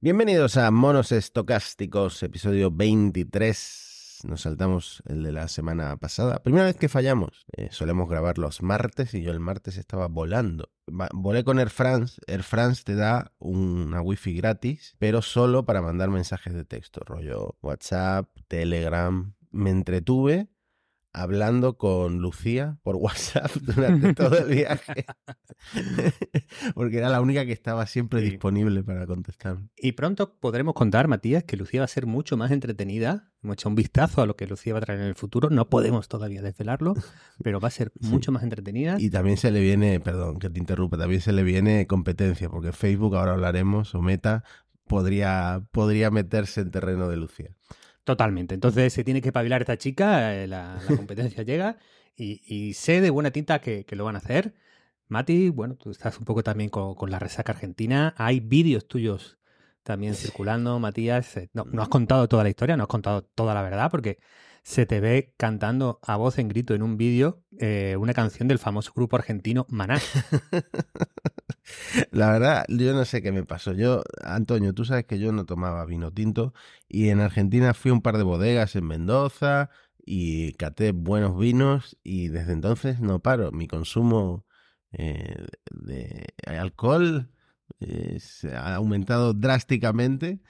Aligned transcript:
Bienvenidos 0.00 0.56
a 0.56 0.70
Monos 0.70 1.10
Estocásticos, 1.10 2.22
episodio 2.22 2.70
23. 2.70 4.20
Nos 4.28 4.42
saltamos 4.42 5.02
el 5.08 5.24
de 5.24 5.32
la 5.32 5.48
semana 5.48 5.96
pasada. 5.96 6.40
Primera 6.40 6.66
vez 6.66 6.76
que 6.76 6.88
fallamos. 6.88 7.46
Eh, 7.56 7.70
solemos 7.72 8.08
grabar 8.08 8.38
los 8.38 8.62
martes 8.62 9.12
y 9.14 9.22
yo 9.22 9.32
el 9.32 9.40
martes 9.40 9.76
estaba 9.76 10.06
volando. 10.06 10.70
Volé 10.86 11.42
con 11.42 11.58
Air 11.58 11.70
France. 11.70 12.20
Air 12.28 12.44
France 12.44 12.84
te 12.84 12.94
da 12.94 13.32
una 13.40 14.00
wifi 14.00 14.34
gratis, 14.34 14.94
pero 15.00 15.20
solo 15.20 15.64
para 15.64 15.82
mandar 15.82 16.10
mensajes 16.10 16.54
de 16.54 16.64
texto, 16.64 17.00
rollo 17.04 17.56
WhatsApp, 17.60 18.28
Telegram. 18.46 19.34
Me 19.50 19.70
entretuve 19.70 20.46
hablando 21.12 21.76
con 21.78 22.18
Lucía 22.18 22.78
por 22.82 22.96
WhatsApp 23.00 23.50
durante 23.56 24.14
todo 24.14 24.38
el 24.38 24.48
viaje. 24.54 25.06
Porque 26.74 26.98
era 26.98 27.08
la 27.08 27.20
única 27.20 27.44
que 27.44 27.52
estaba 27.52 27.86
siempre 27.86 28.20
Sí. 28.22 28.30
disponible 28.30 28.82
para 28.82 29.06
contestar. 29.06 29.58
Y 29.76 29.92
pronto 29.92 30.34
podremos 30.38 30.74
contar, 30.74 31.08
Matías, 31.08 31.44
que 31.44 31.56
Lucía 31.56 31.80
va 31.80 31.84
a 31.84 31.88
ser 31.88 32.06
mucho 32.06 32.36
más 32.36 32.50
entretenida. 32.50 33.30
Hemos 33.42 33.54
hecho 33.54 33.68
un 33.68 33.74
vistazo 33.74 34.22
a 34.22 34.26
lo 34.26 34.36
que 34.36 34.46
Lucía 34.46 34.72
va 34.74 34.78
a 34.80 34.82
traer 34.82 35.00
en 35.00 35.06
el 35.06 35.14
futuro. 35.14 35.50
No 35.50 35.68
podemos 35.68 36.08
todavía 36.08 36.42
desvelarlo, 36.42 36.94
pero 37.42 37.60
va 37.60 37.68
a 37.68 37.72
ser 37.72 37.92
Sí. 38.00 38.08
mucho 38.08 38.32
más 38.32 38.42
entretenida. 38.42 38.96
Y 38.98 39.10
también 39.10 39.36
se 39.36 39.50
le 39.50 39.60
viene, 39.60 40.00
perdón 40.00 40.38
que 40.38 40.50
te 40.50 40.58
interrumpa, 40.58 40.96
también 40.98 41.20
se 41.20 41.32
le 41.32 41.42
viene 41.42 41.86
competencia, 41.86 42.48
porque 42.48 42.72
Facebook, 42.72 43.16
ahora 43.16 43.32
hablaremos, 43.32 43.94
o 43.94 44.02
Meta, 44.02 44.44
podría, 44.86 45.62
podría 45.72 46.10
meterse 46.10 46.60
en 46.60 46.70
terreno 46.70 47.08
de 47.08 47.16
Lucía. 47.16 47.50
Totalmente. 48.08 48.54
Entonces 48.54 48.90
se 48.94 49.04
tiene 49.04 49.20
que 49.20 49.32
pabilar 49.32 49.60
esta 49.60 49.76
chica, 49.76 50.34
eh, 50.34 50.46
la, 50.46 50.80
la 50.88 50.96
competencia 50.96 51.42
llega 51.42 51.76
y, 52.16 52.40
y 52.46 52.72
sé 52.72 53.02
de 53.02 53.10
buena 53.10 53.30
tinta 53.30 53.60
que, 53.60 53.84
que 53.84 53.96
lo 53.96 54.04
van 54.06 54.14
a 54.14 54.18
hacer. 54.18 54.54
Mati, 55.08 55.50
bueno, 55.50 55.76
tú 55.76 55.90
estás 55.90 56.18
un 56.18 56.24
poco 56.24 56.42
también 56.42 56.70
con, 56.70 56.94
con 56.94 57.10
la 57.10 57.18
resaca 57.18 57.52
argentina. 57.52 58.14
Hay 58.16 58.40
vídeos 58.40 58.88
tuyos 58.88 59.38
también 59.82 60.14
circulando, 60.14 60.78
Matías. 60.78 61.36
Eh, 61.36 61.50
No, 61.52 61.64
no 61.70 61.82
has 61.82 61.88
contado 61.90 62.28
toda 62.28 62.44
la 62.44 62.48
historia, 62.48 62.78
no 62.78 62.84
has 62.84 62.88
contado 62.88 63.24
toda 63.24 63.52
la 63.52 63.60
verdad, 63.62 63.90
porque 63.90 64.18
se 64.68 64.84
te 64.84 65.00
ve 65.00 65.32
cantando 65.38 65.98
a 66.02 66.18
voz 66.18 66.38
en 66.38 66.48
grito 66.48 66.74
en 66.74 66.82
un 66.82 66.98
vídeo 66.98 67.42
eh, 67.58 67.96
una 67.98 68.12
canción 68.12 68.48
del 68.48 68.58
famoso 68.58 68.92
grupo 68.94 69.16
argentino 69.16 69.64
Maná. 69.70 69.98
La 72.10 72.32
verdad, 72.32 72.66
yo 72.68 72.92
no 72.92 73.06
sé 73.06 73.22
qué 73.22 73.32
me 73.32 73.44
pasó. 73.44 73.72
Yo, 73.72 74.02
Antonio, 74.22 74.74
tú 74.74 74.84
sabes 74.84 75.06
que 75.06 75.18
yo 75.18 75.32
no 75.32 75.46
tomaba 75.46 75.86
vino 75.86 76.12
tinto 76.12 76.52
y 76.86 77.08
en 77.08 77.20
Argentina 77.20 77.72
fui 77.72 77.92
a 77.92 77.94
un 77.94 78.02
par 78.02 78.18
de 78.18 78.24
bodegas 78.24 78.76
en 78.76 78.86
Mendoza 78.86 79.70
y 80.04 80.52
caté 80.52 80.92
buenos 80.92 81.38
vinos 81.38 81.96
y 82.02 82.28
desde 82.28 82.52
entonces 82.52 83.00
no 83.00 83.20
paro. 83.20 83.52
Mi 83.52 83.68
consumo 83.68 84.44
eh, 84.92 85.46
de 85.70 86.26
alcohol 86.46 87.30
eh, 87.80 88.18
se 88.20 88.54
ha 88.54 88.74
aumentado 88.74 89.32
drásticamente. 89.32 90.40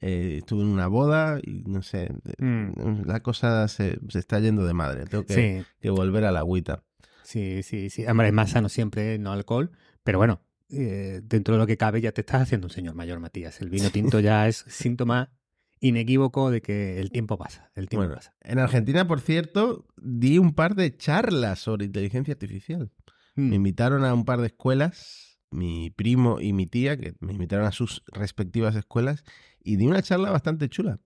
Eh, 0.00 0.36
estuve 0.38 0.62
en 0.62 0.68
una 0.68 0.86
boda 0.86 1.40
y 1.42 1.64
no 1.66 1.82
sé, 1.82 2.08
Mm. 2.38 3.02
la 3.06 3.20
cosa 3.20 3.66
se, 3.68 3.98
se 4.08 4.18
está 4.18 4.38
yendo 4.40 4.64
de 4.64 4.72
madre. 4.74 5.04
Tengo 5.06 5.24
que, 5.26 5.34
Sí, 5.60 5.66
que 5.80 5.90
volver 5.90 6.24
a 6.24 6.30
la 6.32 6.40
agüita. 6.40 6.84
sí, 7.24 7.62
sí, 7.62 7.90
sí. 7.90 8.06
Hombre, 8.06 8.28
es 8.28 8.32
más 8.32 8.50
sano 8.50 8.68
siempre, 8.68 9.18
no 9.18 9.32
alcohol. 9.32 9.70
Pero 10.04 10.18
bueno, 10.18 10.40
eh, 10.70 11.20
dentro 11.24 11.54
de 11.54 11.60
lo 11.60 11.66
que 11.66 11.76
cabe 11.76 12.00
ya 12.00 12.12
te 12.12 12.20
estás 12.20 12.42
haciendo 12.42 12.66
un 12.66 12.70
señor 12.72 12.94
mayor, 12.94 13.18
Matías. 13.20 13.60
El 13.60 13.70
vino 13.70 13.90
tinto 13.90 14.20
ya 14.20 14.46
es 14.48 14.64
síntoma 14.68 15.32
inequívoco 15.80 16.50
de 16.50 16.60
que 16.62 16.98
el 17.00 17.10
tiempo 17.10 17.38
pasa. 17.38 17.70
El 17.74 17.88
tiempo 17.88 18.04
Bueno, 18.06 18.14
pasa. 18.16 18.34
en 18.42 18.58
Argentina, 18.58 19.06
por 19.06 19.20
cierto, 19.20 19.86
di 19.96 20.38
un 20.38 20.52
par 20.54 20.74
de 20.74 20.96
charlas 20.96 21.58
sobre 21.60 21.86
inteligencia 21.86 22.32
artificial. 22.32 22.90
Mm. 23.36 23.48
Me 23.50 23.56
invitaron 23.56 24.04
a 24.04 24.12
un 24.14 24.24
par 24.24 24.40
de 24.40 24.48
escuelas, 24.48 25.27
mi 25.50 25.90
primo 25.90 26.40
y 26.40 26.52
mi 26.52 26.66
tía, 26.66 26.96
que 26.96 27.14
me 27.20 27.32
invitaron 27.32 27.66
a 27.66 27.72
sus 27.72 28.02
respectivas 28.06 28.74
escuelas, 28.76 29.24
y 29.62 29.76
di 29.76 29.86
una 29.86 30.02
charla 30.02 30.30
bastante 30.30 30.68
chula. 30.68 31.00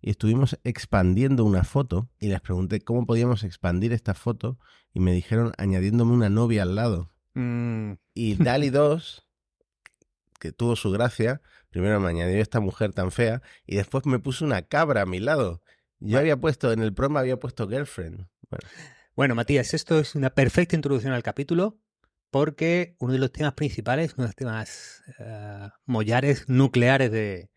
Y 0.00 0.10
estuvimos 0.10 0.58
expandiendo 0.64 1.44
una 1.44 1.64
foto 1.64 2.10
y 2.20 2.28
les 2.28 2.40
pregunté 2.40 2.80
cómo 2.80 3.06
podíamos 3.06 3.42
expandir 3.42 3.92
esta 3.92 4.12
foto 4.14 4.58
y 4.92 5.00
me 5.00 5.12
dijeron 5.12 5.52
añadiéndome 5.56 6.12
una 6.12 6.28
novia 6.28 6.62
al 6.62 6.74
lado. 6.74 7.10
Mm, 7.34 7.92
Y 8.12 8.34
Dali 8.34 8.68
2, 8.70 9.26
que 10.38 10.52
tuvo 10.52 10.76
su 10.76 10.90
gracia, 10.90 11.40
primero 11.70 12.00
me 12.00 12.08
añadió 12.10 12.40
esta 12.42 12.60
mujer 12.60 12.92
tan 12.92 13.10
fea 13.12 13.40
y 13.66 13.76
después 13.76 14.04
me 14.04 14.18
puso 14.18 14.44
una 14.44 14.62
cabra 14.62 15.02
a 15.02 15.06
mi 15.06 15.20
lado. 15.20 15.62
Yo 16.00 16.18
había 16.18 16.36
puesto, 16.36 16.70
en 16.72 16.82
el 16.82 16.92
promo 16.92 17.18
había 17.18 17.38
puesto 17.38 17.66
girlfriend. 17.66 18.26
Bueno, 18.50 18.68
Bueno, 19.16 19.34
Matías, 19.36 19.72
esto 19.72 19.98
es 19.98 20.14
una 20.14 20.30
perfecta 20.30 20.76
introducción 20.76 21.14
al 21.14 21.22
capítulo 21.22 21.78
porque 22.34 22.96
uno 22.98 23.12
de 23.12 23.20
los 23.20 23.30
temas 23.30 23.52
principales, 23.52 24.14
uno 24.14 24.24
de 24.24 24.28
los 24.30 24.34
temas 24.34 25.04
eh, 25.20 25.68
mollares 25.84 26.48
nucleares 26.48 27.12
de, 27.12 27.48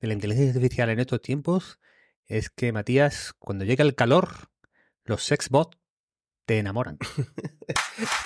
de 0.00 0.08
la 0.08 0.14
inteligencia 0.14 0.50
artificial 0.50 0.90
en 0.90 0.98
estos 0.98 1.22
tiempos 1.22 1.78
es 2.24 2.50
que, 2.50 2.72
Matías, 2.72 3.34
cuando 3.38 3.64
llega 3.64 3.84
el 3.84 3.94
calor, 3.94 4.50
los 5.04 5.22
sexbots 5.22 5.78
te 6.44 6.58
enamoran. 6.58 6.98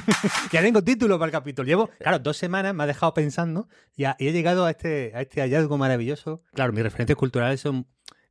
ya 0.52 0.60
tengo 0.62 0.82
título 0.82 1.18
para 1.18 1.26
el 1.28 1.32
capítulo. 1.32 1.66
Llevo, 1.66 1.90
claro, 1.98 2.18
dos 2.18 2.36
semanas 2.36 2.74
me 2.74 2.82
ha 2.82 2.86
dejado 2.86 3.14
pensando 3.14 3.68
y, 3.96 4.04
ha- 4.04 4.16
y 4.18 4.28
he 4.28 4.32
llegado 4.32 4.64
a 4.64 4.70
este, 4.70 5.12
a 5.14 5.22
este 5.22 5.40
hallazgo 5.40 5.78
maravilloso. 5.78 6.42
Claro, 6.54 6.72
mis 6.72 6.82
referentes 6.82 7.16
culturales 7.16 7.60
son, 7.60 7.86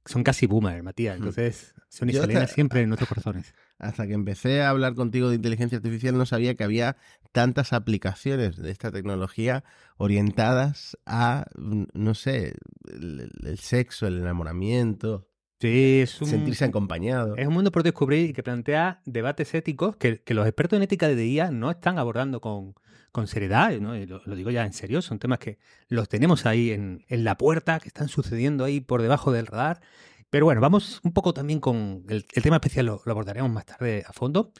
son 0.05 0.23
casi 0.23 0.45
boomer, 0.47 0.81
Matías. 0.83 1.17
Entonces, 1.17 1.73
son 1.89 2.07
te- 2.47 2.47
siempre 2.47 2.81
en 2.81 2.89
nuestros 2.89 3.09
corazones. 3.09 3.53
hasta 3.79 4.05
que 4.07 4.13
empecé 4.13 4.61
a 4.61 4.69
hablar 4.69 4.93
contigo 4.95 5.29
de 5.29 5.35
inteligencia 5.35 5.77
artificial 5.77 6.17
no 6.17 6.25
sabía 6.25 6.55
que 6.55 6.63
había 6.63 6.97
tantas 7.31 7.73
aplicaciones 7.73 8.55
de 8.57 8.71
esta 8.71 8.91
tecnología 8.91 9.63
orientadas 9.97 10.97
a, 11.05 11.45
mm, 11.55 11.83
no 11.93 12.13
sé, 12.13 12.53
el, 12.87 13.29
el 13.43 13.57
sexo, 13.59 14.07
el 14.07 14.19
enamoramiento, 14.19 15.27
Sí, 15.65 16.01
es 16.01 16.21
un, 16.21 16.27
sentirse 16.27 16.65
acompañado. 16.65 17.35
es 17.35 17.47
un 17.47 17.53
mundo 17.53 17.71
por 17.71 17.81
descubrir 17.83 18.29
y 18.29 18.33
que 18.33 18.43
plantea 18.43 19.01
debates 19.05 19.53
éticos 19.53 19.95
que, 19.95 20.21
que 20.21 20.33
los 20.33 20.45
expertos 20.45 20.77
en 20.77 20.83
ética 20.83 21.07
de 21.07 21.27
IA 21.27 21.49
no 21.49 21.71
están 21.71 21.97
abordando 21.97 22.39
con, 22.39 22.75
con 23.11 23.27
seriedad. 23.27 23.71
¿no? 23.79 23.95
Lo, 23.95 24.21
lo 24.25 24.35
digo 24.35 24.51
ya 24.51 24.65
en 24.65 24.73
serio, 24.73 25.01
son 25.01 25.17
temas 25.17 25.39
que 25.39 25.57
los 25.87 26.07
tenemos 26.07 26.45
ahí 26.45 26.71
en, 26.71 27.03
en 27.07 27.23
la 27.23 27.37
puerta, 27.37 27.79
que 27.79 27.87
están 27.87 28.09
sucediendo 28.09 28.63
ahí 28.63 28.79
por 28.79 29.01
debajo 29.01 29.31
del 29.31 29.47
radar. 29.47 29.81
Pero 30.29 30.45
bueno, 30.45 30.61
vamos 30.61 30.99
un 31.03 31.13
poco 31.13 31.33
también 31.33 31.59
con 31.59 32.03
el, 32.09 32.25
el 32.33 32.43
tema 32.43 32.57
especial, 32.57 32.85
lo, 32.85 33.01
lo 33.03 33.11
abordaremos 33.11 33.51
más 33.51 33.65
tarde 33.65 34.03
a 34.05 34.13
fondo. 34.13 34.51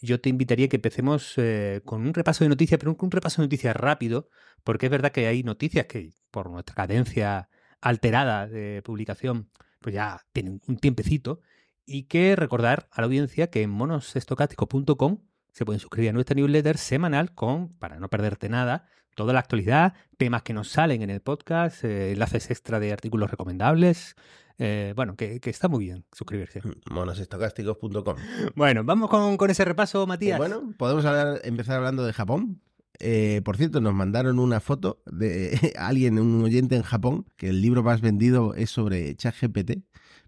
Yo 0.00 0.20
te 0.20 0.28
invitaría 0.28 0.68
que 0.68 0.76
empecemos 0.76 1.34
eh, 1.36 1.80
con 1.84 2.06
un 2.06 2.14
repaso 2.14 2.44
de 2.44 2.48
noticias, 2.48 2.78
pero 2.78 2.92
un, 2.92 2.98
un 3.00 3.10
repaso 3.10 3.42
de 3.42 3.46
noticias 3.46 3.74
rápido, 3.76 4.28
porque 4.62 4.86
es 4.86 4.90
verdad 4.90 5.12
que 5.12 5.26
hay 5.26 5.42
noticias 5.42 5.86
que 5.86 6.10
por 6.30 6.50
nuestra 6.50 6.74
cadencia 6.74 7.48
alterada 7.80 8.46
de 8.46 8.80
publicación, 8.82 9.50
pues 9.84 9.94
ya 9.94 10.22
tienen 10.32 10.62
un 10.66 10.78
tiempecito, 10.78 11.40
y 11.84 12.04
que 12.04 12.36
recordar 12.36 12.88
a 12.90 13.02
la 13.02 13.04
audiencia 13.04 13.50
que 13.50 13.60
en 13.60 13.68
monosestocástico.com 13.68 15.18
se 15.52 15.66
pueden 15.66 15.78
suscribir 15.78 16.08
a 16.08 16.12
nuestra 16.14 16.34
newsletter 16.34 16.78
semanal 16.78 17.34
con, 17.34 17.68
para 17.74 18.00
no 18.00 18.08
perderte 18.08 18.48
nada, 18.48 18.88
toda 19.14 19.34
la 19.34 19.40
actualidad, 19.40 19.92
temas 20.16 20.42
que 20.42 20.54
nos 20.54 20.68
salen 20.70 21.02
en 21.02 21.10
el 21.10 21.20
podcast, 21.20 21.84
eh, 21.84 22.12
enlaces 22.12 22.50
extra 22.50 22.80
de 22.80 22.94
artículos 22.94 23.30
recomendables. 23.30 24.16
eh, 24.56 24.94
bueno, 24.96 25.16
que, 25.16 25.38
que 25.38 25.50
está 25.50 25.68
muy 25.68 25.84
bien 25.84 26.06
suscribirse. 26.12 26.62
Monosestocásticos.com. 26.90 28.16
Bueno, 28.54 28.84
vamos 28.84 29.10
con, 29.10 29.36
con 29.36 29.50
ese 29.50 29.66
repaso, 29.66 30.06
Matías. 30.06 30.38
Bueno, 30.38 30.72
podemos 30.78 31.04
hablar, 31.04 31.42
empezar 31.44 31.76
hablando 31.76 32.06
de 32.06 32.14
Japón. 32.14 32.62
Eh, 33.00 33.42
por 33.44 33.56
cierto, 33.56 33.80
nos 33.80 33.94
mandaron 33.94 34.38
una 34.38 34.60
foto 34.60 35.02
de 35.06 35.72
alguien, 35.78 36.18
un 36.18 36.42
oyente 36.42 36.76
en 36.76 36.82
Japón, 36.82 37.26
que 37.36 37.48
el 37.48 37.60
libro 37.60 37.82
más 37.82 38.00
vendido 38.00 38.54
es 38.54 38.70
sobre 38.70 39.14
ChatGPT. 39.16 39.82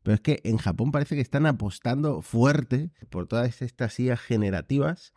Pero 0.06 0.14
es 0.14 0.20
que 0.20 0.40
en 0.44 0.58
Japón 0.58 0.92
parece 0.92 1.16
que 1.16 1.20
están 1.20 1.46
apostando 1.46 2.22
fuerte 2.22 2.92
por 3.10 3.26
todas 3.26 3.60
estas 3.60 3.98
IAs 3.98 4.20
generativas, 4.20 5.12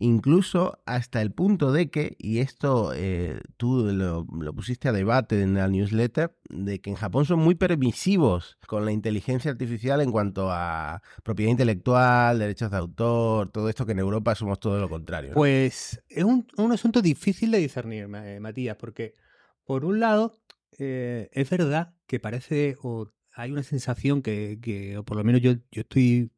incluso 0.00 0.80
hasta 0.84 1.22
el 1.22 1.30
punto 1.30 1.70
de 1.70 1.90
que, 1.90 2.16
y 2.18 2.40
esto 2.40 2.90
eh, 2.92 3.40
tú 3.56 3.84
lo, 3.92 4.26
pusiste 4.52 4.88
a 4.88 4.92
debate 4.92 5.40
en 5.40 5.54
la 5.54 5.68
newsletter, 5.68 6.36
de 6.48 6.80
que 6.80 6.90
en 6.90 6.96
Japón 6.96 7.24
son 7.24 7.38
muy 7.38 7.54
permisivos 7.54 8.58
con 8.66 8.84
la 8.84 8.90
inteligencia 8.90 9.48
artificial 9.48 10.00
en 10.00 10.10
cuanto 10.10 10.50
a 10.50 11.02
propiedad 11.22 11.52
intelectual, 11.52 12.40
derechos 12.40 12.72
de 12.72 12.78
autor, 12.78 13.48
todo 13.52 13.68
esto 13.68 13.86
que 13.86 13.92
en 13.92 14.00
Europa 14.00 14.34
somos 14.34 14.58
todo 14.58 14.80
lo 14.80 14.88
contrario. 14.88 15.34
Pues 15.34 16.02
es 16.08 16.24
un, 16.24 16.48
un 16.56 16.72
asunto 16.72 17.00
difícil 17.00 17.52
de 17.52 17.58
discernir, 17.58 18.08
eh, 18.12 18.40
Matías, 18.40 18.74
porque 18.74 19.14
por 19.64 19.84
un 19.84 20.00
lado 20.00 20.34
eh, 20.80 21.30
es 21.30 21.48
verdad 21.48 21.94
que 22.08 22.18
parece 22.18 22.74
hay 23.34 23.50
una 23.52 23.62
sensación 23.62 24.22
que, 24.22 24.58
que, 24.60 24.98
o 24.98 25.04
por 25.04 25.16
lo 25.16 25.24
menos 25.24 25.40
yo, 25.40 25.52
yo 25.70 25.82
estoy 25.82 26.30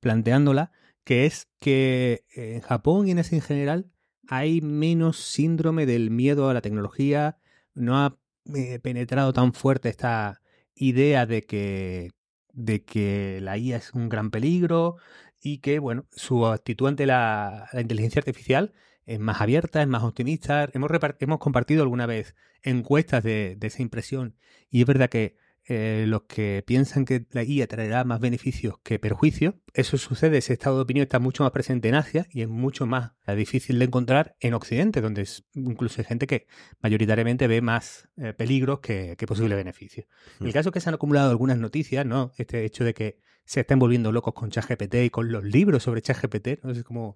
planteándola, 0.00 0.72
que 1.04 1.26
es 1.26 1.48
que 1.60 2.24
en 2.34 2.60
Japón 2.60 3.08
y 3.08 3.12
en 3.12 3.18
ese 3.18 3.36
en 3.36 3.42
general 3.42 3.90
hay 4.28 4.60
menos 4.60 5.18
síndrome 5.18 5.86
del 5.86 6.10
miedo 6.10 6.48
a 6.48 6.54
la 6.54 6.60
tecnología, 6.60 7.38
no 7.74 7.98
ha 7.98 8.18
eh, 8.54 8.78
penetrado 8.80 9.32
tan 9.32 9.52
fuerte 9.52 9.88
esta 9.88 10.40
idea 10.74 11.26
de 11.26 11.42
que, 11.42 12.10
de 12.52 12.84
que 12.84 13.40
la 13.40 13.58
IA 13.58 13.76
es 13.76 13.92
un 13.94 14.08
gran 14.08 14.30
peligro 14.30 14.96
y 15.40 15.58
que, 15.58 15.78
bueno, 15.78 16.06
su 16.12 16.46
actitud 16.46 16.88
ante 16.88 17.06
la, 17.06 17.68
inteligencia 17.74 18.20
artificial 18.20 18.72
es 19.04 19.20
más 19.20 19.40
abierta, 19.40 19.82
es 19.82 19.88
más 19.88 20.02
optimista. 20.02 20.68
Hemos, 20.72 20.90
hemos 21.20 21.38
compartido 21.38 21.82
alguna 21.82 22.06
vez 22.06 22.34
encuestas 22.62 23.22
de, 23.22 23.56
de 23.56 23.66
esa 23.68 23.82
impresión 23.82 24.36
y 24.70 24.80
es 24.80 24.86
verdad 24.86 25.08
que 25.08 25.36
eh, 25.68 26.04
los 26.06 26.22
que 26.22 26.62
piensan 26.64 27.04
que 27.04 27.26
la 27.30 27.42
IA 27.42 27.66
traerá 27.66 28.04
más 28.04 28.20
beneficios 28.20 28.76
que 28.82 28.98
perjuicios. 28.98 29.54
Eso 29.74 29.98
sucede, 29.98 30.38
ese 30.38 30.52
estado 30.52 30.76
de 30.76 30.82
opinión 30.82 31.02
está 31.02 31.18
mucho 31.18 31.42
más 31.42 31.52
presente 31.52 31.88
en 31.88 31.96
Asia 31.96 32.26
y 32.30 32.42
es 32.42 32.48
mucho 32.48 32.86
más 32.86 33.12
difícil 33.36 33.78
de 33.78 33.86
encontrar 33.86 34.36
en 34.40 34.54
Occidente, 34.54 35.00
donde 35.00 35.28
incluso 35.54 36.00
hay 36.00 36.04
gente 36.04 36.26
que 36.26 36.46
mayoritariamente 36.80 37.48
ve 37.48 37.60
más 37.60 38.08
eh, 38.16 38.32
peligros 38.32 38.78
que, 38.80 39.16
que 39.18 39.26
posibles 39.26 39.56
beneficios. 39.56 40.06
El 40.40 40.48
mm. 40.48 40.52
caso 40.52 40.68
es 40.68 40.72
que 40.72 40.80
se 40.80 40.88
han 40.88 40.94
acumulado 40.94 41.30
algunas 41.30 41.58
noticias, 41.58 42.06
¿no? 42.06 42.32
Este 42.36 42.64
hecho 42.64 42.84
de 42.84 42.94
que 42.94 43.18
se 43.46 43.60
están 43.60 43.78
volviendo 43.78 44.12
locos 44.12 44.34
con 44.34 44.50
ChatGPT 44.50 44.94
y 45.04 45.10
con 45.10 45.32
los 45.32 45.44
libros 45.44 45.84
sobre 45.84 46.02
ChatGPT. 46.02 46.64
No 46.64 46.74
sé, 46.74 46.84
como, 46.84 47.14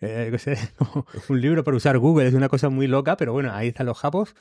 eh, 0.00 0.36
un 1.28 1.40
libro 1.40 1.62
para 1.62 1.76
usar 1.76 1.98
Google, 1.98 2.26
es 2.26 2.34
una 2.34 2.48
cosa 2.48 2.70
muy 2.70 2.86
loca, 2.86 3.16
pero 3.16 3.32
bueno, 3.32 3.52
ahí 3.52 3.68
están 3.68 3.86
los 3.86 3.98
japos. 3.98 4.34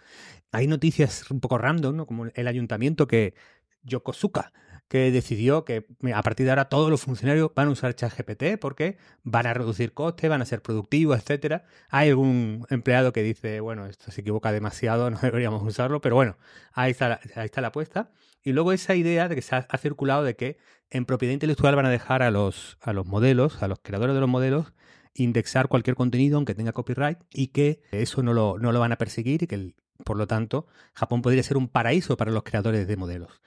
Hay 0.51 0.67
noticias 0.67 1.29
un 1.29 1.41
poco 1.41 1.57
random. 1.57 2.05
Como 2.05 2.25
el 2.33 2.47
ayuntamiento 2.47 3.07
que, 3.07 3.35
Yokosuka, 3.83 4.53
que 4.87 5.11
decidió 5.11 5.65
que 5.65 5.87
a 6.13 6.21
partir 6.21 6.45
de 6.45 6.51
ahora 6.51 6.69
todos 6.69 6.89
los 6.89 7.01
funcionarios 7.01 7.51
van 7.55 7.69
a 7.69 7.71
usar 7.71 7.95
ChatGPT 7.95 8.59
porque 8.59 8.97
van 9.23 9.47
a 9.47 9.53
reducir 9.53 9.93
costes, 9.93 10.29
van 10.29 10.41
a 10.41 10.45
ser 10.45 10.61
productivos, 10.61 11.17
etcétera. 11.19 11.65
Hay 11.89 12.09
algún 12.09 12.65
empleado 12.69 13.11
que 13.11 13.23
dice, 13.23 13.59
bueno, 13.59 13.87
esto 13.87 14.11
se 14.11 14.21
equivoca 14.21 14.51
demasiado, 14.51 15.09
no 15.11 15.19
deberíamos 15.19 15.63
usarlo, 15.63 16.01
pero 16.01 16.15
bueno, 16.15 16.37
ahí 16.73 16.91
está 16.91 17.09
la, 17.09 17.19
ahí 17.35 17.45
está 17.45 17.61
la 17.61 17.69
apuesta. 17.69 18.11
Y 18.43 18.53
luego 18.53 18.71
esa 18.71 18.93
idea 18.95 19.27
de 19.27 19.35
que 19.35 19.41
se 19.41 19.55
ha, 19.55 19.77
circulado 19.79 20.23
de 20.23 20.35
que 20.35 20.57
en 20.89 21.05
propiedad 21.05 21.33
intelectual 21.33 21.75
van 21.75 21.85
a 21.85 21.89
dejar 21.89 22.23
a 22.23 22.31
los, 22.31 22.77
a 22.81 22.93
los 22.93 23.05
modelos, 23.05 23.61
a 23.61 23.67
los 23.67 23.79
creadores 23.81 24.15
de 24.15 24.21
los 24.21 24.29
modelos, 24.29 24.73
indexar 25.13 25.67
cualquier 25.67 25.95
contenido 25.95 26.37
aunque 26.37 26.55
tenga 26.55 26.73
copyright 26.73 27.19
y 27.31 27.47
que 27.47 27.81
eso 27.91 28.21
no 28.21 28.33
lo, 28.33 28.57
no 28.59 28.71
lo 28.71 28.79
van 28.79 28.91
a 28.91 28.97
perseguir 28.97 29.43
y 29.43 29.47
que, 29.47 29.75
por 30.03 30.17
lo 30.17 30.27
tanto, 30.27 30.67
Japón 30.93 31.21
podría 31.21 31.43
ser 31.43 31.57
un 31.57 31.69
paraíso 31.69 32.17
para 32.17 32.31
los 32.31 32.43
creadores 32.43 32.87
de 32.87 32.97
modelos. 32.97 33.41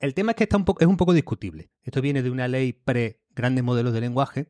El 0.00 0.14
tema 0.14 0.32
es 0.32 0.36
que 0.36 0.44
está 0.44 0.56
un 0.56 0.64
es 0.80 0.86
un 0.86 0.96
poco 0.96 1.12
discutible. 1.12 1.70
Esto 1.82 2.02
viene 2.02 2.22
de 2.22 2.30
una 2.30 2.48
ley 2.48 2.72
pre-grandes 2.72 3.64
modelos 3.64 3.92
de 3.92 4.00
lenguaje 4.00 4.48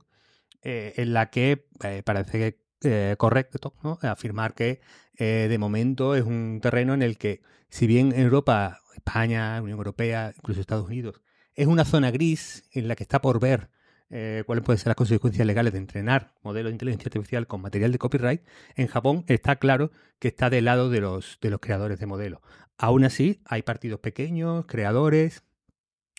eh, 0.63 0.95
en 0.97 1.13
la 1.13 1.31
que 1.31 1.69
eh, 1.83 2.03
parece 2.05 2.59
eh, 2.83 3.15
correcto 3.19 3.75
afirmar 4.03 4.55
que 4.55 4.81
de 5.17 5.59
momento 5.59 6.17
es 6.17 6.25
un 6.25 6.59
terreno 6.61 6.93
en 6.93 7.01
el 7.01 7.19
que, 7.19 7.41
si 7.69 7.87
bien 7.87 8.13
en 8.13 8.23
Europa 8.23 8.81
España, 8.97 9.63
Unión 9.63 9.79
Europea, 9.79 10.33
incluso 10.37 10.61
Estados 10.61 10.87
Unidos. 10.87 11.23
Es 11.55 11.67
una 11.67 11.85
zona 11.85 12.11
gris 12.11 12.65
en 12.73 12.89
la 12.89 12.97
que 12.97 13.05
está 13.05 13.21
por 13.21 13.39
ver 13.41 13.71
eh, 14.11 14.43
cuáles 14.47 14.65
pueden 14.65 14.79
ser 14.79 14.89
las 14.89 14.97
consecuencias 14.97 15.47
legales 15.47 15.73
de 15.73 15.79
entrenar 15.79 16.35
modelos 16.43 16.71
de 16.71 16.75
inteligencia 16.75 17.09
artificial 17.09 17.47
con 17.47 17.63
material 17.63 17.93
de 17.93 17.99
copyright. 17.99 18.43
En 18.77 18.87
Japón 18.89 19.25
está 19.29 19.57
claro 19.57 19.91
que 20.19 20.29
está 20.29 20.51
del 20.51 20.67
lado 20.67 20.91
de 20.91 21.01
los, 21.01 21.39
de 21.41 21.51
los 21.51 21.61
creadores 21.61 21.99
de 22.01 22.07
modelos. 22.07 22.41
Aún 22.77 23.05
así, 23.05 23.41
hay 23.45 23.63
partidos 23.63 24.01
pequeños, 24.01 24.67
creadores, 24.67 25.45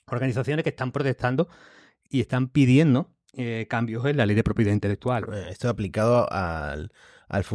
organizaciones 0.08 0.64
que 0.64 0.70
están 0.70 0.92
protestando 0.92 1.50
y 2.10 2.22
están 2.22 2.48
pidiendo 2.48 3.14
eh, 3.34 3.68
cambios 3.70 4.06
en 4.06 4.18
la 4.18 4.26
ley 4.26 4.36
de 4.36 4.44
propiedad 4.44 4.72
intelectual. 4.72 5.26
Esto 5.50 5.68
aplicado 5.68 6.32
al, 6.32 6.94
al, 7.28 7.46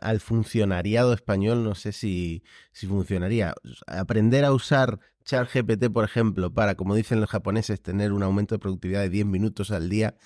al 0.00 0.20
funcionariado 0.20 1.12
español, 1.12 1.64
no 1.64 1.74
sé 1.74 1.92
si, 1.92 2.42
si 2.72 2.86
funcionaría. 2.86 3.54
Aprender 3.86 4.44
a 4.44 4.52
usar 4.52 5.00
ChatGPT, 5.26 5.90
por 5.92 6.04
ejemplo, 6.04 6.52
para, 6.54 6.76
como 6.76 6.94
dicen 6.94 7.20
los 7.20 7.28
japoneses, 7.28 7.82
tener 7.82 8.12
un 8.12 8.22
aumento 8.22 8.54
de 8.54 8.60
productividad 8.60 9.02
de 9.02 9.10
10 9.10 9.26
minutos 9.26 9.70
al 9.70 9.90
día, 9.90 10.16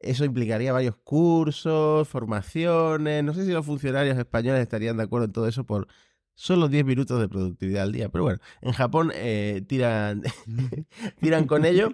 eso 0.00 0.24
implicaría 0.24 0.72
varios 0.72 0.96
cursos, 0.96 2.08
formaciones. 2.08 3.24
No 3.24 3.34
sé 3.34 3.44
si 3.46 3.52
los 3.52 3.64
funcionarios 3.64 4.18
españoles 4.18 4.60
estarían 4.60 4.96
de 4.96 5.04
acuerdo 5.04 5.26
en 5.26 5.32
todo 5.32 5.48
eso 5.48 5.64
por 5.64 5.88
solo 6.34 6.68
10 6.68 6.84
minutos 6.84 7.20
de 7.20 7.28
productividad 7.28 7.84
al 7.84 7.92
día. 7.92 8.08
Pero 8.08 8.24
bueno, 8.24 8.40
en 8.60 8.72
Japón 8.72 9.12
eh, 9.14 9.62
tiran, 9.66 10.22
tiran 11.20 11.46
con 11.46 11.64
ello. 11.64 11.90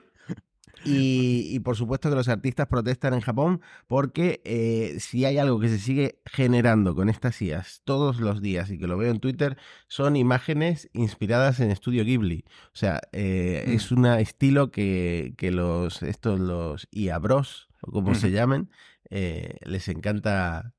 Y, 0.85 1.59
por 1.61 1.77
supuesto 1.77 2.09
que 2.09 2.17
los 2.17 2.29
artistas 2.29 2.67
protestan 2.69 3.15
en 3.15 3.21
Japón 3.21 3.61
porque 3.87 4.41
eh, 4.45 4.97
si 5.01 5.25
hay 5.25 5.39
algo 5.39 5.61
que 5.61 5.69
se 5.69 5.79
sigue 5.79 6.21
generando 6.25 6.95
con 6.95 7.09
estas 7.09 7.41
IAS 7.43 7.83
todos 7.85 8.21
los 8.21 8.41
días 8.41 8.71
y 8.71 8.79
que 8.79 8.87
lo 8.87 8.97
veo 8.97 9.11
en 9.11 9.21
Twitter, 9.21 9.57
son 9.89 10.17
imágenes 10.17 10.89
inspiradas 10.93 11.61
en 11.61 11.71
Estudio 11.71 12.05
Ghibli. 12.05 12.45
O 12.67 12.77
sea, 12.77 13.01
eh, 13.13 13.65
mm. 13.67 13.73
es 13.73 13.93
un 13.93 14.07
estilo 14.07 14.71
que, 14.71 15.35
que, 15.37 15.51
los, 15.51 16.03
estos, 16.03 16.39
los 16.41 16.89
IA 16.91 17.19
Bros, 17.19 17.69
o 17.81 17.93
como 17.93 18.15
se 18.15 18.31
llamen, 18.31 18.71
eh, 19.11 19.57
les 19.65 19.89
encanta 19.89 20.75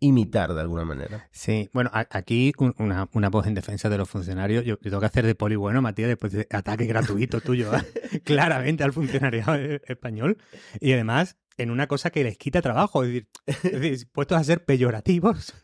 imitar 0.00 0.54
de 0.54 0.60
alguna 0.60 0.84
manera. 0.84 1.28
Sí, 1.30 1.68
bueno, 1.72 1.90
aquí 1.92 2.52
una, 2.58 3.08
una 3.12 3.28
voz 3.30 3.46
en 3.46 3.54
defensa 3.54 3.88
de 3.88 3.98
los 3.98 4.08
funcionarios. 4.08 4.64
Yo, 4.64 4.78
tengo 4.78 5.00
que 5.00 5.06
hacer 5.06 5.26
de 5.26 5.34
poli 5.34 5.56
bueno, 5.56 5.82
Matías, 5.82 6.08
después 6.08 6.32
de 6.32 6.46
ataque 6.50 6.86
gratuito 6.86 7.40
tuyo, 7.42 7.74
¿eh? 7.74 8.20
claramente 8.24 8.84
al 8.84 8.92
funcionariado 8.92 9.54
e, 9.56 9.82
español. 9.86 10.38
Y 10.80 10.92
además, 10.92 11.36
en 11.56 11.70
una 11.70 11.86
cosa 11.86 12.10
que 12.10 12.24
les 12.24 12.38
quita 12.38 12.62
trabajo, 12.62 13.04
es 13.04 13.24
decir, 13.62 14.08
puestos 14.12 14.38
a 14.38 14.44
ser 14.44 14.64
peyorativos. 14.64 15.54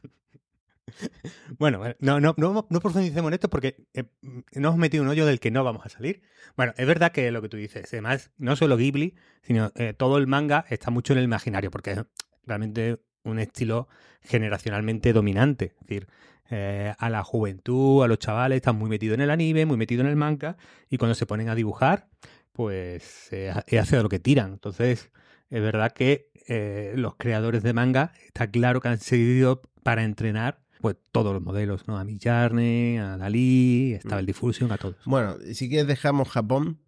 Bueno, 1.59 1.83
no, 1.99 2.21
no, 2.21 2.35
no, 2.37 2.67
no, 2.69 2.81
profundicemos 2.81 3.29
en 3.29 3.35
esto 3.35 3.49
porque 3.49 3.87
eh, 3.95 4.05
nos 4.23 4.71
hemos 4.71 4.77
metido 4.77 5.03
un 5.03 5.09
hoyo 5.09 5.27
del 5.27 5.41
que 5.41 5.51
no 5.51 5.65
vamos 5.65 5.85
a 5.85 5.89
salir. 5.89 6.23
Bueno, 6.57 6.73
es 6.77 6.87
verdad 6.87 7.11
que 7.11 7.31
lo 7.31 7.43
que 7.43 7.49
tú 7.49 7.57
dices, 7.57 7.87
además, 7.93 8.31
no 8.37 8.55
solo 8.55 8.77
Ghibli, 8.77 9.15
sino 9.43 9.73
eh, 9.77 9.95
todo 9.95 10.19
el 10.19 10.27
manga 10.27 10.67
está 10.69 10.91
mucho 10.91 11.13
en 11.13 11.21
el 11.21 11.25
imaginario, 11.25 11.71
porque 11.71 12.05
realmente 12.45 13.01
un 13.25 13.39
estilo 13.39 13.89
generacionalmente 14.23 15.13
dominante. 15.13 15.75
Es 15.81 15.81
decir, 15.81 16.09
eh, 16.51 16.93
a 16.99 17.11
la 17.11 17.25
juventud, 17.25 18.05
a 18.05 18.09
los 18.09 18.19
chavales, 18.19 18.57
están 18.57 18.77
muy 18.77 18.89
metidos 18.89 19.15
en 19.15 19.23
el 19.23 19.31
anime, 19.31 19.67
muy 19.67 19.77
metidos 19.77 20.05
en 20.05 20.11
el 20.11 20.17
manga, 20.17 20.57
y 20.91 20.99
cuando 20.99 21.15
se 21.15 21.27
ponen 21.27 21.49
a 21.49 21.55
dibujar, 21.55 22.09
pues 22.53 23.29
eh, 23.33 23.53
es 23.67 23.81
hacia 23.81 24.03
lo 24.03 24.09
que 24.09 24.19
tiran. 24.19 24.53
Entonces, 24.53 25.11
es 25.51 25.63
verdad 25.63 25.93
que 25.93 26.31
eh, 26.47 26.93
los 26.97 27.17
creadores 27.17 27.63
de 27.63 27.73
manga 27.73 28.13
está 28.27 28.51
claro 28.51 28.81
que 28.81 28.89
han 28.89 28.99
seguido 28.99 29.63
para 29.83 30.05
entrenar 30.05 30.61
pues 30.81 30.97
todos 31.13 31.33
los 31.33 31.43
modelos, 31.43 31.89
¿no? 31.89 31.97
A 31.97 32.05
Millarne, 32.05 33.01
a 33.01 33.17
Dalí, 33.17 33.95
estaba 33.95 34.21
el 34.21 34.27
Diffusion, 34.27 34.71
a 34.71 34.77
todos. 34.77 34.97
Bueno, 35.07 35.37
si 35.55 35.71
quieres 35.71 35.87
dejamos 35.87 36.29
Japón, 36.29 36.79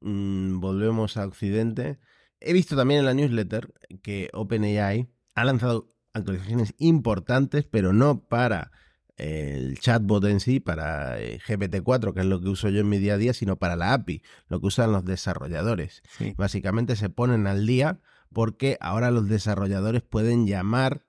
mm, 0.00 0.58
volvemos 0.58 1.16
a 1.16 1.24
Occidente. 1.24 1.98
He 2.40 2.52
visto 2.52 2.74
también 2.74 3.00
en 3.00 3.06
la 3.06 3.14
newsletter 3.14 3.72
que 4.02 4.28
OpenAI 4.32 5.08
ha 5.34 5.44
lanzado 5.44 5.94
actualizaciones 6.12 6.74
importantes, 6.78 7.64
pero 7.64 7.92
no 7.92 8.20
para 8.20 8.70
el 9.16 9.78
chatbot 9.78 10.24
en 10.24 10.40
sí, 10.40 10.60
para 10.60 11.20
eh, 11.20 11.38
GPT-4, 11.46 12.14
que 12.14 12.20
es 12.20 12.26
lo 12.26 12.40
que 12.40 12.48
uso 12.48 12.68
yo 12.68 12.80
en 12.80 12.88
mi 12.88 12.98
día 12.98 13.14
a 13.14 13.18
día, 13.18 13.32
sino 13.32 13.56
para 13.56 13.76
la 13.76 13.92
API, 13.92 14.22
lo 14.48 14.60
que 14.60 14.66
usan 14.66 14.92
los 14.92 15.04
desarrolladores. 15.04 16.02
Básicamente 16.36 16.96
se 16.96 17.10
ponen 17.10 17.46
al 17.46 17.66
día 17.66 18.00
porque 18.32 18.76
ahora 18.80 19.10
los 19.10 19.28
desarrolladores 19.28 20.02
pueden 20.02 20.46
llamar 20.46 21.03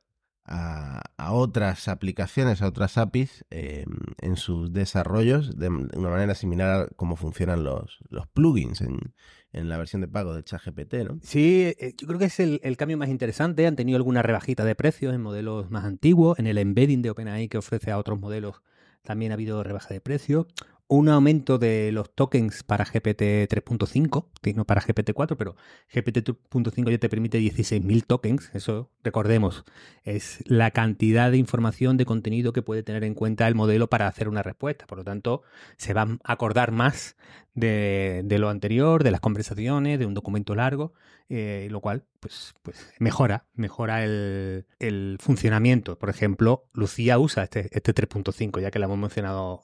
a, 0.45 1.01
otras 1.31 1.87
aplicaciones, 1.87 2.61
a 2.61 2.67
otras 2.67 2.97
APIs 2.97 3.45
em, 3.49 3.85
en 4.21 4.35
sus 4.35 4.71
desarrollos 4.71 5.57
de, 5.57 5.69
una 5.69 6.09
manera 6.09 6.35
similar 6.35 6.81
a 6.81 6.87
cómo 6.95 7.15
funcionan 7.15 7.63
los, 7.63 7.99
los 8.09 8.27
plugins 8.27 8.81
en, 8.81 9.13
en 9.53 9.69
la 9.69 9.77
versión 9.77 10.01
de 10.01 10.07
pago 10.07 10.35
de 10.35 10.43
ChatGPT, 10.43 10.93
¿no? 11.07 11.19
Sí, 11.23 11.73
eh, 11.79 11.93
yo 11.97 12.07
creo 12.07 12.19
que 12.19 12.25
es 12.25 12.39
el, 12.39 12.59
el, 12.63 12.77
cambio 12.77 12.97
más 12.97 13.09
interesante. 13.09 13.65
Han 13.65 13.75
tenido 13.75 13.97
alguna 13.97 14.21
rebajita 14.21 14.63
de 14.65 14.75
precios 14.75 15.13
en 15.15 15.21
modelos 15.21 15.71
más 15.71 15.85
antiguos. 15.85 16.37
En 16.37 16.47
el 16.47 16.57
embedding 16.57 17.01
de 17.01 17.09
OpenAI 17.09 17.47
que 17.47 17.57
ofrece 17.57 17.91
a 17.91 17.97
otros 17.97 18.19
modelos 18.19 18.61
también 19.03 19.31
ha 19.31 19.35
habido 19.35 19.63
rebaja 19.63 19.93
de 19.93 20.01
precio 20.01 20.47
un 20.87 21.09
aumento 21.09 21.57
de 21.57 21.91
los 21.91 22.13
tokens 22.13 22.63
para 22.63 22.85
GPT 22.85 23.47
3.5, 23.49 24.27
no 24.55 24.65
para 24.65 24.81
GPT 24.81 25.13
4, 25.13 25.37
pero 25.37 25.55
GPT 25.93 26.17
3.5 26.17 26.91
ya 26.91 26.97
te 26.97 27.09
permite 27.09 27.39
16.000 27.39 28.05
tokens. 28.05 28.51
Eso, 28.53 28.91
recordemos, 29.03 29.65
es 30.03 30.43
la 30.45 30.71
cantidad 30.71 31.31
de 31.31 31.37
información, 31.37 31.97
de 31.97 32.05
contenido 32.05 32.53
que 32.53 32.61
puede 32.61 32.83
tener 32.83 33.03
en 33.03 33.15
cuenta 33.15 33.47
el 33.47 33.55
modelo 33.55 33.89
para 33.89 34.07
hacer 34.07 34.27
una 34.27 34.43
respuesta. 34.43 34.85
Por 34.85 34.99
lo 34.99 35.03
tanto, 35.03 35.41
se 35.77 35.93
va 35.93 36.03
a 36.23 36.31
acordar 36.31 36.71
más 36.71 37.15
de, 37.55 38.37
lo 38.37 38.49
anterior, 38.49 39.03
de 39.03 39.11
las 39.11 39.21
conversaciones, 39.21 39.97
de 39.97 40.05
un 40.05 40.13
documento 40.13 40.53
largo, 40.55 40.93
eh, 41.29 41.67
lo 41.71 41.81
cual 41.81 42.05
pues, 42.19 42.53
pues 42.61 42.93
mejora, 42.99 43.47
mejora 43.53 44.03
el, 44.03 45.17
funcionamiento. 45.19 45.97
Por 45.97 46.09
ejemplo, 46.09 46.69
Lucía 46.73 47.17
usa 47.17 47.43
este, 47.43 47.69
este 47.71 47.95
3.5, 47.95 48.61
ya 48.61 48.71
que 48.71 48.79
la 48.79 48.85
hemos 48.85 48.99
mencionado 48.99 49.63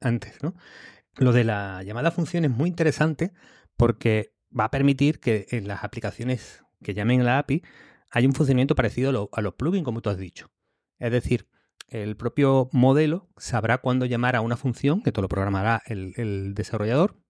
antes, 0.00 0.42
¿no? 0.42 0.54
Lo 1.16 1.32
de 1.32 1.44
la 1.44 1.82
llamada 1.82 2.10
función 2.10 2.44
es 2.44 2.50
muy 2.50 2.70
interesante 2.70 3.32
porque 3.76 4.32
va 4.58 4.64
a 4.64 4.70
permitir 4.70 5.20
que 5.20 5.46
en 5.50 5.68
las 5.68 5.84
aplicaciones 5.84 6.62
que 6.82 6.94
llamen 6.94 7.24
la 7.24 7.38
API 7.38 7.62
haya 8.10 8.28
un 8.28 8.34
funcionamiento 8.34 8.74
parecido 8.74 9.28
a, 9.32 9.40
los 9.42 9.54
plugins, 9.54 9.84
como 9.84 10.00
tú 10.00 10.10
has 10.10 10.16
dicho. 10.16 10.50
Es 10.98 11.12
decir, 11.12 11.48
el 11.88 12.16
propio 12.16 12.70
modelo 12.72 13.28
sabrá 13.36 13.78
cuándo 13.78 14.06
llamar 14.06 14.36
a 14.36 14.40
una 14.40 14.56
función, 14.56 15.02
que 15.02 15.12
todo 15.12 15.22
lo 15.22 15.28
programará 15.28 15.82
el, 15.86 16.14
el 16.16 16.54
desarrollador, 16.54 17.21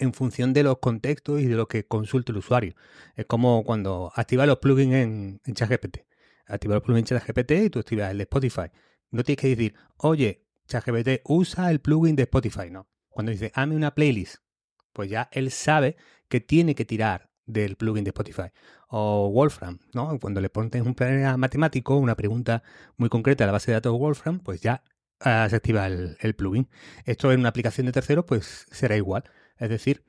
en 0.00 0.14
función 0.14 0.52
de 0.52 0.62
los 0.62 0.78
contextos 0.78 1.40
y 1.40 1.46
de 1.46 1.54
lo 1.54 1.68
que 1.68 1.86
consulte 1.86 2.32
el 2.32 2.38
usuario. 2.38 2.74
Es 3.14 3.26
como 3.26 3.62
cuando 3.64 4.10
activa 4.14 4.46
los 4.46 4.58
plugins 4.58 4.94
en, 4.94 5.40
ChatGPT. 5.52 5.98
Activa 6.46 6.74
los 6.74 6.82
plugins 6.82 7.10
en 7.12 7.18
ChatGPT 7.18 7.50
y 7.52 7.70
tú 7.70 7.78
activas 7.80 8.10
el 8.10 8.18
de 8.18 8.22
Spotify. 8.24 8.70
No 9.10 9.22
tienes 9.22 9.40
que 9.40 9.48
decir, 9.48 9.74
oye, 9.98 10.46
ChatGPT 10.66 11.20
usa 11.24 11.70
el 11.70 11.80
plugin 11.80 12.16
de 12.16 12.22
Spotify. 12.22 12.70
No. 12.70 12.88
Cuando 13.10 13.30
dice, 13.30 13.52
hazme 13.54 13.76
una 13.76 13.94
playlist, 13.94 14.36
pues 14.92 15.10
ya 15.10 15.28
él 15.32 15.50
sabe 15.50 15.96
que 16.28 16.40
tiene 16.40 16.74
que 16.74 16.86
tirar 16.86 17.30
del 17.44 17.76
plugin 17.76 18.04
de 18.04 18.10
Spotify. 18.10 18.50
O 18.88 19.30
Wolfram, 19.30 19.80
¿no? 19.92 20.18
Cuando 20.18 20.40
le 20.40 20.48
pones 20.48 20.82
un 20.82 20.94
problema 20.94 21.36
matemático, 21.36 21.96
una 21.96 22.16
pregunta 22.16 22.62
muy 22.96 23.10
concreta 23.10 23.44
a 23.44 23.48
la 23.48 23.52
base 23.52 23.70
de 23.70 23.74
datos 23.74 23.98
Wolfram, 23.98 24.40
pues 24.40 24.62
ya 24.62 24.82
ah, 25.20 25.46
se 25.50 25.56
activa 25.56 25.86
el, 25.86 26.16
el 26.20 26.34
plugin. 26.34 26.68
Esto 27.04 27.30
en 27.32 27.40
una 27.40 27.50
aplicación 27.50 27.86
de 27.86 27.92
terceros, 27.92 28.24
pues 28.24 28.66
será 28.70 28.96
igual. 28.96 29.24
Es 29.60 29.68
decir, 29.68 30.02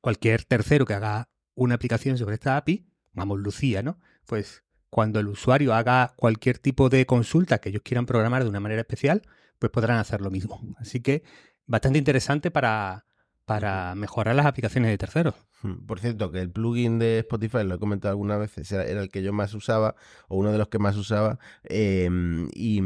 cualquier 0.00 0.44
tercero 0.44 0.84
que 0.84 0.94
haga 0.94 1.30
una 1.54 1.74
aplicación 1.74 2.18
sobre 2.18 2.34
esta 2.34 2.56
API, 2.56 2.86
vamos, 3.12 3.40
Lucía, 3.40 3.82
¿no? 3.82 3.98
Pues 4.26 4.62
cuando 4.90 5.18
el 5.18 5.26
usuario 5.26 5.74
haga 5.74 6.14
cualquier 6.16 6.58
tipo 6.58 6.88
de 6.88 7.06
consulta 7.06 7.58
que 7.58 7.70
ellos 7.70 7.82
quieran 7.82 8.06
programar 8.06 8.44
de 8.44 8.50
una 8.50 8.60
manera 8.60 8.82
especial, 8.82 9.22
pues 9.58 9.72
podrán 9.72 9.98
hacer 9.98 10.20
lo 10.20 10.30
mismo. 10.30 10.76
Así 10.78 11.00
que 11.00 11.24
bastante 11.66 11.98
interesante 11.98 12.50
para, 12.50 13.05
para 13.46 13.94
mejorar 13.94 14.34
las 14.34 14.44
aplicaciones 14.44 14.90
de 14.90 14.98
terceros. 14.98 15.34
Hmm, 15.62 15.86
por 15.86 16.00
cierto, 16.00 16.32
que 16.32 16.40
el 16.40 16.50
plugin 16.50 16.98
de 16.98 17.20
Spotify, 17.20 17.64
lo 17.64 17.76
he 17.76 17.78
comentado 17.78 18.10
algunas 18.10 18.40
veces, 18.40 18.70
era 18.72 19.00
el 19.00 19.08
que 19.08 19.22
yo 19.22 19.32
más 19.32 19.54
usaba, 19.54 19.94
o 20.28 20.36
uno 20.36 20.50
de 20.50 20.58
los 20.58 20.68
que 20.68 20.80
más 20.80 20.96
usaba, 20.96 21.38
eh, 21.64 22.10
y, 22.52 22.82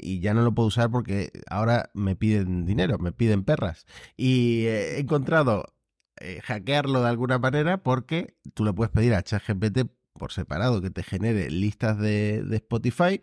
y, 0.00 0.20
ya 0.20 0.34
no 0.34 0.42
lo 0.42 0.52
puedo 0.52 0.68
usar 0.68 0.90
porque 0.90 1.32
ahora 1.48 1.90
me 1.94 2.14
piden 2.14 2.66
dinero, 2.66 2.98
me 2.98 3.12
piden 3.12 3.42
perras. 3.42 3.86
Y 4.16 4.66
he 4.66 5.00
encontrado 5.00 5.72
eh, 6.20 6.40
hackearlo 6.44 7.02
de 7.02 7.08
alguna 7.08 7.38
manera 7.38 7.82
porque 7.82 8.36
tú 8.54 8.64
le 8.64 8.72
puedes 8.74 8.92
pedir 8.92 9.14
a 9.14 9.22
ChatGPT 9.22 9.90
por 10.12 10.30
separado 10.30 10.82
que 10.82 10.90
te 10.90 11.02
genere 11.02 11.50
listas 11.50 11.98
de, 11.98 12.42
de 12.42 12.56
Spotify 12.56 13.22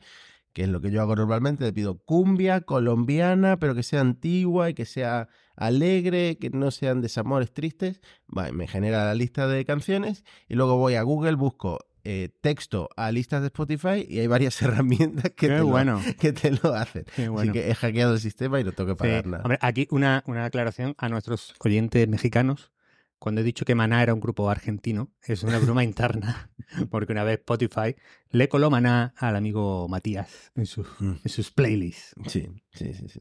que 0.53 0.63
es 0.63 0.69
lo 0.69 0.81
que 0.81 0.91
yo 0.91 1.01
hago 1.01 1.15
normalmente, 1.15 1.63
le 1.63 1.73
pido 1.73 1.99
cumbia 1.99 2.61
colombiana, 2.61 3.59
pero 3.59 3.75
que 3.75 3.83
sea 3.83 4.01
antigua 4.01 4.69
y 4.69 4.73
que 4.73 4.85
sea 4.85 5.29
alegre, 5.59 6.37
que 6.39 6.49
no 6.49 6.71
sean 6.71 7.01
desamores 7.01 7.51
tristes. 7.53 8.01
Vale, 8.27 8.51
me 8.53 8.67
genera 8.67 9.05
la 9.05 9.13
lista 9.13 9.47
de 9.47 9.63
canciones 9.65 10.23
y 10.47 10.55
luego 10.55 10.77
voy 10.77 10.95
a 10.95 11.03
Google, 11.03 11.35
busco 11.35 11.79
eh, 12.05 12.29
texto 12.41 12.89
a 12.95 13.11
listas 13.11 13.41
de 13.41 13.47
Spotify 13.47 14.05
y 14.09 14.19
hay 14.19 14.27
varias 14.27 14.59
herramientas 14.61 15.31
que, 15.35 15.47
te, 15.49 15.61
bueno. 15.61 16.01
lo, 16.05 16.15
que 16.19 16.33
te 16.33 16.51
lo 16.51 16.73
hacen. 16.73 17.05
bueno. 17.17 17.39
Así 17.41 17.51
que 17.51 17.69
he 17.69 17.75
hackeado 17.75 18.13
el 18.13 18.19
sistema 18.19 18.59
y 18.59 18.63
no 18.63 18.71
tengo 18.71 18.89
que 18.91 18.95
pagar 18.95 19.23
Sí. 19.25 19.29
nada. 19.29 19.43
Hombre, 19.43 19.59
aquí 19.61 19.87
una, 19.91 20.23
una 20.25 20.45
aclaración 20.45 20.95
a 20.97 21.09
nuestros 21.09 21.53
oyentes 21.59 22.07
mexicanos. 22.07 22.71
Cuando 23.19 23.41
he 23.41 23.43
dicho 23.43 23.65
que 23.65 23.75
Maná 23.75 24.01
era 24.01 24.13
un 24.13 24.21
grupo 24.21 24.49
argentino, 24.49 25.11
es 25.23 25.43
una 25.43 25.59
broma 25.59 25.83
interna, 25.83 26.49
porque 26.89 27.11
una 27.11 27.25
vez 27.25 27.39
Spotify 27.39 27.93
le 28.29 28.47
coló 28.47 28.69
Maná 28.69 29.13
al 29.17 29.35
amigo 29.35 29.89
Matías 29.89 30.53
en, 30.55 30.65
sus- 30.65 30.87
Mm. 31.01 31.15
en 31.25 31.29
sus 31.29 31.51
playlists 31.51 32.15
Sí, 32.27 32.47
sí, 32.71 32.93
sí. 32.93 33.09
sí. 33.09 33.19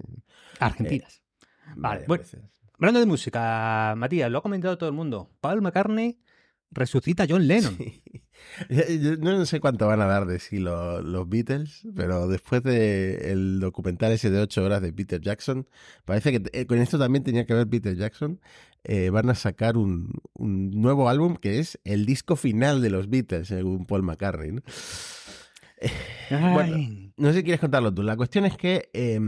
argentinas. 0.61 1.21
Vale, 1.77 2.05
bueno. 2.07 2.25
Hablando 2.75 3.01
de 3.01 3.07
música, 3.07 3.95
Matías, 3.97 4.31
lo 4.31 4.39
ha 4.39 4.43
comentado 4.43 4.79
todo 4.79 4.89
el 4.89 4.95
mundo. 4.95 5.31
Paul 5.41 5.63
McCartney 5.63 6.19
resucita 6.71 7.25
a 7.25 7.27
John 7.29 7.47
Lennon. 7.49 7.77
Sí. 7.77 8.03
Yo 9.01 9.17
no 9.17 9.45
sé 9.47 9.59
cuánto 9.59 9.89
van 9.89 10.01
a 10.01 10.07
dar 10.07 10.25
de 10.27 10.39
sí 10.39 10.59
los, 10.59 11.05
los 11.05 11.29
Beatles, 11.29 11.83
pero 11.97 12.29
después 12.29 12.63
del 12.63 13.59
documental 13.59 14.13
ese 14.13 14.31
de 14.31 14.41
ocho 14.41 14.63
horas 14.65 14.81
de 14.81 14.93
Peter 14.93 15.21
Jackson, 15.21 15.67
parece 16.05 16.31
que 16.31 16.49
eh, 16.53 16.67
con 16.67 16.79
esto 16.79 17.01
también 17.01 17.25
tenía 17.25 17.47
que 17.47 17.55
ver 17.55 17.67
Peter 17.69 17.97
Jackson. 17.97 18.41
eh, 18.85 19.11
van 19.11 19.29
a 19.29 19.35
sacar 19.35 19.77
un, 19.77 20.13
un 20.35 20.71
nuevo 20.71 21.09
álbum 21.09 21.37
que 21.37 21.59
es 21.59 21.81
el 21.85 22.07
disco 22.07 22.37
final 22.37 22.81
de 22.81 22.91
los 22.91 23.11
Beatles, 23.11 23.49
según 23.49 23.87
Paul 23.87 24.05
McCartney. 24.05 24.53
¿no? 24.53 24.63
Bueno. 26.53 26.77
No 27.17 27.29
sé 27.33 27.39
si 27.39 27.43
quieres 27.43 27.61
contarlo 27.61 27.93
tú. 27.93 28.03
La 28.03 28.17
cuestión 28.17 28.45
es 28.45 28.57
que 28.57 28.91
eh, 28.93 29.19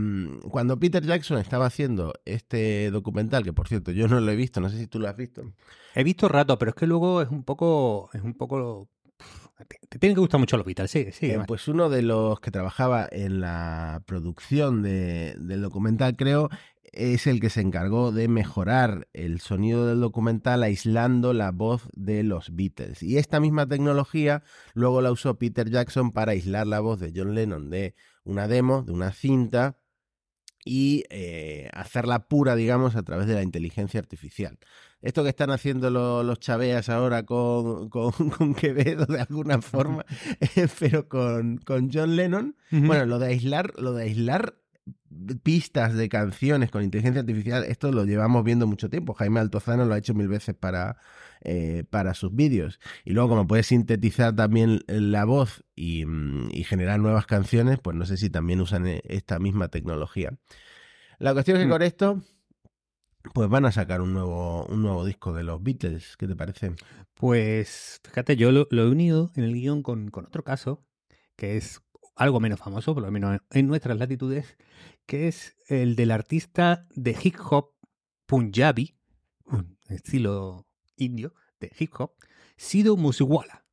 cuando 0.49 0.79
Peter 0.79 1.03
Jackson 1.05 1.39
estaba 1.39 1.65
haciendo 1.65 2.13
este 2.25 2.89
documental, 2.91 3.43
que 3.43 3.51
por 3.53 3.67
cierto 3.67 3.91
yo 3.91 4.07
no 4.07 4.19
lo 4.21 4.31
he 4.31 4.35
visto, 4.35 4.61
no 4.61 4.69
sé 4.69 4.77
si 4.77 4.87
tú 4.87 4.99
lo 4.99 5.09
has 5.09 5.17
visto. 5.17 5.43
He 5.95 6.03
visto 6.03 6.29
rato, 6.29 6.57
pero 6.57 6.69
es 6.69 6.75
que 6.75 6.87
luego 6.87 7.21
es 7.21 7.29
un 7.29 7.43
poco. 7.43 8.09
Es 8.13 8.21
un 8.21 8.33
poco. 8.35 8.87
Te, 9.67 9.77
te 9.89 9.99
tienen 9.99 10.15
que 10.15 10.21
gustar 10.21 10.39
mucho 10.39 10.57
los 10.57 10.65
Beatles, 10.65 10.89
sí, 10.89 11.07
sí. 11.11 11.27
Eh, 11.31 11.39
pues 11.45 11.67
uno 11.67 11.89
de 11.89 12.01
los 12.01 12.39
que 12.39 12.49
trabajaba 12.49 13.07
en 13.11 13.41
la 13.41 14.01
producción 14.05 14.81
de- 14.81 15.35
del 15.37 15.61
documental, 15.61 16.15
creo, 16.15 16.49
es 16.93 17.25
el 17.27 17.39
que 17.39 17.49
se 17.49 17.61
encargó 17.61 18.11
de 18.11 18.27
mejorar 18.27 19.07
el 19.13 19.39
sonido 19.39 19.85
del 19.87 20.01
documental 20.01 20.61
aislando 20.63 21.33
la 21.33 21.51
voz 21.51 21.87
de 21.93 22.23
los 22.23 22.55
Beatles. 22.55 23.01
Y 23.03 23.17
esta 23.17 23.39
misma 23.39 23.65
tecnología 23.67 24.43
luego 24.73 25.01
la 25.01 25.11
usó 25.11 25.37
Peter 25.39 25.69
Jackson 25.69 26.11
para 26.11 26.33
aislar 26.33 26.67
la 26.67 26.79
voz 26.81 26.99
de 26.99 27.13
John 27.15 27.33
Lennon 27.33 27.69
de 27.69 27.95
una 28.23 28.47
demo, 28.47 28.83
de 28.83 28.91
una 28.91 29.11
cinta, 29.13 29.77
y 30.63 31.05
eh, 31.09 31.69
hacerla 31.73 32.27
pura, 32.27 32.55
digamos, 32.55 32.95
a 32.95 33.01
través 33.01 33.25
de 33.25 33.33
la 33.33 33.41
inteligencia 33.41 33.99
artificial. 33.99 34.59
Esto 35.01 35.23
que 35.23 35.29
están 35.29 35.49
haciendo 35.49 35.89
lo- 35.89 36.21
los 36.21 36.39
chaveas 36.39 36.87
ahora 36.89 37.23
con, 37.25 37.89
con, 37.89 38.11
con 38.37 38.53
Quevedo 38.53 39.05
de 39.07 39.21
alguna 39.21 39.59
forma, 39.61 40.05
pero 40.79 41.07
con, 41.09 41.57
con 41.57 41.89
John 41.91 42.15
Lennon, 42.15 42.55
bueno, 42.69 43.05
lo 43.07 43.17
de 43.17 43.27
aislar, 43.27 43.73
lo 43.79 43.93
de 43.93 44.03
aislar 44.03 44.60
pistas 45.43 45.93
de 45.95 46.07
canciones 46.09 46.71
con 46.71 46.83
inteligencia 46.83 47.21
artificial, 47.21 47.63
esto 47.65 47.91
lo 47.91 48.05
llevamos 48.05 48.43
viendo 48.43 48.67
mucho 48.67 48.89
tiempo. 48.89 49.13
Jaime 49.13 49.39
Altozano 49.39 49.85
lo 49.85 49.93
ha 49.93 49.97
hecho 49.97 50.13
mil 50.13 50.27
veces 50.27 50.55
para, 50.55 50.97
eh, 51.41 51.83
para 51.89 52.13
sus 52.13 52.33
vídeos. 52.33 52.79
Y 53.03 53.11
luego, 53.11 53.29
como 53.29 53.47
puedes 53.47 53.67
sintetizar 53.67 54.35
también 54.35 54.81
la 54.87 55.25
voz 55.25 55.63
y, 55.75 56.05
mm, 56.05 56.49
y 56.51 56.63
generar 56.63 56.99
nuevas 56.99 57.25
canciones, 57.25 57.79
pues 57.79 57.95
no 57.97 58.05
sé 58.05 58.17
si 58.17 58.29
también 58.29 58.61
usan 58.61 58.87
eh, 58.87 59.01
esta 59.05 59.39
misma 59.39 59.67
tecnología. 59.67 60.37
La 61.19 61.33
cuestión 61.33 61.57
es 61.57 61.63
que 61.63 61.67
Mm. 61.67 61.71
con 61.71 61.81
esto, 61.81 62.21
pues 63.33 63.49
van 63.49 63.65
a 63.65 63.71
sacar 63.71 64.01
un 64.01 64.13
nuevo, 64.13 64.65
un 64.65 64.81
nuevo 64.81 65.05
disco 65.05 65.33
de 65.33 65.43
los 65.43 65.61
Beatles. 65.61 66.15
¿Qué 66.17 66.27
te 66.27 66.35
parece? 66.35 66.71
Pues 67.13 67.99
fíjate, 68.03 68.35
yo 68.35 68.51
lo, 68.51 68.67
lo 68.71 68.83
he 68.83 68.89
unido 68.89 69.31
en 69.35 69.43
el 69.43 69.53
guion 69.53 69.83
con, 69.83 70.09
con 70.09 70.25
otro 70.25 70.43
caso, 70.43 70.83
que 71.35 71.57
es 71.57 71.81
algo 72.15 72.39
menos 72.39 72.59
famoso, 72.59 72.93
por 72.93 73.03
lo 73.03 73.11
menos 73.11 73.39
en 73.49 73.67
nuestras 73.67 73.97
latitudes, 73.97 74.57
que 75.05 75.27
es 75.27 75.55
el 75.67 75.95
del 75.95 76.11
artista 76.11 76.87
de 76.95 77.17
hip 77.21 77.35
hop 77.49 77.73
Punjabi, 78.25 78.95
un 79.45 79.77
estilo 79.89 80.65
indio 80.95 81.33
de 81.59 81.71
hip 81.77 81.93
hop, 81.99 82.13
Sidhu 82.57 82.97
Musiwala. 82.97 83.65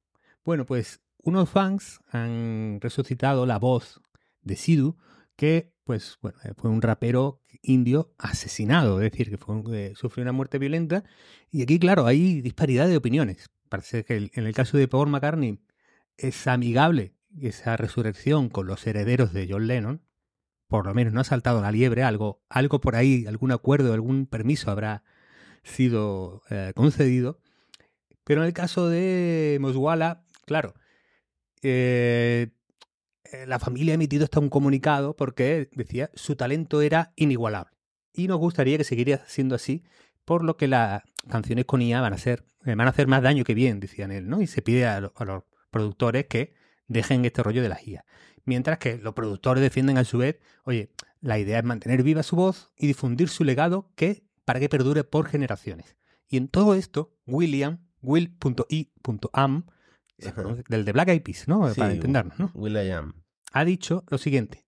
Bueno, 0.45 0.66
pues 0.66 1.00
unos 1.23 1.49
fans 1.49 2.00
han 2.11 2.78
resucitado 2.80 3.47
la 3.47 3.59
voz 3.59 4.00
de 4.42 4.57
Sidhu, 4.57 4.97
que 5.37 5.73
pues 5.85 6.18
bueno, 6.21 6.38
eh, 6.45 6.52
fue 6.57 6.71
un 6.71 6.83
rapero 6.83 7.42
indio 7.62 8.14
asesinado, 8.18 9.00
es 9.00 9.11
decir, 9.11 9.30
que 9.30 9.38
eh, 9.73 9.92
sufrió 9.95 10.23
una 10.23 10.33
muerte 10.33 10.59
violenta. 10.59 11.04
Y 11.50 11.62
aquí, 11.62 11.78
claro, 11.78 12.04
hay 12.04 12.42
disparidad 12.42 12.88
de 12.88 12.97
opiniones. 12.97 13.49
Parece 13.68 14.04
que 14.04 14.30
en 14.33 14.47
el 14.47 14.54
caso 14.54 14.76
de 14.76 14.87
Paul 14.88 15.09
McCartney 15.09 15.61
es 16.16 16.47
amigable 16.47 17.14
esa 17.40 17.76
resurrección 17.76 18.49
con 18.49 18.66
los 18.66 18.87
herederos 18.87 19.32
de 19.32 19.47
John 19.50 19.66
Lennon. 19.66 20.02
Por 20.66 20.87
lo 20.87 20.94
menos 20.94 21.12
no 21.12 21.20
ha 21.20 21.25
saltado 21.25 21.62
la 21.62 21.73
liebre, 21.73 22.02
algo, 22.02 22.42
algo 22.49 22.80
por 22.80 22.97
ahí, 22.97 23.26
algún 23.26 23.52
acuerdo, 23.52 23.94
algún 23.94 24.26
permiso 24.26 24.70
habrá 24.70 25.02
sido 25.62 26.42
eh, 26.50 26.73
concedido. 26.75 27.40
Pero 28.25 28.42
en 28.42 28.49
el 28.49 28.52
caso 28.52 28.88
de 28.88 29.56
Moswala, 29.61 30.25
claro, 30.44 30.75
eh, 31.62 32.49
eh, 33.32 33.47
la 33.47 33.58
familia 33.58 33.92
ha 33.92 33.97
emitido 33.97 34.25
hasta 34.25 34.40
un 34.40 34.49
comunicado 34.49 35.16
porque 35.16 35.68
decía 35.73 36.11
su 36.14 36.37
talento 36.37 36.82
era 36.82 37.12
inigualable. 37.16 37.76
Y 38.12 38.28
nos 38.28 38.38
gustaría 38.38 38.78
que 38.78 38.85
siguiera 38.85 39.25
siendo 39.26 39.54
así, 39.54 39.85
por 40.25 40.44
lo 40.44 40.56
que 40.56 40.68
las 40.68 41.02
canciones 41.28 41.64
con 41.64 41.82
IA 41.82 42.00
van 42.00 42.12
a, 42.12 42.18
ser, 42.18 42.44
eh, 42.64 42.75
van 42.75 42.87
a 42.87 42.90
hacer 42.90 43.06
más 43.06 43.23
daño 43.23 43.44
que 43.44 43.54
bien, 43.54 43.80
decían 43.80 44.12
él, 44.12 44.28
¿no? 44.28 44.40
Y 44.42 44.47
se 44.47 44.62
pide 44.62 44.87
a 44.87 45.00
los 45.00 45.12
productores 45.70 46.26
que 46.26 46.54
dejen 46.88 47.25
este 47.25 47.42
rollo 47.42 47.62
de 47.62 47.68
las 47.68 47.87
IA. 47.87 48.04
Mientras 48.45 48.78
que 48.78 48.97
los 48.97 49.14
productores 49.14 49.62
defienden 49.62 49.99
a 49.99 50.04
su 50.04 50.18
vez, 50.18 50.40
oye, 50.64 50.90
la 51.21 51.38
idea 51.38 51.59
es 51.59 51.64
mantener 51.64 52.02
viva 52.02 52.23
su 52.23 52.35
voz 52.35 52.73
y 52.76 52.87
difundir 52.87 53.28
su 53.28 53.45
legado 53.45 53.92
que, 53.95 54.25
para 54.45 54.59
que 54.59 54.68
perdure 54.68 55.04
por 55.04 55.28
generaciones. 55.28 55.97
Y 56.28 56.37
en 56.37 56.49
todo 56.49 56.75
esto, 56.75 57.14
William, 57.26 57.87
will.i.am, 58.02 59.66
del 60.68 60.85
de 60.85 60.92
Black 60.92 61.09
Eyed 61.09 61.23
Peas, 61.23 61.47
¿no? 61.47 61.68
Sí, 61.73 61.78
Para 61.78 61.92
entendernos, 61.92 62.38
¿no? 62.38 62.50
Will.i.am. 62.54 63.23
ha 63.52 63.64
dicho 63.64 64.04
lo 64.09 64.18
siguiente. 64.18 64.66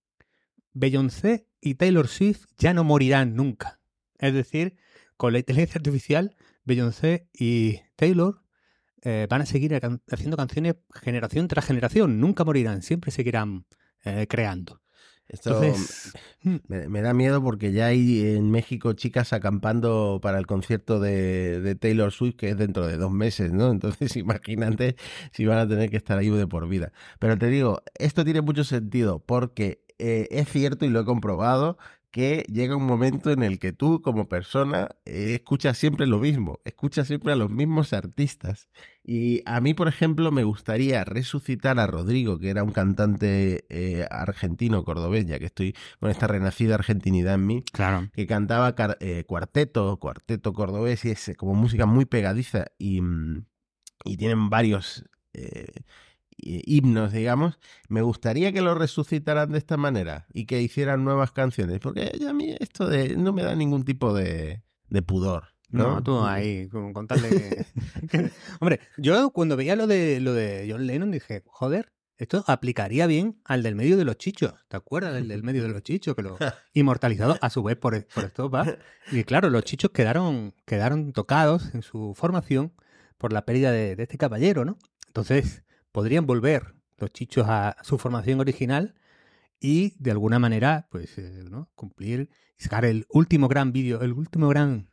Beyoncé 0.72 1.48
y 1.60 1.74
Taylor 1.74 2.06
Swift 2.08 2.46
ya 2.58 2.72
no 2.74 2.84
morirán 2.84 3.34
nunca. 3.34 3.80
Es 4.18 4.34
decir, 4.34 4.76
con 5.16 5.32
la 5.32 5.40
inteligencia 5.40 5.78
artificial, 5.78 6.36
Beyoncé 6.64 7.28
y 7.32 7.80
Taylor 7.96 8.42
eh, 9.02 9.26
van 9.28 9.42
a 9.42 9.46
seguir 9.46 9.78
can- 9.80 10.02
haciendo 10.10 10.36
canciones 10.36 10.76
generación 11.02 11.48
tras 11.48 11.64
generación. 11.66 12.20
Nunca 12.20 12.44
morirán, 12.44 12.82
siempre 12.82 13.10
seguirán 13.10 13.66
eh, 14.04 14.26
creando. 14.28 14.80
Esto 15.30 15.62
hmm. 16.42 16.56
me, 16.66 17.02
da 17.02 17.14
miedo 17.14 17.40
porque 17.40 17.70
ya 17.70 17.86
hay 17.86 18.34
en 18.34 18.50
México 18.50 18.94
chicas 18.94 19.32
acampando 19.32 20.18
para 20.20 20.38
el 20.38 20.46
concierto 20.48 20.98
de, 20.98 21.60
de, 21.60 21.76
Taylor 21.76 22.10
Swift 22.10 22.34
que 22.34 22.48
es 22.50 22.58
dentro 22.58 22.88
de 22.88 22.96
dos 22.96 23.12
meses, 23.12 23.52
¿no? 23.52 23.70
Entonces 23.70 24.16
imagínate 24.16 24.96
si 25.30 25.46
van 25.46 25.58
a 25.58 25.68
tener 25.68 25.88
que 25.88 25.98
estar 25.98 26.18
ahí 26.18 26.30
de 26.30 26.48
por 26.48 26.68
vida. 26.68 26.92
Pero 27.20 27.38
te 27.38 27.46
digo, 27.46 27.80
esto 27.94 28.24
tiene 28.24 28.40
mucho 28.40 28.64
sentido 28.64 29.20
porque 29.20 29.84
eh, 29.98 30.26
es 30.32 30.48
cierto 30.48 30.84
y 30.84 30.88
lo 30.88 31.00
he 31.00 31.04
comprobado 31.04 31.78
que 32.10 32.44
llega 32.48 32.76
un 32.76 32.86
momento 32.86 33.30
en 33.30 33.42
el 33.44 33.58
que 33.58 33.72
tú 33.72 34.02
como 34.02 34.28
persona 34.28 34.88
eh, 35.04 35.34
escuchas 35.34 35.78
siempre 35.78 36.08
lo 36.08 36.18
mismo, 36.18 36.58
escuchas 36.64 37.06
siempre 37.06 37.32
a 37.32 37.36
los 37.36 37.50
mismos 37.50 37.92
artistas. 37.92 38.68
Y 39.02 39.42
a 39.46 39.60
mí, 39.60 39.74
por 39.74 39.88
ejemplo, 39.88 40.30
me 40.30 40.44
gustaría 40.44 41.04
resucitar 41.04 41.78
a 41.80 41.86
Rodrigo, 41.86 42.38
que 42.38 42.50
era 42.50 42.62
un 42.62 42.70
cantante 42.70 43.64
eh, 43.68 44.06
argentino, 44.10 44.84
cordobés, 44.84 45.26
ya 45.26 45.38
que 45.38 45.46
estoy 45.46 45.74
con 45.98 46.10
esta 46.10 46.26
renacida 46.26 46.74
argentinidad 46.74 47.34
en 47.34 47.46
mí, 47.46 47.64
claro. 47.72 48.08
que 48.12 48.26
cantaba 48.26 48.74
eh, 49.00 49.24
cuarteto, 49.26 49.96
cuarteto 49.98 50.52
cordobés, 50.52 51.04
y 51.04 51.10
es 51.10 51.32
como 51.38 51.54
música 51.54 51.86
muy 51.86 52.04
pegadiza 52.04 52.66
y, 52.78 53.00
mm, 53.00 53.46
y 54.04 54.16
tienen 54.16 54.50
varios 54.50 55.04
himnos, 56.42 57.12
digamos, 57.12 57.58
me 57.88 58.02
gustaría 58.02 58.52
que 58.52 58.62
lo 58.62 58.74
resucitaran 58.74 59.52
de 59.52 59.58
esta 59.58 59.76
manera 59.76 60.26
y 60.32 60.46
que 60.46 60.60
hicieran 60.62 61.04
nuevas 61.04 61.32
canciones, 61.32 61.80
porque 61.80 62.12
a 62.28 62.32
mí 62.32 62.54
esto 62.58 62.86
de 62.86 63.16
no 63.16 63.32
me 63.32 63.42
da 63.42 63.54
ningún 63.54 63.84
tipo 63.84 64.14
de, 64.14 64.62
de 64.88 65.02
pudor. 65.02 65.48
¿No? 65.70 65.94
no, 65.94 66.02
tú 66.02 66.24
ahí, 66.24 66.68
con, 66.68 66.92
Hombre, 68.60 68.80
yo 68.96 69.30
cuando 69.30 69.56
veía 69.56 69.76
lo 69.76 69.86
de, 69.86 70.20
lo 70.20 70.32
de 70.32 70.68
John 70.70 70.86
Lennon 70.86 71.10
dije, 71.10 71.42
joder, 71.46 71.92
esto 72.16 72.44
aplicaría 72.46 73.06
bien 73.06 73.40
al 73.44 73.62
del 73.62 73.74
medio 73.74 73.96
de 73.96 74.04
los 74.04 74.18
chichos. 74.18 74.54
¿Te 74.68 74.76
acuerdas 74.76 75.14
del 75.14 75.28
del 75.28 75.42
medio 75.42 75.62
de 75.62 75.70
los 75.70 75.82
chichos? 75.82 76.14
Que 76.14 76.22
lo 76.22 76.36
inmortalizado 76.74 77.38
a 77.40 77.50
su 77.50 77.62
vez 77.62 77.76
por, 77.76 78.06
por 78.08 78.24
esto 78.24 78.50
va. 78.50 78.66
Y 79.10 79.24
claro, 79.24 79.48
los 79.48 79.64
chichos 79.64 79.90
quedaron, 79.90 80.54
quedaron 80.66 81.12
tocados 81.12 81.74
en 81.74 81.82
su 81.82 82.14
formación 82.14 82.74
por 83.16 83.32
la 83.32 83.44
pérdida 83.44 83.72
de, 83.72 83.96
de 83.96 84.02
este 84.02 84.18
caballero, 84.18 84.64
¿no? 84.64 84.78
Entonces, 85.06 85.62
podrían 85.92 86.26
volver 86.26 86.74
los 86.98 87.10
chichos 87.10 87.46
a 87.48 87.76
su 87.82 87.98
formación 87.98 88.40
original 88.40 88.94
y 89.58 89.94
de 89.98 90.10
alguna 90.10 90.38
manera 90.38 90.88
pues 90.90 91.18
eh, 91.18 91.44
¿no? 91.48 91.70
cumplir 91.74 92.30
y 92.58 92.62
sacar 92.62 92.84
el 92.84 93.06
último 93.10 93.48
gran 93.48 93.72
vídeo, 93.72 94.00
el 94.00 94.12
último 94.12 94.48
gran 94.48 94.89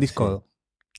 disco 0.00 0.48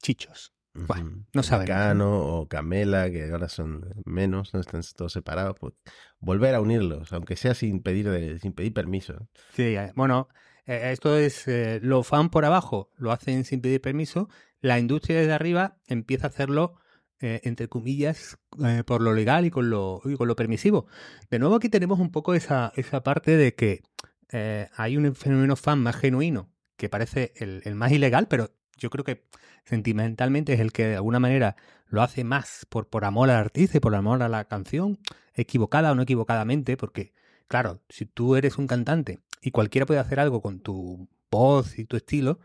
chichos. 0.02 0.54
Bueno, 0.74 1.26
no 1.34 1.44
sabemos. 1.44 1.76
Cano 1.76 2.20
o 2.20 2.48
Camela, 2.48 3.12
que 3.12 3.30
ahora 3.30 3.50
son 3.50 3.94
menos, 4.06 4.54
no 4.54 4.62
están 4.62 4.82
todos 4.96 5.12
separados, 5.12 5.58
pues 5.60 5.74
volver 6.20 6.56
a 6.56 6.62
unirlos, 6.62 7.12
aunque 7.12 7.36
sea 7.36 7.54
sin 7.54 7.82
pedir 7.82 8.40
sin 8.40 8.54
pedir 8.54 8.74
permiso. 8.74 9.28
Sí, 9.54 9.76
eh, 9.76 9.92
bueno, 9.96 10.30
eh, 10.66 10.92
esto 10.94 11.18
es 11.18 11.46
lo 11.82 12.04
fan 12.04 12.30
por 12.30 12.46
abajo, 12.46 12.90
lo 12.96 13.12
hacen 13.12 13.44
sin 13.44 13.60
pedir 13.60 13.82
permiso, 13.82 14.30
la 14.62 14.80
industria 14.80 15.20
desde 15.20 15.34
arriba 15.34 15.78
empieza 15.88 16.28
a 16.28 16.30
hacerlo 16.30 16.82
eh, 17.24 17.40
entre 17.44 17.68
comillas, 17.68 18.40
eh, 18.66 18.84
por 18.84 19.00
lo 19.04 19.14
legal 19.14 19.46
y 19.46 19.52
con 19.52 19.70
lo, 19.70 20.02
con 20.18 20.28
lo 20.28 20.36
permisivo. 20.36 20.88
De 21.30 21.38
nuevo 21.38 21.56
aquí 21.56 21.70
tenemos 21.70 22.00
un 22.00 22.12
poco 22.12 22.34
esa, 22.34 22.74
esa 22.76 23.04
parte 23.04 23.38
de 23.38 23.54
que 23.54 23.84
eh, 24.32 24.70
hay 24.76 24.98
un 24.98 25.14
fenómeno 25.14 25.56
fan 25.56 25.84
más 25.84 25.98
genuino, 25.98 26.52
que 26.78 26.90
parece 26.90 27.32
el, 27.36 27.62
el, 27.66 27.76
más 27.76 27.92
ilegal, 27.92 28.28
pero 28.28 28.50
yo 28.82 28.90
creo 28.90 29.06
que 29.06 29.24
sentimentalmente 29.64 30.54
es 30.54 30.60
el 30.60 30.72
que 30.72 30.88
de 30.88 30.96
alguna 30.96 31.20
manera 31.20 31.56
lo 31.88 32.02
hace 32.02 32.24
más 32.24 32.66
por, 32.70 32.90
por 32.90 33.06
amor 33.06 33.30
al 33.30 33.38
artista 33.38 33.78
y 33.78 33.80
por 33.80 33.94
amor 33.96 34.24
a 34.24 34.30
la 34.30 34.46
canción, 34.46 35.00
equivocada 35.34 35.92
o 35.92 35.96
no 35.96 36.02
equivocadamente, 36.02 36.78
porque, 36.78 37.14
claro, 37.48 37.82
si 37.90 38.06
tú 38.06 38.36
eres 38.36 38.58
un 38.58 38.68
cantante 38.68 39.20
y 39.42 39.52
cualquiera 39.52 39.86
puede 39.86 40.00
hacer 40.00 40.20
algo 40.20 40.42
con 40.42 40.60
tu 40.60 41.08
voz 41.30 41.78
y 41.78 41.86
tu 41.86 41.96
estilo, 41.96 42.40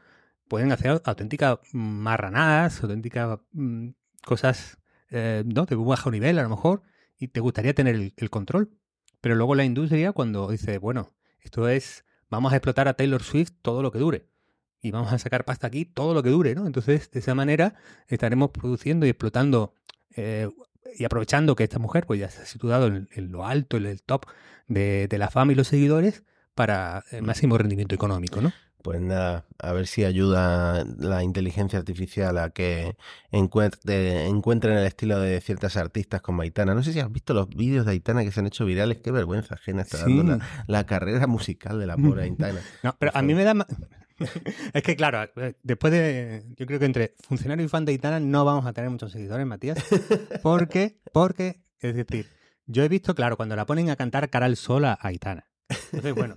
pueden 0.48 0.72
hacer 0.72 1.00
auténticas 1.04 1.58
marranadas, 1.72 2.82
auténticas 2.82 3.40
mm, 3.52 3.88
cosas 4.24 4.78
eh, 5.10 5.42
¿no? 5.46 5.64
de 5.64 5.74
bajo 5.76 6.10
nivel 6.10 6.38
a 6.38 6.42
lo 6.42 6.50
mejor 6.50 6.82
y 7.18 7.28
te 7.28 7.40
gustaría 7.40 7.74
tener 7.74 8.12
el, 8.16 8.30
control. 8.30 8.70
Pero 9.20 9.34
luego 9.34 9.54
la 9.54 9.64
industria 9.64 10.12
cuando 10.12 10.48
dice, 10.50 10.78
bueno, 10.78 11.14
esto 11.40 11.68
es, 11.68 12.04
vamos 12.28 12.52
a 12.52 12.56
explotar 12.56 12.88
a 12.88 12.94
Taylor 12.94 13.22
Swift 13.22 13.52
todo 13.62 13.82
lo 13.82 13.90
que 13.90 13.98
dure. 13.98 14.28
Y 14.80 14.90
vamos 14.90 15.12
a 15.12 15.18
sacar 15.18 15.44
pasta 15.44 15.66
aquí 15.66 15.84
todo 15.84 16.14
lo 16.14 16.22
que 16.22 16.30
dure, 16.30 16.54
¿no? 16.54 16.66
Entonces, 16.66 17.10
de 17.10 17.20
esa 17.20 17.34
manera 17.34 17.74
estaremos 18.08 18.50
produciendo 18.50 19.06
y 19.06 19.10
explotando 19.10 19.74
eh, 20.16 20.48
y 20.96 21.04
aprovechando 21.04 21.56
que 21.56 21.64
esta 21.64 21.78
mujer 21.78 22.06
pues 22.06 22.20
ya 22.20 22.30
se 22.30 22.42
ha 22.42 22.46
situado 22.46 22.86
en, 22.86 23.08
lo 23.32 23.44
alto, 23.44 23.76
en 23.76 23.86
el 23.86 24.02
top 24.02 24.26
de, 24.68 25.08
de 25.08 25.18
la 25.18 25.30
fama 25.30 25.52
y 25.52 25.54
los 25.54 25.68
seguidores 25.68 26.24
para 26.54 27.04
el 27.10 27.22
máximo 27.22 27.58
rendimiento 27.58 27.94
económico, 27.94 28.40
¿no? 28.40 28.52
Pues 28.86 29.00
nada, 29.00 29.44
a 29.58 29.72
ver 29.72 29.88
si 29.88 30.04
ayuda 30.04 30.84
la 30.98 31.24
inteligencia 31.24 31.76
artificial 31.76 32.38
a 32.38 32.50
que 32.50 32.96
encuentre, 33.32 34.26
encuentren 34.26 34.78
el 34.78 34.86
estilo 34.86 35.18
de 35.18 35.40
ciertas 35.40 35.76
artistas 35.76 36.22
como 36.22 36.42
Aitana. 36.42 36.72
No 36.72 36.84
sé 36.84 36.92
si 36.92 37.00
has 37.00 37.10
visto 37.10 37.34
los 37.34 37.48
vídeos 37.48 37.84
de 37.84 37.90
Aitana 37.90 38.22
que 38.22 38.30
se 38.30 38.38
han 38.38 38.46
hecho 38.46 38.64
virales. 38.64 38.98
Qué 38.98 39.10
vergüenza 39.10 39.56
ajena 39.56 39.82
está 39.82 39.98
dando 39.98 40.38
la, 40.68 40.86
carrera 40.86 41.26
musical 41.26 41.80
de 41.80 41.86
la 41.86 41.96
pobre 41.96 42.22
Aitana. 42.30 42.60
No, 42.84 42.94
pero 42.96 43.10
a 43.12 43.22
mí 43.22 43.34
me 43.34 43.42
da... 43.42 43.66
es 44.72 44.82
que 44.82 44.96
claro, 44.96 45.30
eh, 45.36 45.54
después 45.62 45.92
de... 45.92 46.44
Yo 46.56 46.66
creo 46.66 46.78
que 46.78 46.86
entre 46.86 47.14
funcionario 47.26 47.64
y 47.64 47.68
fan 47.68 47.84
de 47.84 47.92
Aitana 47.92 48.20
no 48.20 48.44
vamos 48.44 48.66
a 48.66 48.72
tener 48.72 48.90
muchos 48.90 49.12
seguidores, 49.12 49.46
Matías. 49.46 49.78
Porque, 50.42 51.00
porque, 51.12 51.62
es 51.80 51.94
decir, 51.94 52.28
yo 52.66 52.82
he 52.82 52.88
visto, 52.88 53.14
claro, 53.14 53.36
cuando 53.36 53.56
la 53.56 53.66
ponen 53.66 53.90
a 53.90 53.96
cantar 53.96 54.28
cara 54.30 54.46
al 54.46 54.56
sol 54.56 54.84
a 54.84 54.98
Aitana. 55.00 55.48
Entonces, 55.68 56.14
bueno, 56.14 56.36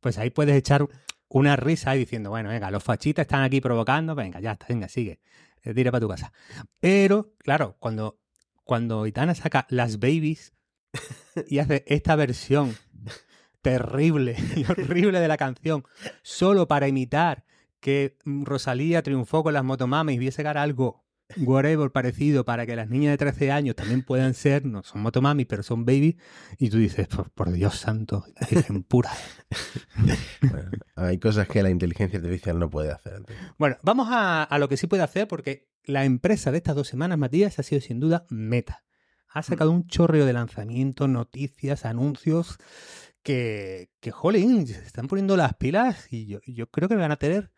pues 0.00 0.18
ahí 0.18 0.30
puedes 0.30 0.56
echar 0.56 0.86
una 1.28 1.56
risa 1.56 1.94
y 1.96 2.00
diciendo, 2.00 2.30
bueno, 2.30 2.48
venga, 2.48 2.70
los 2.70 2.82
fachitas 2.82 3.24
están 3.24 3.42
aquí 3.42 3.60
provocando, 3.60 4.14
venga, 4.14 4.40
ya 4.40 4.52
está, 4.52 4.66
venga, 4.68 4.88
sigue, 4.88 5.20
eh, 5.62 5.74
tira 5.74 5.90
para 5.90 6.00
tu 6.00 6.08
casa. 6.08 6.32
Pero, 6.80 7.34
claro, 7.38 7.76
cuando, 7.78 8.20
cuando 8.64 9.06
Itana 9.06 9.34
saca 9.34 9.66
Las 9.70 9.98
Babies 9.98 10.52
y 11.48 11.58
hace 11.58 11.84
esta 11.86 12.16
versión 12.16 12.76
terrible 13.62 14.36
y 14.56 14.64
horrible 14.64 15.20
de 15.20 15.28
la 15.28 15.36
canción, 15.36 15.84
solo 16.22 16.68
para 16.68 16.88
imitar 16.88 17.44
que 17.80 18.16
Rosalía 18.24 19.02
triunfó 19.02 19.42
con 19.42 19.54
las 19.54 19.64
motomamas 19.64 20.14
y 20.14 20.18
viese 20.18 20.46
algo 20.46 21.04
whatever 21.36 21.90
parecido 21.90 22.44
para 22.44 22.66
que 22.66 22.76
las 22.76 22.88
niñas 22.88 23.12
de 23.12 23.18
13 23.18 23.52
años 23.52 23.76
también 23.76 24.02
puedan 24.02 24.34
ser, 24.34 24.66
no 24.66 24.82
son 24.82 25.02
motomami, 25.02 25.44
pero 25.44 25.62
son 25.62 25.84
baby, 25.84 26.18
y 26.58 26.70
tú 26.70 26.78
dices, 26.78 27.08
por, 27.34 27.52
Dios 27.52 27.76
santo, 27.76 28.24
Virgen 28.50 28.82
pura. 28.82 29.10
hay 30.96 31.18
cosas 31.18 31.48
que 31.48 31.62
la 31.62 31.70
inteligencia 31.70 32.18
artificial 32.18 32.58
no 32.58 32.70
puede 32.70 32.90
hacer. 32.90 33.22
Bueno, 33.58 33.76
vamos 33.82 34.08
a, 34.10 34.42
a, 34.42 34.58
lo 34.58 34.68
que 34.68 34.76
sí 34.76 34.86
puede 34.86 35.02
hacer, 35.02 35.28
porque 35.28 35.68
la 35.84 36.04
empresa 36.04 36.50
de 36.50 36.58
estas 36.58 36.76
dos 36.76 36.88
semanas, 36.88 37.18
Matías, 37.18 37.58
ha 37.58 37.62
sido 37.62 37.80
sin 37.80 38.00
duda 38.00 38.26
Meta. 38.28 38.84
Ha 39.32 39.44
sacado 39.44 39.70
un 39.70 39.86
chorreo 39.86 40.26
de 40.26 40.32
lanzamientos, 40.32 41.08
noticias, 41.08 41.84
anuncios 41.84 42.58
que, 43.22 43.90
que 44.00 44.10
jolín, 44.10 44.66
se 44.66 44.80
están 44.84 45.06
poniendo 45.06 45.36
las 45.36 45.54
pilas 45.54 46.06
y 46.10 46.26
yo, 46.26 46.40
yo 46.46 46.68
creo 46.70 46.88
que 46.88 46.96
van 46.96 47.12
a 47.12 47.16
tener 47.16 47.50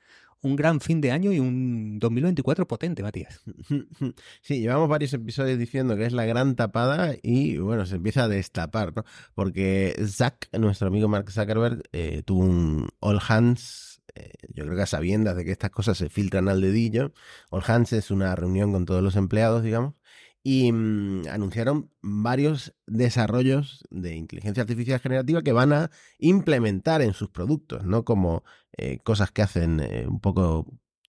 un 0.43 0.57
gran 0.57 0.81
fin 0.81 1.01
de 1.01 1.13
año 1.13 1.33
y 1.33 1.39
un 1.39 1.99
2024 1.99 2.67
potente, 2.67 3.03
Matías. 3.03 3.43
Sí, 4.43 4.61
llevamos 4.61 4.89
varios 4.89 5.13
episodios 5.13 5.59
diciendo 5.59 5.97
que 5.97 6.05
es 6.05 6.13
la 6.13 6.25
gran 6.27 6.57
tapada 6.57 7.15
y 7.23 7.59
bueno, 7.59 7.87
se 7.87 7.97
empieza 7.97 8.25
a 8.25 8.29
destapar, 8.29 8.95
¿no? 8.95 9.05
Porque 9.35 9.95
Zack, 10.05 10.49
nuestro 10.59 10.89
amigo 10.89 11.09
Mark 11.09 11.31
Zuckerberg, 11.31 11.83
eh, 11.93 12.23
tuvo 12.25 12.41
un 12.41 12.89
All 12.99 13.21
Hands, 13.27 14.03
eh, 14.15 14.33
yo 14.49 14.65
creo 14.65 14.77
que 14.77 14.83
a 14.83 14.87
sabiendas 14.87 15.37
de 15.37 15.45
que 15.45 15.53
estas 15.53 15.71
cosas 15.71 15.97
se 15.97 16.09
filtran 16.11 16.49
al 16.49 16.61
dedillo. 16.61 17.13
All 17.51 17.63
Hands 17.65 17.93
es 17.93 18.11
una 18.11 18.35
reunión 18.35 18.73
con 18.73 18.85
todos 18.85 19.03
los 19.03 19.17
empleados, 19.17 19.63
digamos, 19.63 19.95
y 20.43 20.73
mm, 20.73 21.29
anunciaron 21.31 21.91
varios 22.01 22.75
desarrollos 22.87 23.85
de 23.91 24.17
inteligencia 24.17 24.63
artificial 24.63 25.01
generativa 25.01 25.43
que 25.43 25.53
van 25.53 25.73
a 25.73 25.91
implementar 26.19 27.03
en 27.03 27.15
sus 27.15 27.29
productos, 27.29 27.85
no 27.85 28.05
como 28.05 28.45
eh, 28.77 28.99
cosas 29.05 29.31
que 29.31 29.43
hacen 29.43 29.81
eh, 29.81 30.07
un 30.09 30.21
poco 30.21 30.67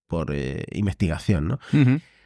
por 0.08 0.32
eh, 0.34 0.66
investigación, 0.72 1.48
¿no? 1.48 1.60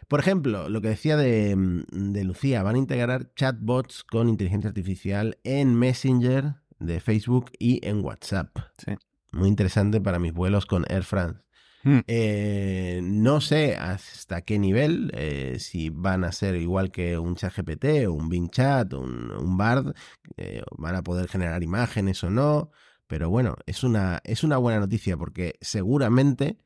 Por 0.08 0.22
ejemplo, 0.22 0.70
lo 0.70 0.82
que 0.82 0.89
decía 0.89 1.17
de, 1.17 1.56
mm, 1.56 2.12
de, 2.13 2.24
Lucía, 2.24 2.63
van 2.63 2.76
a 2.76 2.80
integrar 2.80 3.34
chatbots 3.36 4.04
con 4.04 4.30
inteligencia 4.30 4.70
artificial 4.70 5.38
en 5.43 5.76
Messenger 5.76 6.56
de 6.80 7.00
Facebook 7.00 7.52
y 7.60 7.86
en 7.86 8.04
WhatsApp. 8.04 8.58
Sí. 8.78 8.93
Muy 9.32 9.50
interesante 9.50 10.00
para 10.00 10.20
mis 10.20 10.34
vuelos 10.34 10.65
con 10.65 10.86
Air 10.89 11.04
France. 11.04 11.41
Hmm. 11.88 12.00
Eh, 12.06 13.00
no 13.02 13.39
sé 13.39 13.78
hasta 13.78 14.41
qué 14.41 14.60
nivel, 14.60 15.10
eh, 15.13 15.56
si 15.60 15.89
van 15.89 16.26
a 16.26 16.34
ser 16.34 16.56
igual 16.58 16.91
que 16.91 17.17
un 17.17 17.38
chat 17.38 17.56
GPT 17.56 18.06
o 18.10 18.12
un 18.12 18.28
Bing 18.28 18.50
Chat 18.50 18.91
o 18.91 19.00
un, 19.00 19.32
un 19.32 19.56
Bard, 19.56 19.93
eh, 20.36 20.63
van 20.78 20.95
a 20.95 21.02
poder 21.02 21.30
generar 21.30 21.63
imágenes 21.63 22.21
o 22.26 22.30
no, 22.30 22.71
pero 23.08 23.30
bueno, 23.30 23.56
es 23.67 23.86
una, 23.86 24.19
es 24.26 24.43
una 24.43 24.58
buena 24.58 24.82
noticia 24.82 25.15
porque 25.15 25.56
seguramente 25.62 26.60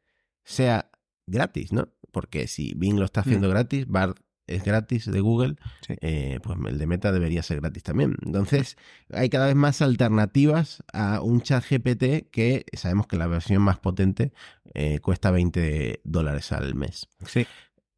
sea 0.43 0.89
gratis, 1.27 1.71
¿no? 1.71 1.89
Porque 2.11 2.47
si 2.47 2.73
Bing 2.75 2.97
lo 2.97 3.05
está 3.05 3.21
haciendo 3.21 3.47
hmm. 3.47 3.51
gratis, 3.51 3.87
Bard 3.87 4.15
es 4.47 4.63
gratis 4.63 5.09
de 5.09 5.19
Google, 5.21 5.55
Sí. 5.85 5.95
eh, 6.01 6.39
pues 6.43 6.57
el 6.67 6.77
de 6.77 6.87
Meta 6.87 7.11
debería 7.11 7.43
ser 7.43 7.61
gratis 7.61 7.83
también. 7.83 8.15
Entonces, 8.25 8.77
hay 9.11 9.29
cada 9.29 9.47
vez 9.47 9.55
más 9.55 9.81
alternativas 9.81 10.83
a 10.93 11.21
un 11.21 11.41
chat 11.41 11.63
GPT 11.63 12.29
que 12.31 12.65
sabemos 12.73 13.07
que 13.07 13.17
la 13.17 13.27
versión 13.27 13.61
más 13.61 13.79
potente 13.79 14.33
eh, 14.73 14.99
cuesta 14.99 15.31
20 15.31 16.01
dólares 16.03 16.51
al 16.51 16.75
mes. 16.75 17.07
Sí. 17.25 17.45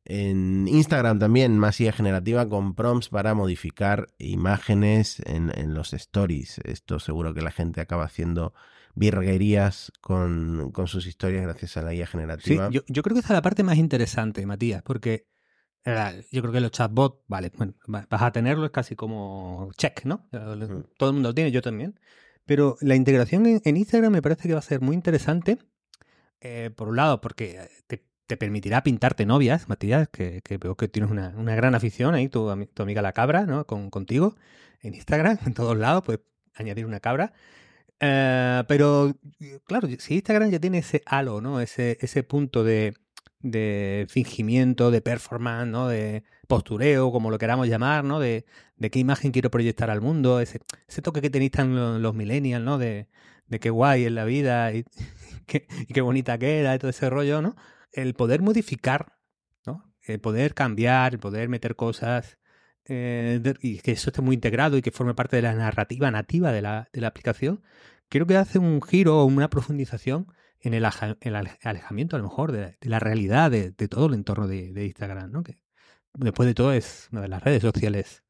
En 0.05 0.67
Instagram 0.67 1.17
también, 1.17 1.57
más 1.57 1.79
IA 1.79 1.93
generativa 1.93 2.47
con 2.49 2.75
prompts 2.75 3.07
para 3.07 3.33
modificar 3.35 4.09
imágenes 4.17 5.21
en, 5.25 5.49
en 5.57 5.73
los 5.73 5.93
stories. 5.93 6.59
Esto 6.65 6.99
seguro 6.99 7.33
que 7.33 7.41
la 7.41 7.51
gente 7.51 7.79
acaba 7.79 8.03
haciendo 8.03 8.53
virguerías 8.95 9.91
con, 10.01 10.71
con 10.71 10.87
sus 10.87 11.07
historias 11.07 11.43
gracias 11.43 11.77
a 11.77 11.81
la 11.83 11.93
IA 11.93 12.05
Sí, 12.05 12.11
generativa. 12.11 12.69
yo, 12.69 12.81
yo 12.87 13.01
creo 13.01 13.15
que 13.15 13.19
esa 13.21 13.29
es 13.33 13.37
la 13.37 13.41
parte 13.41 13.63
más 13.63 13.77
interesante, 13.77 14.45
Matías, 14.45 14.81
porque 14.83 15.25
yo 15.85 16.41
creo 16.41 16.51
que 16.53 16.61
los 16.61 16.71
chatbots, 16.71 17.19
vale, 17.27 17.51
bueno, 17.57 17.73
va- 17.93 18.07
vas 18.09 18.21
a 18.21 18.31
tenerlo, 18.31 18.65
es 18.65 18.71
casi 18.71 18.95
como 18.95 19.69
check, 19.77 20.05
¿no? 20.05 20.27
Ujú. 20.31 20.83
Todo 20.97 21.09
el 21.09 21.13
mundo 21.15 21.29
lo 21.29 21.35
tiene, 21.35 21.51
yo 21.51 21.61
también. 21.61 21.99
Pero 22.45 22.77
la 22.81 22.95
integración 22.95 23.45
en, 23.45 23.61
en 23.63 23.77
Instagram 23.77 24.11
me 24.13 24.21
parece 24.21 24.47
que 24.47 24.53
va 24.53 24.59
a 24.59 24.63
ser 24.63 24.81
muy 24.81 24.95
interesante, 24.95 25.59
eh, 26.41 26.71
por 26.75 26.89
un 26.89 26.95
lado, 26.97 27.21
porque 27.21 27.59
te, 27.87 28.05
te 28.27 28.37
permitirá 28.37 28.83
pintarte 28.83 29.25
novias, 29.25 29.69
Matías, 29.69 30.09
que, 30.09 30.41
que 30.43 30.57
veo 30.57 30.75
que 30.75 30.87
tienes 30.87 31.11
una, 31.11 31.29
una 31.37 31.55
gran 31.55 31.75
afición 31.75 32.15
ahí, 32.15 32.29
tu, 32.29 32.49
tu 32.73 32.83
amiga 32.83 33.01
la 33.01 33.13
cabra, 33.13 33.45
¿no? 33.45 33.65
Con, 33.65 33.89
contigo, 33.89 34.35
en 34.81 34.95
Instagram, 34.95 35.39
en 35.45 35.53
todos 35.53 35.77
lados, 35.77 36.03
puedes 36.03 36.21
añadir 36.55 36.85
una 36.85 36.99
cabra. 36.99 37.33
Eh, 37.99 38.63
pero, 38.67 39.15
claro, 39.65 39.87
si 39.99 40.15
Instagram 40.15 40.49
ya 40.51 40.59
tiene 40.59 40.79
ese 40.79 41.01
halo, 41.05 41.41
¿no? 41.41 41.61
Ese, 41.61 41.97
ese 42.01 42.23
punto 42.23 42.63
de, 42.63 42.93
de 43.43 44.07
fingimiento, 44.09 44.89
de 44.89 45.01
performance, 45.01 45.67
¿no? 45.67 45.87
De 45.87 46.23
postureo, 46.47 47.11
como 47.11 47.29
lo 47.29 47.37
queramos 47.37 47.67
llamar, 47.67 48.03
¿no? 48.03 48.19
De, 48.19 48.45
qué 48.91 48.99
imagen 48.99 49.31
quiero 49.31 49.51
proyectar 49.51 49.89
al 49.89 50.01
mundo, 50.01 50.39
ese, 50.39 50.59
toque 51.03 51.21
que 51.21 51.29
tenéis 51.29 51.51
tan 51.51 51.75
los, 51.75 52.01
los 52.01 52.15
millennials, 52.15 52.63
¿no? 52.63 52.77
De, 52.77 53.09
qué 53.61 53.69
guay 53.69 54.05
es 54.05 54.11
la 54.11 54.25
vida 54.25 54.73
y, 54.73 54.85
qué, 55.45 56.01
bonita 56.01 56.37
queda 56.39 56.73
y 56.73 56.79
todo 56.79 56.89
ese 56.89 57.09
rollo, 57.09 57.41
¿no? 57.41 57.55
El 57.91 58.15
poder 58.15 58.41
modificar, 58.41 59.17
¿no? 59.65 59.93
El 60.01 60.19
poder 60.19 60.53
cambiar, 60.53 61.13
el 61.13 61.19
poder 61.19 61.49
meter 61.49 61.75
cosas 61.75 62.39
eh, 62.85 63.41
y 63.61 63.79
que 63.79 63.91
eso 63.91 64.09
esté 64.09 64.21
muy 64.21 64.35
integrado 64.35 64.77
y 64.77 64.81
que 64.81 64.91
forme 64.91 65.13
parte 65.13 65.35
de 65.35 65.43
la 65.43 65.53
narrativa 65.53 66.09
nativa 66.11 66.51
de 66.51 66.61
la, 66.61 66.89
de 66.93 67.01
la 67.01 67.07
aplicación, 67.07 67.61
creo 68.09 68.25
que 68.25 68.37
hace 68.37 68.57
un 68.57 68.81
giro 68.81 69.19
o 69.19 69.25
una 69.25 69.49
profundización 69.49 70.27
en 70.63 70.73
el, 70.73 70.85
aja- 70.85 71.17
el 71.21 71.35
ale- 71.35 71.59
alejamiento, 71.63 72.15
a 72.15 72.19
lo 72.19 72.25
mejor, 72.25 72.51
de, 72.51 72.61
la- 72.61 72.75
de 72.81 72.89
la 72.89 72.99
realidad 72.99 73.51
de, 73.51 73.71
de 73.71 73.87
todo 73.87 74.07
el 74.07 74.13
entorno 74.15 74.47
de, 74.47 74.73
de 74.73 74.85
Instagram, 74.85 75.31
¿no? 75.31 75.43
Que 75.43 75.59
después 76.13 76.47
de 76.47 76.53
todo 76.55 76.73
es 76.73 77.09
una 77.11 77.21
de 77.21 77.27
las 77.27 77.43
redes 77.43 77.61
sociales, 77.61 78.23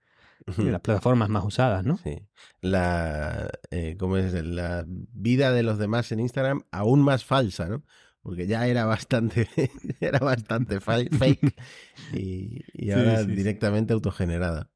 de 0.57 0.71
las 0.71 0.81
plataformas 0.81 1.29
más 1.29 1.45
usadas, 1.45 1.85
¿no? 1.85 1.97
Sí. 1.97 2.27
La, 2.59 3.49
eh, 3.71 3.95
¿cómo 3.97 4.17
es? 4.17 4.33
La 4.33 4.83
vida 4.87 5.53
de 5.53 5.63
los 5.63 5.77
demás 5.77 6.11
en 6.11 6.19
Instagram 6.19 6.63
aún 6.71 7.01
más 7.01 7.23
falsa, 7.23 7.67
¿no? 7.69 7.83
Porque 8.21 8.47
ya 8.47 8.67
era 8.67 8.85
bastante, 8.85 9.47
era 10.01 10.19
bastante 10.19 10.79
fa- 10.79 10.97
fake 11.17 11.55
y, 12.13 12.91
ahora 12.91 13.19
sí, 13.19 13.25
sí. 13.25 13.35
directamente 13.35 13.93
autogenerada. 13.93 14.69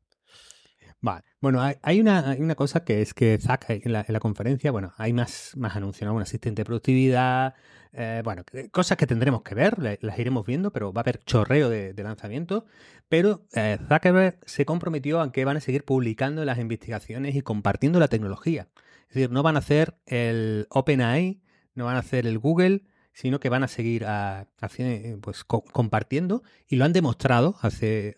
Vale. 0.99 1.23
Bueno, 1.39 1.61
hay, 1.61 1.99
una, 2.01 2.31
hay 2.31 2.41
una 2.41 2.55
cosa 2.55 2.83
que 2.83 3.01
es 3.01 3.13
que 3.13 3.37
Zach 3.39 3.65
en 3.69 3.93
la, 3.93 4.03
en 4.07 4.13
la 4.13 4.19
conferencia, 4.19 4.71
bueno, 4.71 4.93
hay 4.97 5.13
más, 5.13 5.51
más 5.55 5.75
anuncios, 5.75 6.07
¿no? 6.07 6.15
Un 6.15 6.23
asistente 6.23 6.61
de 6.61 6.65
productividad, 6.65 7.53
eh, 7.93 8.21
bueno, 8.23 8.43
cosas 8.71 8.97
que 8.97 9.05
tendremos 9.05 9.43
que 9.43 9.53
ver, 9.53 9.99
las 10.01 10.17
iremos 10.19 10.45
viendo, 10.45 10.71
pero 10.71 10.91
va 10.91 11.01
a 11.01 11.03
haber 11.03 11.19
chorreo 11.23 11.69
de, 11.69 11.93
de 11.93 12.03
lanzamiento. 12.03 12.65
Pero 13.09 13.45
eh, 13.53 13.77
Zuckerberg 13.87 14.39
se 14.45 14.65
comprometió 14.65 15.21
a 15.21 15.31
que 15.31 15.45
van 15.45 15.57
a 15.57 15.61
seguir 15.61 15.85
publicando 15.85 16.43
las 16.45 16.57
investigaciones 16.57 17.35
y 17.35 17.41
compartiendo 17.43 17.99
la 17.99 18.07
tecnología. 18.07 18.67
Es 19.07 19.13
decir, 19.15 19.31
no 19.31 19.43
van 19.43 19.55
a 19.55 19.59
hacer 19.59 19.97
el 20.07 20.65
OpenAI, 20.71 21.41
no 21.75 21.85
van 21.85 21.95
a 21.95 21.99
hacer 21.99 22.25
el 22.25 22.39
Google, 22.39 22.83
sino 23.13 23.39
que 23.39 23.49
van 23.49 23.63
a 23.63 23.67
seguir 23.67 24.05
a- 24.05 24.47
haci- 24.61 25.19
pues, 25.21 25.43
co- 25.43 25.63
compartiendo 25.63 26.41
y 26.67 26.75
lo 26.75 26.85
han 26.85 26.93
demostrado 26.93 27.55
hace 27.61 28.09
eh, 28.09 28.15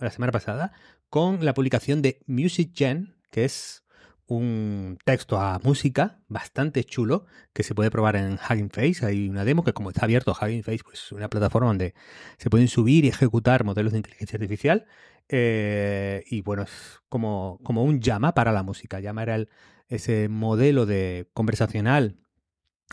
la 0.00 0.10
semana 0.10 0.32
pasada 0.32 0.72
con 1.12 1.44
la 1.44 1.52
publicación 1.52 2.00
de 2.00 2.22
Music 2.26 2.70
Gen, 2.74 3.14
que 3.30 3.44
es 3.44 3.84
un 4.28 4.96
texto 5.04 5.38
a 5.38 5.58
música 5.62 6.22
bastante 6.28 6.84
chulo 6.84 7.26
que 7.52 7.62
se 7.64 7.74
puede 7.74 7.90
probar 7.90 8.16
en 8.16 8.38
Hugging 8.38 8.70
Face. 8.70 9.04
Hay 9.04 9.28
una 9.28 9.44
demo 9.44 9.62
que 9.62 9.74
como 9.74 9.90
está 9.90 10.06
abierto 10.06 10.32
Hugging 10.32 10.64
Face, 10.64 10.80
pues 10.82 11.02
es 11.04 11.12
una 11.12 11.28
plataforma 11.28 11.68
donde 11.68 11.92
se 12.38 12.48
pueden 12.48 12.66
subir 12.66 13.04
y 13.04 13.08
ejecutar 13.08 13.62
modelos 13.62 13.92
de 13.92 13.98
inteligencia 13.98 14.38
artificial. 14.38 14.86
eh, 15.28 16.24
y 16.28 16.40
bueno, 16.40 16.62
es 16.62 17.00
como, 17.10 17.60
como 17.62 17.84
un 17.84 18.00
llama 18.00 18.32
para 18.32 18.50
la 18.50 18.62
música. 18.62 18.98
Llama 19.00 19.22
era 19.22 19.34
el- 19.34 19.50
ese 19.88 20.28
modelo 20.30 20.86
de 20.86 21.28
conversacional 21.34 22.16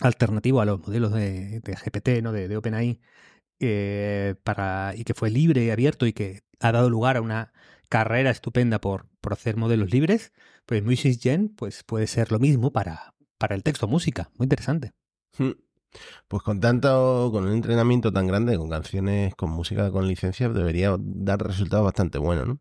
alternativo 0.01 0.59
a 0.61 0.65
los 0.65 0.79
modelos 0.81 1.13
de, 1.13 1.61
GPT, 1.63 2.21
¿no? 2.21 2.31
de, 2.33 2.47
de 2.49 2.57
OpenAI, 2.57 2.99
eh, 3.61 4.35
para, 4.43 4.93
y 4.95 5.03
que 5.05 5.13
fue 5.13 5.29
libre 5.31 5.63
y 5.65 5.69
abierto 5.71 6.05
y 6.05 6.13
que 6.13 6.41
ha 6.59 6.71
dado 6.73 6.89
lugar 6.89 7.17
a 7.17 7.21
una 7.21 7.53
carrera 7.89 8.29
estupenda 8.29 8.79
por, 8.79 9.07
por 9.19 9.33
hacer 9.33 9.57
modelos 9.57 9.91
libres, 9.91 10.31
pues 10.65 10.83
Music 10.83 11.19
Gen 11.21 11.49
pues 11.49 11.83
puede 11.83 12.07
ser 12.07 12.31
lo 12.31 12.39
mismo 12.39 12.71
para, 12.71 13.15
para 13.37 13.55
el 13.55 13.63
texto 13.63 13.87
música. 13.87 14.29
Muy 14.37 14.45
interesante. 14.45 14.93
Hmm. 15.37 15.51
Pues 16.27 16.43
con 16.43 16.59
tanto, 16.59 17.29
con 17.31 17.45
un 17.45 17.53
entrenamiento 17.53 18.13
tan 18.13 18.27
grande, 18.27 18.57
con 18.57 18.69
canciones, 18.69 19.33
con 19.35 19.49
música 19.49 19.91
con 19.91 20.07
licencia, 20.07 20.47
debería 20.49 20.95
dar 20.99 21.39
resultados 21.41 21.83
bastante 21.83 22.19
buenos, 22.19 22.47
¿no? 22.47 22.59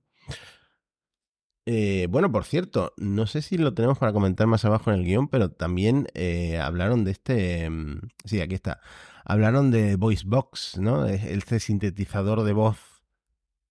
Eh, 1.70 2.06
bueno, 2.08 2.32
por 2.32 2.44
cierto, 2.44 2.94
no 2.96 3.26
sé 3.26 3.42
si 3.42 3.58
lo 3.58 3.74
tenemos 3.74 3.98
para 3.98 4.14
comentar 4.14 4.46
más 4.46 4.64
abajo 4.64 4.90
en 4.90 5.00
el 5.00 5.04
guion, 5.04 5.28
pero 5.28 5.50
también 5.50 6.06
eh, 6.14 6.58
hablaron 6.58 7.04
de 7.04 7.10
este. 7.10 7.68
mm, 7.68 8.08
Sí, 8.24 8.40
aquí 8.40 8.54
está. 8.54 8.80
Hablaron 9.26 9.70
de 9.70 9.96
VoiceBox, 9.96 10.78
¿no? 10.78 11.04
Este 11.04 11.60
sintetizador 11.60 12.44
de 12.44 12.54
voz 12.54 12.78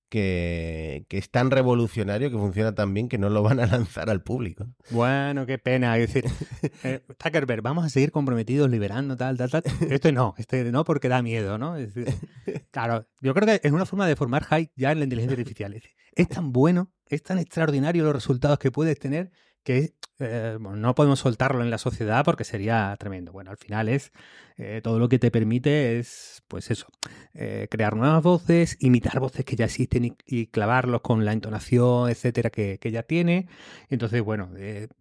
que, 0.10 1.06
que 1.10 1.18
es 1.18 1.30
tan 1.30 1.52
revolucionario 1.52 2.32
que 2.32 2.38
funciona 2.38 2.74
tan 2.74 2.94
bien 2.94 3.10
que 3.10 3.18
no 3.18 3.30
lo 3.30 3.44
van 3.44 3.60
a 3.60 3.66
lanzar 3.66 4.10
al 4.10 4.22
público. 4.22 4.68
Bueno, 4.90 5.46
qué 5.46 5.58
pena. 5.58 5.98
Es 5.98 6.14
decir, 6.14 6.32
eh, 6.84 7.02
Zuckerberg, 7.22 7.62
vamos 7.62 7.86
a 7.86 7.90
seguir 7.90 8.12
comprometidos 8.12 8.70
liberando 8.70 9.18
tal, 9.18 9.38
tal, 9.38 9.50
tal. 9.50 9.64
Este 9.90 10.12
no, 10.12 10.34
este 10.38 10.72
no 10.72 10.84
porque 10.84 11.10
da 11.10 11.22
miedo, 11.22 11.58
¿no? 11.58 11.76
Es 11.76 11.94
decir, 11.94 12.14
claro, 12.72 13.06
yo 13.22 13.34
creo 13.34 13.48
que 13.48 13.68
es 13.68 13.72
una 13.72 13.86
forma 13.86 14.08
de 14.08 14.16
formar 14.16 14.46
hype 14.46 14.72
ya 14.76 14.92
en 14.92 15.00
la 15.00 15.04
inteligencia 15.04 15.38
artificial. 15.38 15.74
Es, 15.74 15.84
decir, 15.84 15.98
es 16.16 16.30
tan 16.30 16.52
bueno, 16.52 16.92
es 17.08 17.24
tan 17.24 17.40
extraordinario 17.40 18.04
los 18.04 18.14
resultados 18.14 18.60
que 18.60 18.72
puedes 18.72 18.98
tener 19.00 19.32
que 19.68 19.96
eh, 20.20 20.58
no 20.62 20.96
podemos 20.96 21.20
soltarlo 21.20 21.62
en 21.62 21.70
la 21.70 21.78
sociedad 21.78 22.24
porque 22.24 22.46
sería 22.46 22.96
tremendo. 22.98 23.34
Bueno, 23.34 23.52
al 23.52 23.58
final 23.58 23.90
es 23.90 24.14
eh, 24.56 24.80
todo 24.82 24.98
lo 24.98 25.10
que 25.10 25.20
te 25.20 25.30
permite 25.30 26.00
es, 26.00 26.42
pues 26.48 26.72
eso, 26.72 26.88
eh, 27.34 27.68
crear 27.70 27.98
nuevas 27.98 28.24
voces, 28.24 28.78
imitar 28.80 29.20
voces 29.20 29.44
que 29.44 29.58
ya 29.58 29.66
existen 29.66 30.16
y, 30.26 30.48
clavarlos 30.48 31.02
con 31.02 31.26
la 31.26 31.34
entonación, 31.34 32.10
etcétera, 32.10 32.50
que, 32.50 32.80
que 32.80 32.92
ya 32.92 33.04
tiene. 33.04 33.50
Entonces, 33.90 34.22
bueno, 34.22 34.50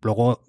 luego 0.03 0.43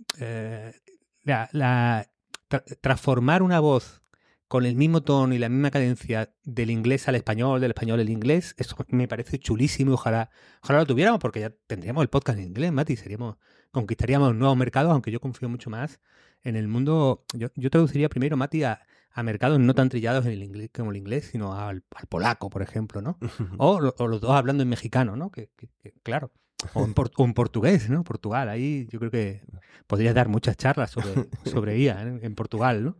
la, 1.24 1.48
la- 1.52 2.08
tra- 2.50 2.64
transformar 2.82 3.44
una 3.44 3.60
voz 3.60 4.02
con 4.48 4.66
el 4.66 4.76
mismo 4.76 5.04
tono 5.04 5.36
y 5.36 5.38
la 5.38 5.50
misma 5.50 5.70
cadencia 5.70 6.34
del 6.44 6.72
inglés 6.72 7.08
al 7.08 7.16
español, 7.16 7.62
del 7.62 7.72
español 7.72 8.00
al 8.00 8.10
inglés, 8.10 8.56
eso 8.58 8.76
me 8.88 9.08
parece 9.08 9.38
chulísimo 9.38 9.94
ojalá, 9.94 10.32
ojalá 10.64 10.80
lo 10.80 10.86
tuviéramos 10.88 11.20
porque 11.20 11.42
ya 11.42 11.52
tendríamos 11.68 12.02
el 12.02 12.10
podcast 12.10 12.40
en 12.40 12.46
inglés, 12.46 12.72
Mati, 12.72 12.96
seríamos, 12.96 13.36
conquistaríamos 13.78 14.36
nuevos 14.36 14.58
mercados, 14.58 14.92
aunque 14.92 15.12
yo 15.12 15.20
confío 15.20 15.50
mucho 15.50 15.70
más 15.70 16.00
en 16.44 16.56
el 16.56 16.68
mundo, 16.68 17.24
yo, 17.34 17.48
yo 17.56 17.70
traduciría 17.70 18.10
primero, 18.10 18.36
Mati, 18.38 18.64
a, 18.64 18.82
a 19.12 19.24
mercados 19.24 19.60
no 19.60 19.74
tan 19.76 19.90
trillados 19.90 20.26
en 20.26 20.32
el 20.34 20.44
inglés 20.44 20.70
como 20.74 20.92
el 20.92 20.98
inglés, 20.98 21.30
sino 21.32 21.54
al, 21.54 21.84
al 21.96 22.06
polaco, 22.08 22.50
por 22.50 22.62
ejemplo, 22.62 23.02
¿no? 23.02 23.18
O, 23.58 23.78
o 23.98 24.08
los 24.08 24.20
dos 24.22 24.32
hablando 24.32 24.64
en 24.64 24.70
mexicano, 24.70 25.16
¿no? 25.16 25.32
Que, 25.32 25.50
que- 25.56 25.70
que, 25.82 25.94
claro. 26.04 26.32
O 26.74 26.84
en, 26.86 26.94
por- 26.96 27.12
o 27.18 27.24
en 27.24 27.34
portugués, 27.36 27.88
¿no? 27.90 28.04
Portugal. 28.04 28.50
Ahí 28.50 28.88
yo 28.92 28.98
creo 29.00 29.12
que 29.12 29.42
podrías 29.86 30.16
dar 30.16 30.28
muchas 30.28 30.58
charlas 30.58 30.90
sobre, 30.90 31.14
sobre 31.46 31.78
IA 31.80 32.02
¿eh? 32.04 32.20
en 32.24 32.34
Portugal, 32.36 32.84
¿no? 32.84 32.98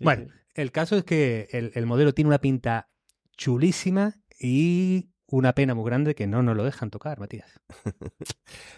Bueno, 0.00 0.26
el 0.54 0.70
caso 0.72 0.96
es 0.96 1.04
que 1.04 1.48
el, 1.52 1.72
el 1.74 1.86
modelo 1.86 2.12
tiene 2.12 2.28
una 2.28 2.38
pinta 2.38 2.88
chulísima 3.36 4.14
y 4.38 5.08
una 5.30 5.52
pena 5.52 5.74
muy 5.74 5.84
grande 5.84 6.14
que 6.14 6.26
no 6.26 6.42
nos 6.42 6.56
lo 6.56 6.64
dejan 6.64 6.90
tocar, 6.90 7.18
Matías. 7.18 7.60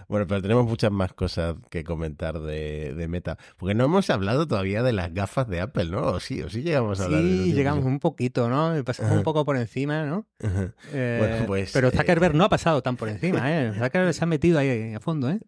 Bueno, 0.09 0.27
pero 0.27 0.43
tenemos 0.43 0.67
muchas 0.67 0.91
más 0.91 1.13
cosas 1.13 1.55
que 1.71 1.85
comentar 1.85 2.41
de, 2.41 2.93
de 2.95 3.07
Meta. 3.07 3.39
Porque 3.57 3.75
no 3.75 3.85
hemos 3.85 4.11
hablado 4.11 4.49
todavía 4.49 4.83
de 4.83 4.93
las 4.93 5.15
gafas 5.15 5.47
de 5.49 5.61
Apple, 5.61 5.85
¿no? 5.87 6.01
O 6.03 6.21
sí, 6.21 6.43
o 6.43 6.51
sí 6.51 6.63
llegamos 6.63 7.01
a 7.01 7.05
hablar 7.05 7.21
Sí, 7.23 7.53
llegamos 7.53 7.85
un 7.85 8.01
poquito, 8.01 8.49
¿no? 8.49 8.77
Y 8.77 8.83
Pasamos 8.83 9.17
un 9.17 9.23
poco 9.23 9.45
por 9.45 9.57
encima, 9.57 10.05
¿no? 10.07 10.27
Eh, 10.93 11.17
Bueno, 11.21 11.47
pues, 11.47 11.71
pero 11.73 11.89
eh, 11.89 11.93
Zuckerberg 11.93 12.35
no 12.35 12.43
ha 12.45 12.49
pasado 12.49 12.83
tan 12.83 12.97
por 12.97 13.09
encima, 13.09 13.53
¿eh? 13.53 13.73
Zuckerberg 13.73 14.13
se 14.15 14.25
ha 14.25 14.27
metido 14.27 14.59
ahí 14.59 14.93
a 14.93 14.99
fondo, 15.01 15.31
¿eh? 15.31 15.39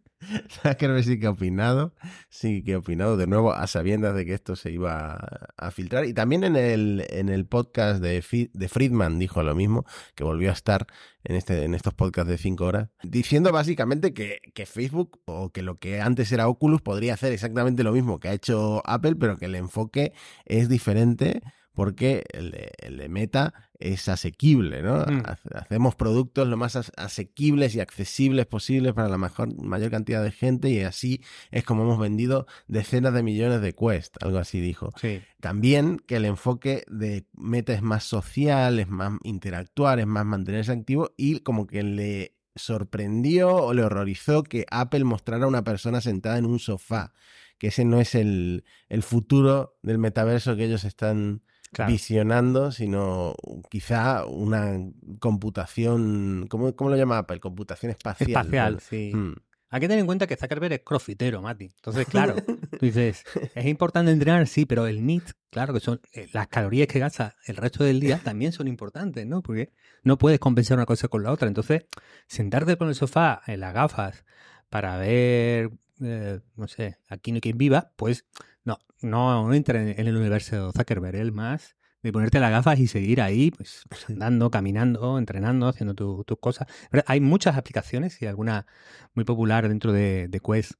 Zuckerberg 0.50 1.04
sí 1.04 1.18
que 1.18 1.28
opinado, 1.28 1.94
sí 2.28 2.62
que 2.62 2.76
opinado 2.76 3.16
de 3.16 3.26
nuevo 3.26 3.52
a 3.52 3.66
sabiendas 3.66 4.14
de 4.14 4.24
que 4.26 4.34
esto 4.34 4.56
se 4.56 4.70
iba 4.70 5.18
a, 5.56 5.70
filtrar. 5.70 6.04
Y 6.04 6.14
también 6.14 6.44
en 6.44 6.56
el, 6.56 7.06
en 7.10 7.28
el 7.28 7.46
podcast 7.46 8.02
de, 8.02 8.24
de 8.52 8.68
Friedman 8.68 9.18
dijo 9.18 9.42
lo 9.42 9.54
mismo, 9.54 9.84
que 10.14 10.24
volvió 10.24 10.50
a 10.50 10.52
estar 10.52 10.86
en, 11.24 11.36
este, 11.36 11.64
en 11.64 11.74
estos 11.74 11.94
podcasts 11.94 12.30
de 12.30 12.38
5 12.38 12.64
horas, 12.64 12.88
diciendo 13.02 13.52
básicamente 13.52 14.12
que, 14.12 14.40
que, 14.54 14.66
Facebook 14.66 15.20
o 15.24 15.50
que 15.50 15.62
lo 15.62 15.78
que 15.78 16.00
antes 16.00 16.30
era 16.32 16.48
Oculus 16.48 16.82
podría 16.82 17.14
hacer 17.14 17.32
exactamente 17.32 17.84
lo 17.84 17.92
mismo 17.92 18.20
que 18.20 18.28
ha 18.28 18.32
hecho 18.32 18.82
Apple, 18.84 19.16
pero 19.16 19.36
que 19.36 19.46
el 19.46 19.54
enfoque 19.54 20.12
es 20.44 20.68
diferente 20.68 21.42
porque 21.74 22.24
el 22.32 22.50
de, 22.50 23.08
Meta 23.08 23.54
es 23.82 24.08
asequible, 24.08 24.82
¿no? 24.82 25.04
Mm. 25.04 25.22
Hacemos 25.54 25.96
productos 25.96 26.46
lo 26.46 26.56
más 26.56 26.76
asequibles 26.96 27.74
y 27.74 27.80
accesibles 27.80 28.46
posibles 28.46 28.92
para 28.92 29.08
la 29.08 29.18
mejor, 29.18 29.60
mayor 29.60 29.90
cantidad 29.90 30.22
de 30.22 30.30
gente 30.30 30.70
y 30.70 30.80
así 30.80 31.20
es 31.50 31.64
como 31.64 31.82
hemos 31.82 31.98
vendido 31.98 32.46
decenas 32.68 33.12
de 33.12 33.22
millones 33.22 33.60
de 33.60 33.74
Quest, 33.74 34.22
algo 34.22 34.38
así 34.38 34.60
dijo. 34.60 34.92
También 35.40 35.98
que 36.06 36.16
el 36.16 36.24
enfoque 36.24 36.84
de 36.88 37.26
Meta 37.32 37.72
es 37.72 37.82
más 37.82 38.04
social, 38.04 38.78
es 38.78 38.88
más 38.88 39.18
interactuar, 39.24 39.98
es 39.98 40.06
más 40.06 40.24
mantenerse 40.24 40.72
activo 40.72 41.12
y 41.16 41.40
como 41.40 41.66
que 41.66 41.82
le 41.82 42.36
sorprendió 42.54 43.56
o 43.56 43.74
le 43.74 43.82
horrorizó 43.82 44.44
que 44.44 44.64
Apple 44.70 45.04
mostrara 45.04 45.44
a 45.44 45.48
una 45.48 45.64
persona 45.64 46.00
sentada 46.00 46.38
en 46.38 46.46
un 46.46 46.60
sofá, 46.60 47.12
que 47.58 47.68
ese 47.68 47.84
no 47.84 48.00
es 48.00 48.14
el, 48.14 48.64
el 48.88 49.02
futuro 49.02 49.78
del 49.82 49.98
metaverso 49.98 50.54
que 50.54 50.64
ellos 50.64 50.84
están 50.84 51.42
visionando, 51.86 52.72
sino 52.72 53.34
quizá 53.70 54.26
una 54.26 54.78
computación, 55.18 56.46
¿cómo, 56.48 56.74
¿cómo, 56.74 56.90
lo 56.90 56.96
llama 56.96 57.18
Apple? 57.18 57.40
Computación 57.40 57.90
espacial. 57.90 58.30
Espacial, 58.30 58.80
sí. 58.80 59.12
Hmm. 59.14 59.34
Hay 59.72 59.80
que 59.80 59.88
tener 59.88 60.00
en 60.00 60.06
cuenta 60.06 60.26
que 60.26 60.36
Zuckerberg 60.36 60.74
es 60.74 60.80
crossfitero, 60.84 61.40
Mati. 61.40 61.64
Entonces, 61.64 62.06
claro, 62.06 62.36
tú 62.78 62.84
dices, 62.84 63.24
es 63.54 63.66
importante 63.66 64.12
entrenar, 64.12 64.46
sí, 64.46 64.66
pero 64.66 64.86
el 64.86 65.06
NIT, 65.06 65.30
claro 65.48 65.72
que 65.72 65.80
son 65.80 65.98
eh, 66.12 66.28
las 66.34 66.48
calorías 66.48 66.88
que 66.88 66.98
gasta 66.98 67.36
el 67.46 67.56
resto 67.56 67.82
del 67.82 67.98
día 67.98 68.20
también 68.22 68.52
son 68.52 68.68
importantes, 68.68 69.26
¿no? 69.26 69.40
Porque 69.40 69.72
no 70.02 70.18
puedes 70.18 70.38
compensar 70.38 70.76
una 70.76 70.84
cosa 70.84 71.08
con 71.08 71.22
la 71.22 71.32
otra. 71.32 71.48
Entonces, 71.48 71.86
sentarte 72.26 72.76
con 72.76 72.88
el 72.88 72.94
sofá 72.94 73.40
en 73.46 73.60
las 73.60 73.72
gafas 73.72 74.26
para 74.68 74.98
ver, 74.98 75.70
eh, 76.02 76.40
no 76.54 76.68
sé, 76.68 76.98
aquí 77.08 77.32
no 77.32 77.36
hay 77.36 77.40
quien 77.40 77.56
viva, 77.56 77.92
pues 77.96 78.26
no, 78.64 78.78
no 79.00 79.52
entra 79.54 79.82
en, 79.82 80.06
el 80.06 80.16
universo 80.16 80.66
de 80.66 80.72
Zuckerberg, 80.72 81.16
él 81.16 81.32
más 81.32 81.76
de 82.02 82.12
ponerte 82.12 82.40
las 82.40 82.50
gafas 82.50 82.80
y 82.80 82.88
seguir 82.88 83.20
ahí, 83.20 83.52
pues, 83.52 83.84
pues 83.88 84.08
andando, 84.08 84.50
caminando, 84.50 85.18
entrenando, 85.18 85.68
haciendo 85.68 85.94
tus 85.94 86.38
cosas. 86.40 86.66
hay 87.06 87.20
muchas 87.20 87.56
aplicaciones 87.56 88.20
y 88.20 88.26
alguna 88.26 88.66
muy 89.14 89.24
popular 89.24 89.68
dentro 89.68 89.92
de, 89.92 90.28
Quest 90.44 90.72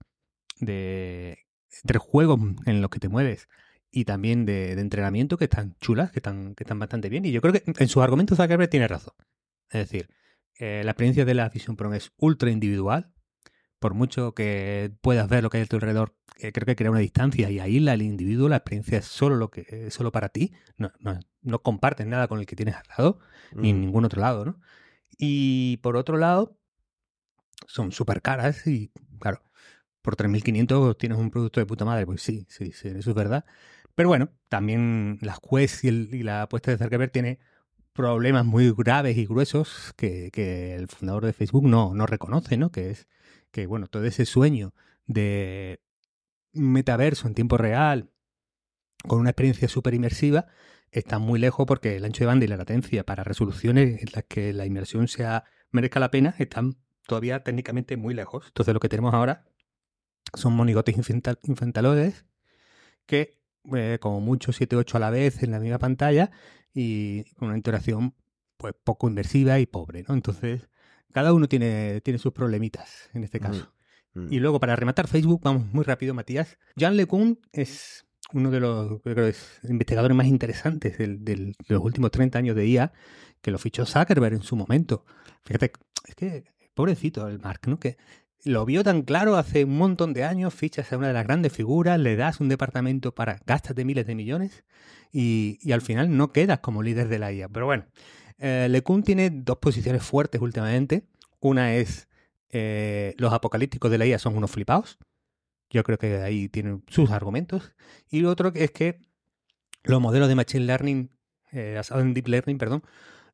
de, 0.58 1.38
de 1.84 1.98
juegos 1.98 2.40
en 2.66 2.82
los 2.82 2.90
que 2.90 2.98
te 2.98 3.08
mueves 3.08 3.48
y 3.92 4.04
también 4.04 4.46
de, 4.46 4.72
entrenamiento 4.72 5.36
que 5.36 5.44
están 5.44 5.76
chulas, 5.80 6.10
que 6.10 6.18
están, 6.18 6.54
que 6.54 6.64
están 6.64 6.78
bastante 6.78 7.08
bien. 7.08 7.24
Y 7.24 7.30
yo 7.30 7.40
creo 7.40 7.52
que 7.52 7.62
en 7.66 7.88
sus 7.88 8.02
argumentos 8.02 8.38
Zuckerberg 8.38 8.70
tiene 8.70 8.88
razón. 8.88 9.14
Es 9.70 9.88
decir, 9.90 10.08
eh, 10.58 10.82
la 10.84 10.92
experiencia 10.92 11.24
de 11.24 11.34
la 11.34 11.48
Vision 11.50 11.76
Pro 11.76 11.92
es 11.94 12.10
ultra 12.16 12.50
individual, 12.50 13.12
por 13.82 13.92
mucho 13.94 14.32
que 14.32 14.92
puedas 15.02 15.28
ver 15.28 15.42
lo 15.42 15.50
que 15.50 15.58
hay 15.58 15.64
a 15.64 15.66
tu 15.66 15.76
alrededor, 15.76 16.14
eh, 16.38 16.52
creo 16.52 16.64
que 16.64 16.76
crea 16.76 16.90
una 16.90 17.00
distancia 17.00 17.50
y 17.50 17.58
aísla 17.58 17.92
al 17.92 18.00
individuo, 18.00 18.48
la 18.48 18.56
experiencia 18.56 18.98
es 18.98 19.04
solo 19.04 19.36
lo 19.36 19.50
que 19.50 19.90
solo 19.90 20.12
para 20.12 20.30
ti, 20.30 20.52
no, 20.78 20.92
no, 21.00 21.18
no 21.42 21.62
compartes 21.62 22.06
nada 22.06 22.28
con 22.28 22.38
el 22.38 22.46
que 22.46 22.56
tienes 22.56 22.76
al 22.76 22.84
lado, 22.96 23.18
ni 23.54 23.70
en 23.70 23.78
mm. 23.78 23.80
ningún 23.80 24.04
otro 24.06 24.20
lado, 24.22 24.44
¿no? 24.46 24.60
Y 25.18 25.78
por 25.78 25.96
otro 25.96 26.16
lado, 26.16 26.56
son 27.66 27.92
súper 27.92 28.22
caras 28.22 28.66
y, 28.66 28.92
claro, 29.18 29.42
por 30.00 30.16
3.500 30.16 30.96
tienes 30.96 31.18
un 31.18 31.30
producto 31.30 31.60
de 31.60 31.66
puta 31.66 31.84
madre, 31.84 32.06
pues 32.06 32.22
sí, 32.22 32.46
sí, 32.48 32.72
sí, 32.72 32.88
eso 32.88 33.10
es 33.10 33.16
verdad. 33.16 33.44
Pero 33.94 34.08
bueno, 34.08 34.30
también 34.48 35.18
las 35.20 35.38
Quest 35.40 35.84
y, 35.84 35.88
y 35.88 36.22
la 36.22 36.42
apuesta 36.42 36.70
de 36.70 36.78
Zuckerberg 36.78 37.12
tiene 37.12 37.40
problemas 37.92 38.44
muy 38.44 38.72
graves 38.72 39.16
y 39.16 39.26
gruesos 39.26 39.92
que, 39.96 40.30
que 40.32 40.74
el 40.74 40.88
fundador 40.88 41.26
de 41.26 41.32
Facebook 41.32 41.66
no, 41.66 41.94
no 41.94 42.06
reconoce, 42.06 42.56
¿no? 42.56 42.70
Que 42.72 42.90
es 42.90 43.08
que 43.52 43.66
bueno, 43.66 43.86
todo 43.86 44.04
ese 44.04 44.26
sueño 44.26 44.74
de 45.06 45.80
metaverso 46.52 47.28
en 47.28 47.34
tiempo 47.34 47.56
real, 47.56 48.10
con 49.06 49.20
una 49.20 49.30
experiencia 49.30 49.68
súper 49.68 49.94
inmersiva, 49.94 50.46
está 50.90 51.18
muy 51.18 51.38
lejos 51.38 51.66
porque 51.66 51.96
el 51.96 52.04
ancho 52.04 52.24
de 52.24 52.26
banda 52.26 52.44
y 52.44 52.48
la 52.48 52.56
latencia 52.56 53.04
para 53.04 53.24
resoluciones 53.24 54.02
en 54.02 54.08
las 54.12 54.24
que 54.24 54.52
la 54.52 54.66
inmersión 54.66 55.08
sea 55.08 55.44
merezca 55.70 56.00
la 56.00 56.10
pena 56.10 56.34
están 56.38 56.76
todavía 57.06 57.42
técnicamente 57.42 57.96
muy 57.96 58.14
lejos. 58.14 58.46
Entonces 58.48 58.74
lo 58.74 58.80
que 58.80 58.88
tenemos 58.88 59.14
ahora 59.14 59.44
son 60.34 60.54
monigotes 60.54 60.96
infantaloides 60.96 62.26
que, 63.06 63.38
eh, 63.74 63.98
como 64.00 64.20
mucho 64.20 64.52
7-8 64.52 64.96
a 64.96 65.00
la 65.00 65.10
vez 65.10 65.42
en 65.42 65.50
la 65.50 65.60
misma 65.60 65.78
pantalla 65.78 66.30
y 66.74 67.24
con 67.34 67.48
una 67.48 67.56
interacción 67.56 68.14
pues 68.56 68.74
poco 68.84 69.08
inmersiva 69.08 69.58
y 69.58 69.66
pobre, 69.66 70.04
¿no? 70.06 70.14
Entonces 70.14 70.68
cada 71.12 71.32
uno 71.32 71.48
tiene, 71.48 72.00
tiene 72.00 72.18
sus 72.18 72.32
problemitas 72.32 73.10
en 73.14 73.24
este 73.24 73.40
caso. 73.40 73.72
Y 74.28 74.40
luego, 74.40 74.60
para 74.60 74.76
rematar 74.76 75.08
Facebook, 75.08 75.40
vamos 75.42 75.64
muy 75.72 75.84
rápido, 75.84 76.12
Matías. 76.12 76.58
Jean 76.76 76.96
LeCun 76.96 77.40
es 77.52 78.04
uno 78.34 78.50
de 78.50 78.60
los 78.60 79.00
investigadores 79.64 80.14
más 80.16 80.26
interesantes 80.26 80.98
de 80.98 81.54
los 81.68 81.82
últimos 81.82 82.10
30 82.10 82.38
años 82.38 82.56
de 82.56 82.66
IA, 82.66 82.92
que 83.40 83.50
lo 83.50 83.58
fichó 83.58 83.86
Zuckerberg 83.86 84.34
en 84.34 84.42
su 84.42 84.54
momento. 84.54 85.06
Fíjate, 85.44 85.72
es 86.06 86.14
que, 86.14 86.44
pobrecito 86.74 87.26
el 87.26 87.38
Mark, 87.38 87.60
¿no? 87.66 87.78
Que 87.78 87.96
lo 88.44 88.64
vio 88.66 88.82
tan 88.84 89.02
claro 89.02 89.36
hace 89.36 89.64
un 89.64 89.78
montón 89.78 90.12
de 90.12 90.24
años, 90.24 90.52
fichas 90.52 90.92
a 90.92 90.98
una 90.98 91.08
de 91.08 91.14
las 91.14 91.24
grandes 91.24 91.52
figuras, 91.52 91.98
le 91.98 92.16
das 92.16 92.40
un 92.40 92.48
departamento 92.48 93.14
para 93.14 93.40
de 93.74 93.84
miles 93.84 94.06
de 94.06 94.14
millones 94.14 94.64
y, 95.12 95.58
y 95.62 95.72
al 95.72 95.80
final 95.80 96.16
no 96.16 96.32
quedas 96.32 96.58
como 96.58 96.82
líder 96.82 97.08
de 97.08 97.18
la 97.18 97.32
IA. 97.32 97.48
Pero 97.48 97.66
bueno, 97.66 97.84
eh, 98.38 98.68
LeCun 98.70 99.02
tiene 99.02 99.30
dos 99.30 99.58
posiciones 99.58 100.02
fuertes 100.02 100.40
últimamente. 100.40 101.06
Una 101.40 101.74
es 101.74 102.08
eh, 102.50 103.14
los 103.18 103.32
apocalípticos 103.32 103.90
de 103.90 103.98
la 103.98 104.06
IA 104.06 104.18
son 104.18 104.36
unos 104.36 104.50
flipados. 104.50 104.98
Yo 105.70 105.82
creo 105.84 105.98
que 105.98 106.16
ahí 106.18 106.48
tienen 106.48 106.84
sus 106.88 107.10
argumentos. 107.10 107.72
Y 108.10 108.20
lo 108.20 108.30
otro 108.30 108.52
es 108.54 108.70
que 108.70 109.00
los 109.84 110.00
modelos 110.00 110.28
de 110.28 110.34
Machine 110.34 110.66
Learning, 110.66 111.10
eh, 111.50 111.74
basados 111.76 112.04
en 112.04 112.14
Deep 112.14 112.28
Learning, 112.28 112.58
perdón, 112.58 112.82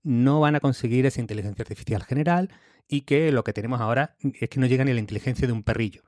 no 0.02 0.40
van 0.40 0.54
a 0.54 0.61
conseguir 0.61 1.04
esa 1.06 1.20
inteligencia 1.20 1.62
artificial 1.62 2.02
general 2.04 2.50
y 2.87 3.02
que 3.02 3.32
lo 3.32 3.44
que 3.44 3.52
tenemos 3.52 3.80
ahora 3.80 4.16
es 4.40 4.48
que 4.48 4.61
no 4.61 4.66
llega 4.66 4.84
ni 4.84 4.92
a 4.92 4.94
la 4.94 5.00
inteligencia 5.00 5.46
de 5.46 5.52
un 5.52 5.64
perrillo. 5.64 6.04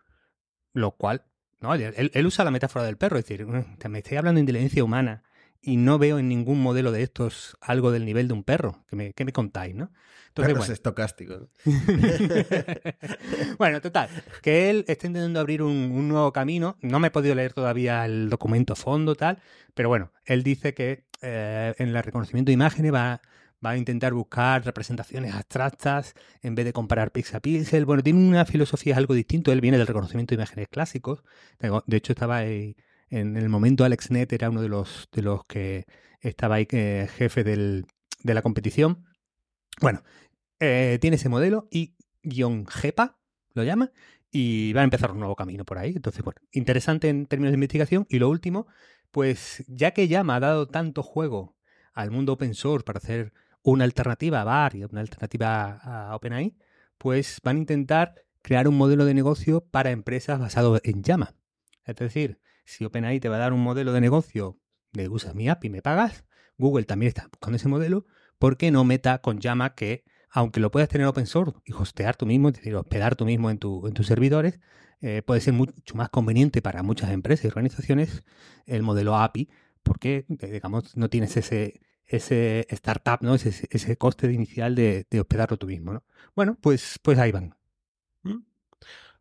Lo 0.72 0.92
cual, 0.92 1.26
no, 1.60 1.74
él, 1.74 2.10
él 2.14 2.26
usa 2.26 2.44
la 2.44 2.52
metáfora 2.52 2.84
del 2.84 2.96
perro, 2.96 3.18
es 3.18 3.24
decir, 3.26 3.44
mm, 3.44 3.88
me 3.88 3.98
estoy 3.98 4.16
hablando 4.16 4.38
de 4.38 4.42
inteligencia 4.42 4.84
humana 4.84 5.24
y 5.62 5.76
no 5.76 5.98
veo 5.98 6.18
en 6.18 6.28
ningún 6.28 6.62
modelo 6.62 6.92
de 6.92 7.02
estos 7.02 7.56
algo 7.60 7.90
del 7.90 8.04
nivel 8.04 8.28
de 8.28 8.34
un 8.34 8.44
perro. 8.44 8.84
¿Qué 8.88 8.96
me, 8.96 9.14
me 9.16 9.32
contáis, 9.32 9.74
no? 9.74 9.90
Entonces, 10.28 10.56
bueno. 10.56 10.72
estocásticos. 10.72 11.48
bueno, 13.58 13.80
total, 13.80 14.08
que 14.42 14.70
él 14.70 14.84
está 14.86 15.08
intentando 15.08 15.40
abrir 15.40 15.60
un, 15.62 16.08
nuevo 16.08 16.32
camino. 16.32 16.76
No 16.82 17.00
me 17.00 17.08
he 17.08 17.10
podido 17.10 17.34
leer 17.34 17.52
todavía 17.52 18.04
el 18.04 18.30
documento 18.30 18.76
fondo, 18.76 19.16
tal, 19.16 19.42
pero 19.74 19.88
bueno, 19.88 20.12
él 20.24 20.44
dice 20.44 20.72
que 20.72 21.04
eh, 21.20 21.74
en 21.78 21.88
el 21.88 22.02
reconocimiento 22.02 22.50
de 22.50 22.54
imágenes 22.54 22.94
va, 22.94 23.20
va 23.64 23.70
a 23.70 23.76
intentar 23.76 24.12
buscar 24.14 24.64
representaciones 24.64 25.34
abstractas 25.34 26.14
en 26.42 26.54
vez 26.54 26.64
de 26.64 26.72
comparar 26.72 27.10
pixel 27.10 27.36
a 27.36 27.40
pixel. 27.40 27.84
Bueno, 27.84 28.02
tiene 28.04 28.20
una 28.20 28.44
filosofía 28.44 28.96
algo 28.96 29.14
distinto. 29.14 29.50
Él 29.50 29.60
viene 29.60 29.78
del 29.78 29.86
reconocimiento 29.88 30.34
de 30.34 30.42
imágenes 30.42 30.68
clásicos. 30.68 31.24
De 31.58 31.96
hecho, 31.96 32.12
estaba 32.12 32.36
ahí 32.36 32.76
en 33.10 33.36
el 33.36 33.48
momento 33.48 33.84
AlexNet 33.84 34.32
era 34.32 34.50
uno 34.50 34.62
de 34.62 34.68
los, 34.68 35.08
de 35.12 35.22
los 35.22 35.44
que 35.44 35.84
estaba 36.20 36.56
ahí 36.56 36.66
eh, 36.70 37.08
jefe 37.16 37.44
del, 37.44 37.86
de 38.22 38.34
la 38.34 38.42
competición. 38.42 39.04
Bueno, 39.80 40.02
eh, 40.60 40.98
tiene 41.00 41.16
ese 41.16 41.28
modelo 41.28 41.68
y 41.70 41.94
guion 42.22 42.66
GEPA 42.66 43.18
lo 43.54 43.64
llama 43.64 43.90
y 44.30 44.72
va 44.72 44.82
a 44.82 44.84
empezar 44.84 45.10
un 45.10 45.18
nuevo 45.18 45.36
camino 45.36 45.64
por 45.64 45.78
ahí. 45.78 45.92
Entonces, 45.96 46.22
bueno, 46.22 46.40
interesante 46.52 47.08
en 47.08 47.26
términos 47.26 47.52
de 47.52 47.56
investigación. 47.56 48.06
Y 48.08 48.18
lo 48.18 48.28
último, 48.28 48.66
pues 49.10 49.64
ya 49.66 49.90
que 49.92 50.08
Llama 50.08 50.36
ha 50.36 50.40
dado 50.40 50.68
tanto 50.68 51.02
juego 51.02 51.56
al 51.92 52.10
mundo 52.10 52.34
open 52.34 52.54
source 52.54 52.84
para 52.84 52.98
hacer 52.98 53.32
una 53.62 53.84
alternativa 53.84 54.40
a 54.40 54.44
VAR 54.44 54.76
y 54.76 54.84
una 54.84 55.00
alternativa 55.00 55.72
a 55.82 56.14
OpenAI, 56.14 56.56
pues 56.98 57.40
van 57.42 57.56
a 57.56 57.60
intentar 57.60 58.14
crear 58.42 58.68
un 58.68 58.76
modelo 58.76 59.04
de 59.04 59.14
negocio 59.14 59.62
para 59.62 59.90
empresas 59.90 60.38
basado 60.38 60.80
en 60.84 61.02
Llama. 61.02 61.34
Es 61.84 61.96
decir, 61.96 62.38
si 62.70 62.84
OpenAI 62.84 63.20
te 63.20 63.28
va 63.28 63.36
a 63.36 63.40
dar 63.40 63.52
un 63.52 63.62
modelo 63.62 63.92
de 63.92 64.00
negocio 64.00 64.58
de 64.92 65.08
usas 65.08 65.34
mi 65.34 65.48
app 65.48 65.64
y 65.64 65.70
me 65.70 65.82
pagas, 65.82 66.24
Google 66.56 66.84
también 66.84 67.08
está 67.08 67.28
buscando 67.30 67.56
ese 67.56 67.68
modelo, 67.68 68.06
¿por 68.38 68.56
qué 68.56 68.70
no 68.70 68.84
meta 68.84 69.20
con 69.20 69.40
llama 69.40 69.74
que, 69.74 70.04
aunque 70.30 70.60
lo 70.60 70.70
puedas 70.70 70.88
tener 70.88 71.06
open 71.06 71.26
source 71.26 71.58
y 71.64 71.72
hostear 71.72 72.16
tú 72.16 72.26
mismo, 72.26 72.48
es 72.48 72.54
decir, 72.54 72.74
hospedar 72.76 73.16
tú 73.16 73.24
mismo 73.24 73.50
en, 73.50 73.58
tu, 73.58 73.86
en 73.86 73.94
tus 73.94 74.06
servidores, 74.06 74.60
eh, 75.00 75.22
puede 75.22 75.40
ser 75.40 75.54
mucho 75.54 75.94
más 75.94 76.10
conveniente 76.10 76.62
para 76.62 76.82
muchas 76.82 77.10
empresas 77.10 77.44
y 77.44 77.48
organizaciones 77.48 78.22
el 78.66 78.82
modelo 78.82 79.16
API, 79.16 79.48
porque, 79.82 80.26
eh, 80.28 80.46
digamos, 80.46 80.96
no 80.96 81.08
tienes 81.08 81.36
ese, 81.36 81.80
startup, 82.06 83.18
¿no? 83.22 83.34
Ese, 83.34 83.68
ese 83.70 83.96
coste 83.96 84.32
inicial 84.32 84.74
de, 84.74 85.06
de, 85.10 85.20
hospedarlo 85.20 85.56
tú 85.56 85.66
mismo, 85.66 85.92
¿no? 85.92 86.04
Bueno, 86.36 86.58
pues, 86.60 86.98
pues 87.02 87.18
ahí 87.18 87.32
van. 87.32 87.59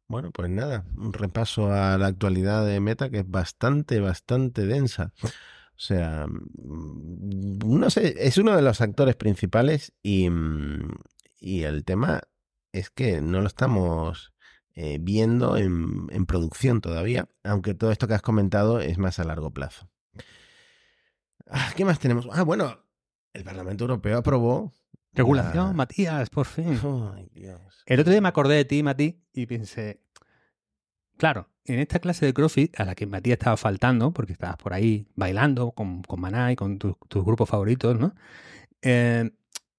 Bueno, 0.09 0.31
pues 0.31 0.49
nada, 0.49 0.85
un 0.97 1.13
repaso 1.13 1.71
a 1.71 1.95
la 1.99 2.07
actualidad 2.07 2.65
de 2.65 2.79
Meta 2.79 3.11
que 3.11 3.19
es 3.19 3.29
bastante, 3.29 3.99
bastante 3.99 4.65
densa. 4.65 5.13
O 5.23 5.29
sea, 5.75 6.25
mm, 6.27 7.59
no 7.79 7.89
sé, 7.91 8.15
es 8.17 8.39
uno 8.39 8.55
de 8.55 8.63
los 8.63 8.81
actores 8.81 9.15
principales 9.15 9.93
y, 10.01 10.27
mm, 10.29 10.97
el 11.41 11.85
tema 11.85 12.23
es 12.71 12.89
que 12.89 13.21
no 13.21 13.41
lo 13.41 13.47
estamos 13.47 14.33
eh, 14.73 14.97
viendo 14.99 15.57
en, 15.57 16.07
en 16.09 16.25
producción 16.25 16.81
todavía, 16.81 17.29
aunque 17.43 17.75
todo 17.75 17.91
esto 17.91 18.07
que 18.07 18.15
has 18.15 18.23
comentado 18.23 18.79
es 18.79 18.97
más 18.97 19.19
a 19.19 19.25
largo 19.25 19.51
plazo. 19.51 19.89
Ah, 21.47 21.71
¿Qué 21.75 21.85
más 21.85 21.99
tenemos? 21.99 22.27
Ah, 22.31 22.43
bueno, 22.43 22.83
el 23.33 23.43
Parlamento 23.43 23.83
Europeo 23.83 24.17
aprobó. 24.17 24.73
Regulación, 25.13 25.67
la- 25.67 25.73
Matías, 25.73 26.29
por 26.29 26.45
fin. 26.45 26.79
Ay, 27.15 27.29
Dios. 27.33 27.83
El 27.85 27.99
otro 27.99 28.11
día 28.11 28.21
me 28.21 28.29
acordé 28.29 28.55
de 28.55 28.65
ti, 28.65 28.83
Mati, 28.83 29.21
y 29.33 29.45
pensé, 29.45 30.01
claro, 31.17 31.49
en 31.65 31.79
esta 31.79 31.99
clase 31.99 32.25
de 32.25 32.33
CrossFit 32.33 32.79
a 32.79 32.85
la 32.85 32.95
que 32.95 33.05
Matías 33.07 33.37
estaba 33.39 33.57
faltando, 33.57 34.11
porque 34.11 34.33
estabas 34.33 34.57
por 34.57 34.73
ahí 34.73 35.07
bailando 35.15 35.71
con, 35.71 36.03
con 36.03 36.19
Maná 36.21 36.51
y 36.51 36.55
con 36.55 36.77
tus- 36.79 36.95
tus 37.07 37.23
grupos 37.25 37.49
favoritos, 37.49 37.99
¿no? 37.99 38.15
Eh, 38.81 39.29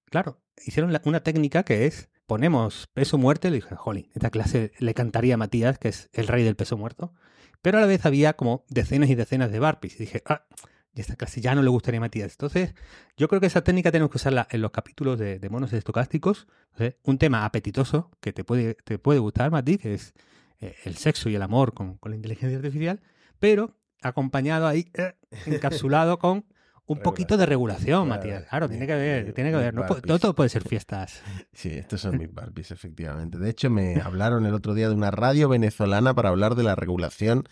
claro, 0.09 0.41
hicieron 0.65 0.93
la- 0.93 1.01
una 1.05 1.21
técnica 1.21 1.63
que 1.63 1.85
es, 1.85 2.09
ponemos 2.27 2.87
peso 2.93 3.17
muerto, 3.17 3.47
y 3.47 3.51
le 3.51 3.55
dije, 3.57 3.75
jolín, 3.75 4.09
esta 4.13 4.29
clase 4.29 4.71
le 4.79 4.93
cantaría 4.93 5.33
a 5.35 5.37
Matías, 5.37 5.79
que 5.79 5.89
es 5.89 6.09
el 6.13 6.27
rey 6.27 6.43
del 6.43 6.55
peso 6.55 6.77
muerto, 6.77 7.13
pero 7.61 7.77
a 7.77 7.81
la 7.81 7.87
vez 7.87 8.05
había 8.05 8.33
como 8.33 8.65
decenas 8.69 9.09
y 9.09 9.15
decenas 9.15 9.51
de 9.51 9.59
burpees, 9.59 9.95
y 9.95 9.99
dije, 9.99 10.23
ah, 10.27 10.45
y 10.93 11.01
esta 11.01 11.15
clase 11.15 11.39
ya 11.39 11.55
no 11.55 11.61
le 11.61 11.69
gustaría 11.69 11.99
a 11.99 12.01
Matías. 12.01 12.33
Entonces, 12.33 12.73
yo 13.15 13.27
creo 13.27 13.39
que 13.39 13.47
esa 13.47 13.63
técnica 13.63 13.91
tenemos 13.91 14.11
que 14.11 14.17
usarla 14.17 14.47
en 14.51 14.61
los 14.61 14.71
capítulos 14.71 15.17
de, 15.17 15.39
de 15.39 15.49
monos 15.49 15.71
estocásticos. 15.71 16.47
¿eh? 16.79 16.97
Un 17.03 17.17
tema 17.17 17.45
apetitoso 17.45 18.11
que 18.19 18.33
te 18.33 18.43
puede, 18.43 18.75
te 18.75 18.99
puede 18.99 19.19
gustar, 19.19 19.51
Mati, 19.51 19.77
que 19.77 19.93
es 19.93 20.13
eh, 20.59 20.75
el 20.83 20.97
sexo 20.97 21.29
y 21.29 21.35
el 21.35 21.41
amor 21.41 21.73
con, 21.73 21.97
con 21.97 22.11
la 22.11 22.17
inteligencia 22.17 22.57
artificial, 22.57 23.01
pero 23.39 23.77
acompañado 24.01 24.67
ahí, 24.67 24.91
eh, 24.93 25.13
encapsulado 25.45 26.19
con 26.19 26.45
un 26.85 26.99
poquito 27.03 27.37
de 27.37 27.45
regulación, 27.45 28.07
Claro, 28.07 28.21
Matías. 28.21 28.45
Claro, 28.49 28.67
tiene 28.67 28.85
que 28.85 28.93
haber, 28.93 29.33
tiene 29.33 29.51
que 29.51 29.55
haber. 29.55 29.73
No, 29.73 30.19
todo 30.19 30.35
puede 30.35 30.49
ser 30.49 30.67
fiestas. 30.67 31.21
Sí, 31.53 31.69
estos 31.69 32.01
son 32.01 32.17
mis 32.17 32.33
Barbies, 32.33 32.71
efectivamente. 32.71 33.37
De 33.37 33.49
hecho, 33.49 33.69
me 33.69 34.01
hablaron 34.01 34.45
el 34.45 34.53
otro 34.53 34.73
día 34.73 34.89
de 34.89 34.95
una 34.95 35.11
radio 35.11 35.47
venezolana 35.47 36.13
para 36.13 36.29
hablar 36.29 36.55
de 36.55 36.63
la 36.63 36.75
regulación 36.75 37.45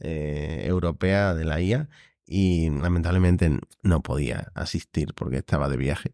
eh, 0.00 0.62
europea 0.64 1.34
de 1.34 1.44
la 1.44 1.60
IA 1.60 1.88
y 2.30 2.70
lamentablemente 2.70 3.58
no 3.82 4.02
podía 4.02 4.52
asistir 4.54 5.14
porque 5.14 5.38
estaba 5.38 5.68
de 5.68 5.76
viaje. 5.76 6.12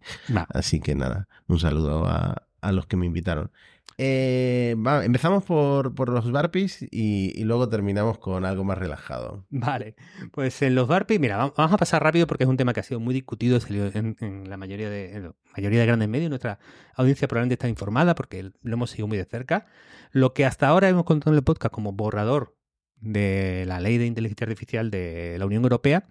Así 0.48 0.80
que 0.80 0.94
nada, 0.94 1.28
un 1.46 1.60
saludo 1.60 2.06
a, 2.06 2.46
a 2.62 2.72
los 2.72 2.86
que 2.86 2.96
me 2.96 3.04
invitaron. 3.04 3.52
Eh, 3.98 4.76
va, 4.84 5.04
empezamos 5.04 5.44
por, 5.44 5.94
por 5.94 6.10
los 6.10 6.30
Barbies 6.30 6.82
y, 6.82 7.32
y 7.34 7.44
luego 7.44 7.68
terminamos 7.68 8.18
con 8.18 8.44
algo 8.44 8.64
más 8.64 8.78
relajado. 8.78 9.44
Vale, 9.50 9.94
pues 10.32 10.60
en 10.62 10.74
los 10.74 10.88
burpees, 10.88 11.20
mira, 11.20 11.36
vamos 11.36 11.54
vamos 11.56 11.74
a 11.74 11.76
pasar 11.76 12.02
rápido 12.02 12.26
porque 12.26 12.44
es 12.44 12.50
un 12.50 12.56
tema 12.56 12.72
que 12.72 12.80
ha 12.80 12.82
sido 12.82 13.00
muy 13.00 13.14
discutido 13.14 13.60
salió 13.60 13.86
en, 13.86 14.16
en 14.20 14.48
la 14.48 14.56
mayoría 14.56 14.88
de, 14.90 15.16
en 15.16 15.22
la 15.24 15.34
mayoría 15.54 15.80
de 15.80 15.86
grandes 15.86 16.08
medios. 16.08 16.30
Nuestra 16.30 16.58
audiencia 16.94 17.28
probablemente 17.28 17.54
está 17.54 17.68
informada 17.68 18.14
porque 18.14 18.52
lo 18.62 18.72
hemos 18.72 18.90
seguido 18.90 19.08
muy 19.08 19.18
de 19.18 19.26
cerca. 19.26 19.66
Lo 20.12 20.32
que 20.32 20.46
hasta 20.46 20.68
ahora 20.68 20.88
hemos 20.88 21.04
contado 21.04 21.32
en 21.32 21.38
el 21.38 21.44
podcast 21.44 21.74
como 21.74 21.92
borrador 21.92 22.55
de 23.00 23.64
la 23.66 23.80
ley 23.80 23.98
de 23.98 24.06
inteligencia 24.06 24.44
artificial 24.46 24.90
de 24.90 25.36
la 25.38 25.46
Unión 25.46 25.62
Europea 25.62 26.06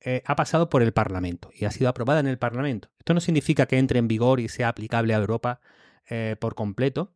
eh, 0.00 0.22
ha 0.26 0.36
pasado 0.36 0.68
por 0.68 0.82
el 0.82 0.92
Parlamento 0.92 1.50
y 1.54 1.64
ha 1.64 1.70
sido 1.70 1.88
aprobada 1.88 2.20
en 2.20 2.26
el 2.26 2.38
Parlamento. 2.38 2.90
Esto 2.98 3.14
no 3.14 3.20
significa 3.20 3.66
que 3.66 3.78
entre 3.78 3.98
en 3.98 4.08
vigor 4.08 4.40
y 4.40 4.48
sea 4.48 4.68
aplicable 4.68 5.14
a 5.14 5.18
Europa 5.18 5.60
eh, 6.08 6.36
por 6.38 6.54
completo, 6.54 7.14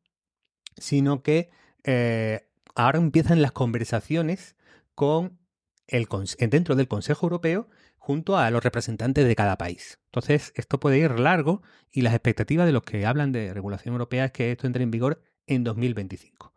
sino 0.76 1.22
que 1.22 1.50
eh, 1.84 2.48
ahora 2.74 2.98
empiezan 2.98 3.42
las 3.42 3.52
conversaciones 3.52 4.56
con 4.94 5.38
el, 5.86 6.08
dentro 6.50 6.74
del 6.74 6.88
Consejo 6.88 7.26
Europeo 7.26 7.68
junto 7.98 8.38
a 8.38 8.50
los 8.50 8.64
representantes 8.64 9.26
de 9.26 9.36
cada 9.36 9.58
país. 9.58 10.00
Entonces, 10.06 10.52
esto 10.56 10.80
puede 10.80 10.98
ir 10.98 11.20
largo 11.20 11.62
y 11.92 12.00
las 12.00 12.14
expectativas 12.14 12.66
de 12.66 12.72
los 12.72 12.82
que 12.82 13.06
hablan 13.06 13.30
de 13.30 13.52
regulación 13.52 13.92
europea 13.92 14.24
es 14.24 14.32
que 14.32 14.52
esto 14.52 14.66
entre 14.66 14.82
en 14.82 14.90
vigor 14.90 15.22
en 15.46 15.64
2025. 15.64 16.54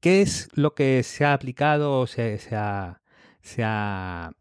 ¿Qué 0.00 0.22
es 0.22 0.48
lo 0.54 0.74
que 0.74 1.02
se 1.02 1.24
ha 1.26 1.34
aplicado 1.34 2.00
o 2.00 2.06
se, 2.06 2.38
ha, 2.56 3.02
se 3.42 3.62
ha, 3.62 4.32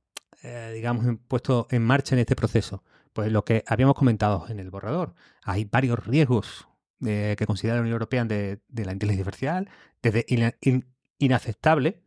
eh, 0.41 0.72
digamos, 0.74 1.06
puesto 1.28 1.67
en 1.69 1.84
marcha 1.84 2.15
en 2.15 2.19
este 2.19 2.36
proceso? 2.36 2.84
Pues 3.12 3.32
lo 3.32 3.43
que 3.43 3.63
habíamos 3.67 3.95
comentado 3.95 4.45
en 4.48 4.60
el 4.60 4.69
borrador. 4.69 5.15
Hay 5.43 5.65
varios 5.65 6.06
riesgos 6.06 6.67
eh, 7.06 7.36
que 7.38 7.45
considera 7.45 7.76
la 7.76 7.82
Unión 7.82 7.93
Europea 7.93 8.24
de, 8.24 8.62
la 8.69 8.93
inteligencia 8.93 9.26
artificial, 9.26 9.69
desde 10.02 10.26
in- 10.62 10.86
inaceptable, 11.17 12.04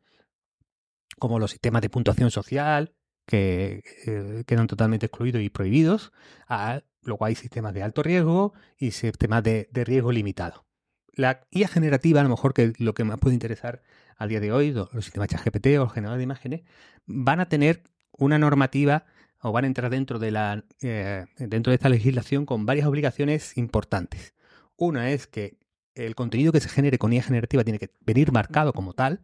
como 1.18 1.38
los 1.38 1.50
sistemas 1.50 1.82
de 1.82 1.90
puntuación 1.90 2.30
social, 2.30 2.94
que 3.26 3.84
eh, 4.06 4.44
quedan 4.46 4.66
totalmente 4.66 5.06
excluidos 5.06 5.42
y 5.42 5.50
prohibidos, 5.50 6.12
a, 6.48 6.82
luego 7.02 7.26
hay 7.26 7.34
sistemas 7.34 7.74
de 7.74 7.82
alto 7.82 8.02
riesgo 8.02 8.54
y 8.78 8.92
sistemas 8.92 9.42
de 9.42 9.68
riesgo 9.84 10.10
limitado. 10.10 10.64
La 11.14 11.46
IA 11.51 11.68
generativa, 11.68 12.20
a 12.20 12.22
lo 12.25 12.31
mejor 12.31 12.55
que 12.55 12.72
lo 12.79 12.94
que 12.94 13.05
más 13.05 13.18
puede 13.18 13.35
interesar 13.35 13.83
a 14.16 14.27
día 14.27 14.40
de 14.40 14.53
hoy, 14.53 14.72
lo- 14.72 14.88
los 14.92 15.05
sistemas 15.05 15.29
ChatGPT 15.29 15.66
o 15.79 15.85
los 15.85 15.92
generadores 15.92 16.18
de 16.20 16.25
imágenes, 16.25 16.62
van 17.07 17.40
a 17.40 17.48
tener 17.48 17.83
una 18.12 18.38
normativa 18.38 19.05
o 19.40 19.53
van 19.53 19.64
a 19.64 19.66
entrar 19.66 19.90
dentro 19.90 20.18
de 20.18 20.31
la 20.31 20.64
eh, 20.83 21.27
dentro 21.38 21.70
de 21.70 21.75
esta 21.75 21.88
legislación 21.88 22.46
con 22.46 22.64
varias 22.66 22.87
obligaciones 22.87 23.57
importantes. 23.59 24.35
Una 24.77 25.11
es 25.11 25.27
que 25.27 25.59
el 25.94 26.14
contenido 26.14 26.53
que 26.53 26.61
se 26.61 26.68
genere 26.68 26.98
con 26.98 27.12
IA 27.12 27.22
generativa 27.22 27.64
tiene 27.64 27.79
que 27.79 27.90
venir 28.01 28.33
marcado 28.33 28.72
como 28.72 28.94
tal. 28.94 29.20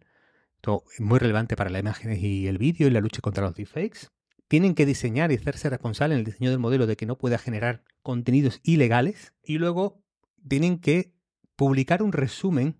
Esto 0.56 0.84
es 0.92 1.00
muy 1.00 1.18
relevante 1.18 1.56
para 1.56 1.70
las 1.70 1.80
imágenes 1.80 2.18
y 2.22 2.48
el 2.48 2.58
vídeo 2.58 2.88
y 2.88 2.90
la 2.90 3.00
lucha 3.00 3.20
contra 3.20 3.44
los 3.44 3.54
deepfakes. 3.54 4.08
Tienen 4.48 4.74
que 4.74 4.84
diseñar 4.86 5.30
y 5.30 5.36
hacerse 5.36 5.70
responsable 5.70 6.14
en 6.14 6.20
el 6.20 6.24
diseño 6.24 6.50
del 6.50 6.58
modelo 6.58 6.86
de 6.86 6.96
que 6.96 7.06
no 7.06 7.16
pueda 7.16 7.38
generar 7.38 7.84
contenidos 8.02 8.60
ilegales. 8.64 9.32
Y 9.44 9.58
luego 9.58 10.02
tienen 10.46 10.78
que 10.80 11.12
publicar 11.58 12.04
un 12.04 12.12
resumen 12.12 12.78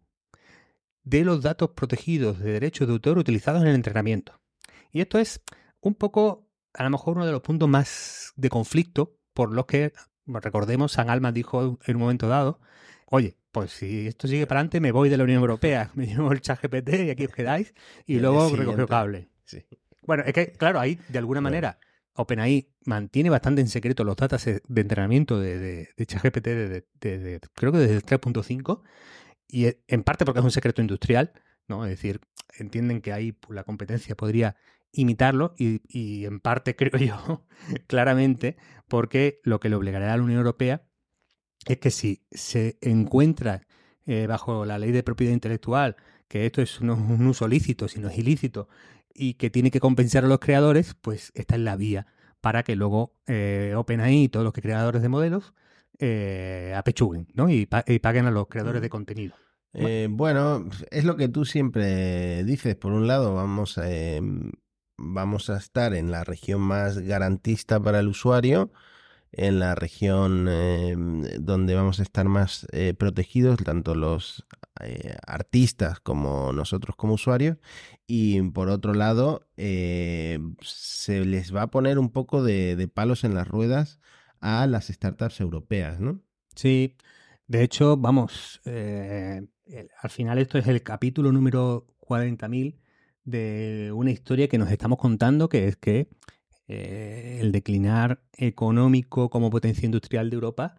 de 1.02 1.24
los 1.24 1.42
datos 1.42 1.70
protegidos 1.70 2.38
de 2.38 2.52
derechos 2.52 2.86
de 2.86 2.92
autor 2.92 3.18
utilizados 3.18 3.60
en 3.62 3.68
el 3.68 3.74
entrenamiento. 3.74 4.40
Y 4.92 5.00
esto 5.00 5.18
es 5.18 5.42
un 5.80 5.96
poco, 5.96 6.48
a 6.74 6.84
lo 6.84 6.90
mejor, 6.90 7.16
uno 7.16 7.26
de 7.26 7.32
los 7.32 7.42
puntos 7.42 7.68
más 7.68 8.32
de 8.36 8.48
conflicto 8.48 9.18
por 9.34 9.52
los 9.52 9.66
que, 9.66 9.92
recordemos, 10.26 10.92
San 10.92 11.10
Alman 11.10 11.34
dijo 11.34 11.80
en 11.84 11.96
un 11.96 12.02
momento 12.02 12.28
dado, 12.28 12.60
oye, 13.06 13.36
pues 13.50 13.72
si 13.72 14.06
esto 14.06 14.28
sigue 14.28 14.46
para 14.46 14.60
adelante 14.60 14.80
me 14.80 14.92
voy 14.92 15.08
de 15.08 15.16
la 15.16 15.24
Unión 15.24 15.40
Europea, 15.40 15.90
me 15.94 16.06
llevo 16.06 16.30
el 16.30 16.40
chat 16.40 16.62
GPT 16.62 17.06
y 17.06 17.10
aquí 17.10 17.24
os 17.24 17.32
quedáis, 17.32 17.74
y, 18.06 18.20
luego 18.20 18.48
recogió 18.54 18.86
cable. 18.86 19.28
Sí. 19.44 19.64
Bueno, 20.02 20.22
es 20.24 20.32
que, 20.32 20.52
claro, 20.52 20.78
ahí, 20.78 21.00
de 21.08 21.18
alguna 21.18 21.40
manera, 21.40 21.80
OpenAI 22.18 22.68
mantiene 22.84 23.30
bastante 23.30 23.60
en 23.60 23.68
secreto 23.68 24.04
los 24.04 24.16
datos 24.16 24.44
de 24.44 24.80
entrenamiento 24.80 25.38
de, 25.40 25.88
de, 25.96 26.06
ChatGPT 26.06 26.48
creo 27.54 27.72
que 27.72 27.78
desde 27.78 27.94
el 27.94 28.04
3.5, 28.04 28.82
y 29.46 29.66
e- 29.66 29.82
en 29.86 30.02
parte 30.02 30.24
porque 30.24 30.40
es 30.40 30.44
un 30.44 30.50
secreto 30.50 30.80
industrial, 30.82 31.32
¿no? 31.68 31.84
Es 31.84 31.90
decir, 31.90 32.20
entienden 32.58 33.00
que 33.00 33.12
ahí 33.12 33.38
la 33.48 33.64
competencia 33.64 34.16
podría 34.16 34.56
imitarlo 34.92 35.54
y, 35.58 35.80
y 35.88 36.24
en 36.26 36.40
parte 36.40 36.76
creo 36.76 36.98
yo, 36.98 37.46
claramente, 37.86 38.56
porque 38.88 39.40
lo 39.44 39.60
que 39.60 39.68
le 39.68 39.76
obligará 39.76 40.12
a 40.12 40.16
la 40.16 40.22
Unión 40.22 40.38
Europea 40.38 40.82
es 41.66 41.78
que 41.78 41.90
si 41.90 42.24
se 42.30 42.78
encuentra 42.80 43.66
eh, 44.06 44.26
bajo 44.26 44.64
la 44.64 44.78
ley 44.78 44.90
de 44.90 45.02
propiedad 45.02 45.32
intelectual 45.32 45.96
que 46.28 46.46
esto 46.46 46.62
es 46.62 46.80
no 46.82 46.94
un 46.94 47.26
uso 47.26 47.48
lícito, 47.48 47.88
sino 47.88 48.08
es 48.08 48.18
ilícito, 48.18 48.68
y 49.18 49.34
que 49.34 49.50
tiene 49.50 49.70
que 49.70 49.80
compensar 49.80 50.24
a 50.24 50.28
los 50.28 50.38
creadores, 50.38 50.94
pues 51.00 51.32
esta 51.34 51.56
es 51.56 51.60
la 51.60 51.76
vía 51.76 52.06
para 52.40 52.62
que 52.62 52.76
luego 52.76 53.12
eh, 53.26 53.74
OpenAI 53.76 54.24
y 54.24 54.28
todos 54.28 54.44
los 54.44 54.52
que 54.52 54.62
creadores 54.62 55.02
de 55.02 55.08
modelos 55.08 55.54
eh, 55.98 56.72
apechuguen 56.76 57.26
¿no? 57.34 57.50
y, 57.50 57.66
pa- 57.66 57.84
y 57.86 57.98
paguen 57.98 58.26
a 58.26 58.30
los 58.30 58.46
creadores 58.46 58.80
de 58.80 58.88
contenido. 58.88 59.34
Eh, 59.74 60.06
bueno, 60.10 60.66
es 60.90 61.04
lo 61.04 61.16
que 61.16 61.28
tú 61.28 61.44
siempre 61.44 62.42
dices. 62.44 62.74
Por 62.76 62.92
un 62.92 63.06
lado, 63.06 63.34
vamos 63.34 63.76
a, 63.78 63.90
eh, 63.90 64.20
vamos 64.96 65.50
a 65.50 65.56
estar 65.58 65.94
en 65.94 66.10
la 66.10 66.24
región 66.24 66.60
más 66.60 66.98
garantista 66.98 67.78
para 67.80 68.00
el 68.00 68.08
usuario, 68.08 68.70
en 69.32 69.58
la 69.58 69.74
región 69.74 70.46
eh, 70.48 70.94
donde 71.38 71.74
vamos 71.74 72.00
a 72.00 72.02
estar 72.02 72.26
más 72.26 72.66
eh, 72.72 72.94
protegidos, 72.94 73.58
tanto 73.62 73.94
los 73.94 74.46
eh, 74.80 75.16
artistas 75.26 75.98
como 75.98 76.52
nosotros 76.52 76.94
como 76.94 77.14
usuarios. 77.14 77.56
Y 78.06 78.40
por 78.50 78.68
otro 78.68 78.94
lado, 78.94 79.46
eh, 79.56 80.38
se 80.62 81.24
les 81.24 81.54
va 81.54 81.62
a 81.62 81.70
poner 81.70 81.98
un 81.98 82.10
poco 82.10 82.42
de, 82.44 82.88
palos 82.92 83.24
en 83.24 83.34
las 83.34 83.48
ruedas 83.48 84.00
a 84.40 84.66
las 84.66 84.86
startups 84.86 85.40
europeas, 85.40 85.98
¿no? 85.98 86.20
Sí, 86.54 86.96
de 87.48 87.64
hecho, 87.64 87.96
vamos, 87.96 88.60
eh, 88.66 89.46
al 90.00 90.10
final 90.10 90.38
esto 90.38 90.58
es 90.58 90.66
el 90.68 90.82
capítulo 90.82 91.32
número 91.32 91.86
40.000 92.00 92.76
de 93.24 93.90
una 93.92 94.12
historia 94.12 94.48
que 94.48 94.58
nos 94.58 94.70
estamos 94.70 94.98
contando, 94.98 95.48
que 95.48 95.66
es 95.66 95.76
que 95.76 96.08
eh, 96.68 97.38
el 97.40 97.52
declinar 97.52 98.20
económico 98.36 99.30
como 99.30 99.50
potencia 99.50 99.86
industrial 99.86 100.30
de 100.30 100.34
Europa 100.34 100.76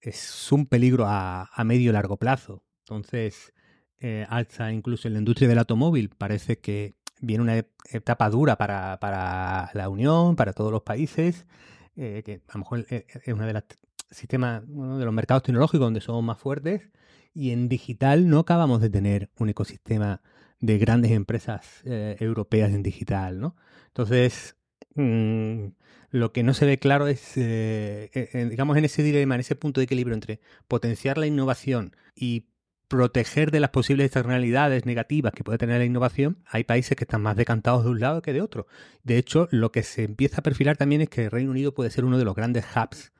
es 0.00 0.50
un 0.50 0.66
peligro 0.66 1.06
a, 1.06 1.48
medio 1.64 1.90
y 1.90 1.92
largo 1.92 2.16
plazo. 2.16 2.64
Entonces, 2.80 3.52
eh, 4.00 4.26
incluso 4.72 5.06
en 5.06 5.14
la 5.14 5.20
industria 5.20 5.48
del 5.48 5.58
automóvil. 5.58 6.10
Parece 6.10 6.58
que 6.58 6.96
viene 7.20 7.42
una 7.42 7.64
etapa 7.90 8.28
dura 8.30 8.56
para, 8.56 8.98
para 8.98 9.70
la 9.74 9.88
Unión, 9.88 10.34
para 10.34 10.52
todos 10.52 10.72
los 10.72 10.82
países, 10.82 11.46
eh, 11.96 12.22
que 12.24 12.42
a 12.48 12.54
lo 12.54 12.58
mejor 12.58 12.86
es 12.88 13.04
uno 13.28 13.46
de 13.46 13.52
los 13.52 13.62
sistemas, 14.10 14.64
uno 14.68 14.98
de 14.98 15.04
los 15.04 15.14
mercados 15.14 15.44
tecnológicos 15.44 15.86
donde 15.86 16.00
somos 16.00 16.24
más 16.24 16.38
fuertes. 16.38 16.90
Y 17.32 17.52
en 17.52 17.68
digital 17.68 18.28
no 18.28 18.40
acabamos 18.40 18.80
de 18.80 18.90
tener 18.90 19.30
un 19.38 19.48
ecosistema 19.48 20.20
de 20.58 20.78
grandes 20.78 21.12
empresas 21.12 21.82
eh, 21.84 22.16
europeas 22.20 22.72
en 22.72 22.82
digital, 22.82 23.40
¿no? 23.40 23.56
Entonces, 23.88 24.56
mm, 24.94 25.66
lo 26.10 26.32
que 26.32 26.42
no 26.42 26.54
se 26.54 26.66
ve 26.66 26.78
claro 26.78 27.06
es, 27.08 27.32
eh, 27.36 28.48
digamos, 28.50 28.76
en 28.76 28.84
ese 28.84 29.02
dilema, 29.02 29.34
en 29.34 29.40
ese 29.40 29.56
punto 29.56 29.80
de 29.80 29.84
equilibrio 29.84 30.14
entre 30.14 30.40
potenciar 30.68 31.18
la 31.18 31.26
innovación 31.26 31.96
y 32.14 32.46
proteger 32.92 33.50
de 33.50 33.60
las 33.60 33.70
posibles 33.70 34.04
externalidades 34.04 34.84
negativas 34.84 35.32
que 35.32 35.42
puede 35.42 35.56
tener 35.56 35.78
la 35.78 35.86
innovación, 35.86 36.36
hay 36.44 36.64
países 36.64 36.94
que 36.94 37.04
están 37.04 37.22
más 37.22 37.36
decantados 37.36 37.84
de 37.84 37.90
un 37.90 38.00
lado 38.00 38.20
que 38.20 38.34
de 38.34 38.42
otro. 38.42 38.66
De 39.02 39.16
hecho, 39.16 39.48
lo 39.50 39.72
que 39.72 39.82
se 39.82 40.04
empieza 40.04 40.40
a 40.40 40.42
perfilar 40.42 40.76
también 40.76 41.00
es 41.00 41.08
que 41.08 41.24
el 41.24 41.30
Reino 41.30 41.50
Unido 41.50 41.72
puede 41.72 41.88
ser 41.88 42.04
uno 42.04 42.18
de 42.18 42.26
los 42.26 42.34
grandes 42.34 42.66
hubs 42.76 43.10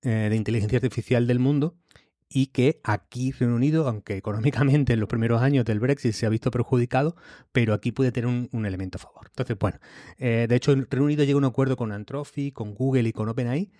eh, 0.00 0.28
de 0.30 0.34
inteligencia 0.34 0.78
artificial 0.78 1.26
del 1.26 1.40
mundo 1.40 1.76
y 2.28 2.48
que 2.48 2.80
aquí 2.84 3.32
Reino 3.32 3.54
Unido, 3.56 3.88
aunque 3.88 4.16
económicamente 4.16 4.92
en 4.92 5.00
los 5.00 5.08
primeros 5.08 5.42
años 5.42 5.64
del 5.64 5.80
Brexit 5.80 6.12
se 6.12 6.26
ha 6.26 6.28
visto 6.28 6.50
perjudicado, 6.50 7.16
pero 7.52 7.74
aquí 7.74 7.92
puede 7.92 8.12
tener 8.12 8.26
un, 8.26 8.66
elemento 8.66 8.98
a 8.98 9.00
favor. 9.00 9.26
Entonces, 9.28 9.56
bueno, 9.58 9.78
eh, 10.18 10.46
de 10.48 10.56
hecho, 10.56 10.74
Reino 10.74 11.04
Unido 11.04 11.24
llega 11.24 11.36
a 11.36 11.38
un 11.38 11.44
acuerdo 11.44 11.76
con 11.76 11.92
Anthropic, 11.92 12.54
con 12.54 12.74
Google 12.74 13.08
y 13.08 13.12
con 13.12 13.28
OpenAI 13.28 13.70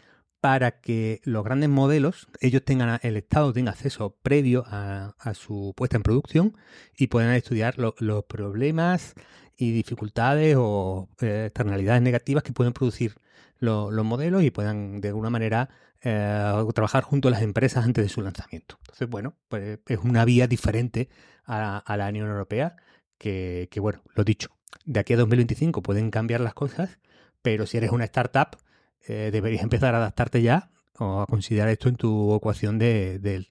para 0.41 0.81
que 0.81 1.21
los 1.25 1.45
grandes 1.45 1.69
modelos, 1.69 2.29
ellos 2.41 2.65
tengan, 2.65 3.01
el 3.03 3.17
Estado 3.17 3.53
tenga 3.53 3.73
acceso 3.73 4.17
previo 4.23 4.65
a, 4.67 5.15
su 5.35 5.75
puesta 5.77 5.97
en 5.97 6.03
producción 6.05 6.57
y 6.97 7.09
puedan 7.09 7.35
estudiar 7.35 7.75
los 7.77 8.25
problemas 8.25 9.15
y 9.57 9.73
dificultades 9.73 10.57
o 10.57 11.09
eh, 11.21 11.47
externalidades 11.47 12.03
negativas 12.03 12.45
que 12.45 12.53
pueden 12.53 12.73
producir 12.73 13.17
los 13.59 14.05
modelos 14.05 14.45
y 14.45 14.53
puedan 14.53 15.01
de 15.01 15.09
alguna 15.09 15.31
manera 15.31 15.69
eh, 16.03 16.65
trabajar 16.75 17.03
junto 17.03 17.29
a 17.29 17.31
las 17.31 17.43
empresas 17.43 17.85
antes 17.85 18.05
de 18.05 18.09
su 18.09 18.21
lanzamiento. 18.23 18.77
Entonces, 18.81 19.09
bueno, 19.09 19.35
pues 19.49 19.81
es 19.87 19.99
una 19.99 20.25
vía 20.25 20.47
diferente 20.47 21.09
a, 21.45 21.97
la 21.97 22.09
Unión 22.09 22.29
Europea 22.29 22.77
que, 23.17 23.69
bueno, 23.81 24.03
lo 24.15 24.25
dicho, 24.25 24.51
de 24.85 25.01
aquí 25.01 25.15
a 25.15 25.17
2025 25.17 25.83
pueden 25.83 26.11
cambiar 26.11 26.41
las 26.41 26.55
cosas, 26.55 26.99
pero 27.43 27.67
si 27.67 27.79
eres 27.79 27.91
una 27.91 28.05
startup, 28.05 28.59
eh, 29.07 29.31
deberías 29.33 29.63
empezar 29.63 29.95
a 29.95 29.99
adaptarte 29.99 30.43
ya 30.43 30.71
o 30.99 31.23
a 31.23 31.27
considerar 31.27 31.69
esto 31.69 31.89
en 31.89 31.97
tu 31.97 32.35
ecuación 32.35 32.79
del 32.79 33.49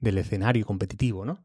escenario 0.00 0.66
competitivo, 0.66 1.24
¿no? 1.24 1.44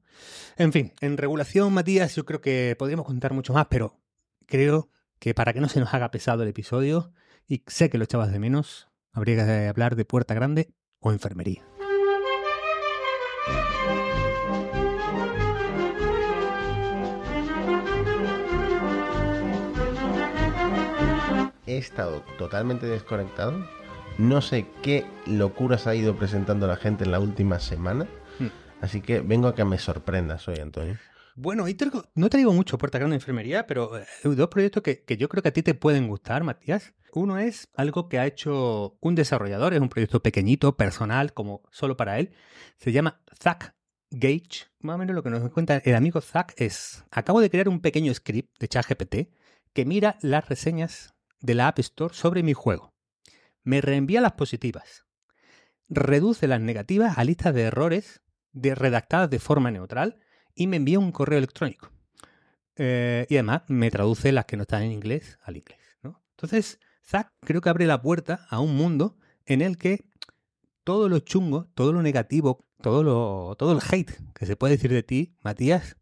En 0.57 0.71
fin, 0.71 0.93
en 1.01 1.17
regulación, 1.17 1.73
Matías, 1.73 2.15
yo 2.15 2.25
creo 2.25 2.41
que 2.41 2.75
podríamos 2.77 3.05
contar 3.05 3.33
mucho 3.33 3.53
más, 3.53 3.67
pero 3.69 3.99
creo 4.45 4.89
que 5.19 5.33
para 5.33 5.53
que 5.53 5.61
no 5.61 5.69
se 5.69 5.79
nos 5.79 5.93
haga 5.93 6.11
pesado 6.11 6.43
el 6.43 6.49
episodio, 6.49 7.13
y 7.47 7.63
sé 7.67 7.89
que 7.89 7.97
lo 7.97 8.03
echabas 8.03 8.31
de 8.31 8.39
menos, 8.39 8.89
habría 9.13 9.45
que 9.45 9.67
hablar 9.67 9.95
de 9.95 10.05
puerta 10.05 10.33
grande 10.33 10.73
o 10.99 11.11
enfermería. 11.11 11.63
he 21.65 21.77
estado 21.77 22.23
totalmente 22.37 22.85
desconectado. 22.87 23.65
No 24.17 24.41
sé 24.41 24.67
qué 24.81 25.05
locuras 25.25 25.87
ha 25.87 25.95
ido 25.95 26.15
presentando 26.15 26.67
la 26.67 26.75
gente 26.75 27.03
en 27.03 27.11
la 27.11 27.19
última 27.19 27.59
semana. 27.59 28.07
Hmm. 28.39 28.47
Así 28.81 29.01
que 29.01 29.21
vengo 29.21 29.47
a 29.47 29.55
que 29.55 29.65
me 29.65 29.77
sorprendas 29.77 30.47
hoy, 30.47 30.59
Antonio. 30.59 30.97
Bueno, 31.35 31.65
no 32.13 32.29
traigo 32.29 32.53
mucho 32.53 32.77
Puerta 32.77 32.99
Grande 32.99 33.15
Enfermería, 33.15 33.65
pero 33.65 33.97
eh, 33.97 34.05
dos 34.23 34.49
proyectos 34.49 34.83
que, 34.83 35.03
yo 35.17 35.27
creo 35.29 35.41
que 35.41 35.49
a 35.49 35.53
ti 35.53 35.63
te 35.63 35.73
pueden 35.73 36.07
gustar, 36.07 36.43
Matías. 36.43 36.93
Uno 37.13 37.39
es 37.39 37.67
algo 37.73 38.07
que 38.07 38.19
ha 38.19 38.27
hecho 38.27 38.97
un 38.99 39.15
desarrollador, 39.15 39.73
es 39.73 39.81
un 39.81 39.89
proyecto 39.89 40.21
pequeñito, 40.21 40.77
personal, 40.77 41.33
como 41.33 41.63
solo 41.71 41.97
para 41.97 42.19
él. 42.19 42.33
Se 42.77 42.91
llama 42.91 43.21
Zack 43.41 43.75
Gage. 44.11 44.67
Más 44.79 44.95
o 44.95 44.97
menos 44.99 45.15
lo 45.15 45.23
que 45.23 45.31
nos 45.31 45.49
cuenta 45.51 45.77
el 45.77 45.95
amigo 45.95 46.21
Zack 46.21 46.53
es, 46.57 47.03
acabo 47.09 47.41
de 47.41 47.49
crear 47.49 47.67
un 47.67 47.81
pequeño 47.81 48.13
script 48.13 48.59
de 48.59 48.67
ChatGPT 48.67 49.15
que 49.73 49.85
mira 49.85 50.17
las 50.21 50.47
reseñas 50.47 51.15
de 51.39 51.55
la 51.55 51.67
App 51.67 51.79
Store 51.79 52.13
sobre 52.13 52.43
mi 52.43 52.53
juego. 52.53 52.93
Me 53.63 53.81
reenvía 53.81 54.21
las 54.21 54.33
positivas. 54.33 55.05
Reduce 55.89 56.47
las 56.47 56.61
negativas 56.61 57.17
a 57.17 57.23
listas 57.23 57.55
de 57.55 57.63
errores 57.63 58.21
de 58.51 58.75
redactadas 58.75 59.29
de 59.31 59.39
forma 59.39 59.71
neutral 59.71 60.19
y 60.55 60.67
me 60.67 60.77
envía 60.77 60.99
un 60.99 61.11
correo 61.11 61.37
electrónico. 61.37 61.91
Eh, 62.75 63.25
y 63.29 63.35
además 63.35 63.63
me 63.67 63.91
traduce 63.91 64.31
las 64.31 64.45
que 64.45 64.57
no 64.57 64.63
están 64.63 64.83
en 64.83 64.91
inglés 64.91 65.37
al 65.43 65.57
inglés. 65.57 65.79
Entonces, 66.03 66.79
Zack 67.05 67.31
creo 67.41 67.61
que 67.61 67.69
abre 67.69 67.85
la 67.85 68.01
puerta 68.01 68.47
a 68.49 68.59
un 68.59 68.75
mundo 68.75 69.17
en 69.45 69.61
el 69.61 69.77
que 69.77 70.03
todo 70.83 71.07
lo 71.07 71.19
chungo, 71.19 71.69
todo 71.75 71.93
lo 71.93 72.01
negativo, 72.01 72.65
todo, 72.81 73.03
lo, 73.03 73.55
todo 73.57 73.71
el 73.73 73.79
hate 73.79 74.11
que 74.33 74.45
se 74.45 74.55
puede 74.55 74.75
decir 74.75 74.91
de 74.91 75.03
ti, 75.03 75.37
Matías, 75.41 75.95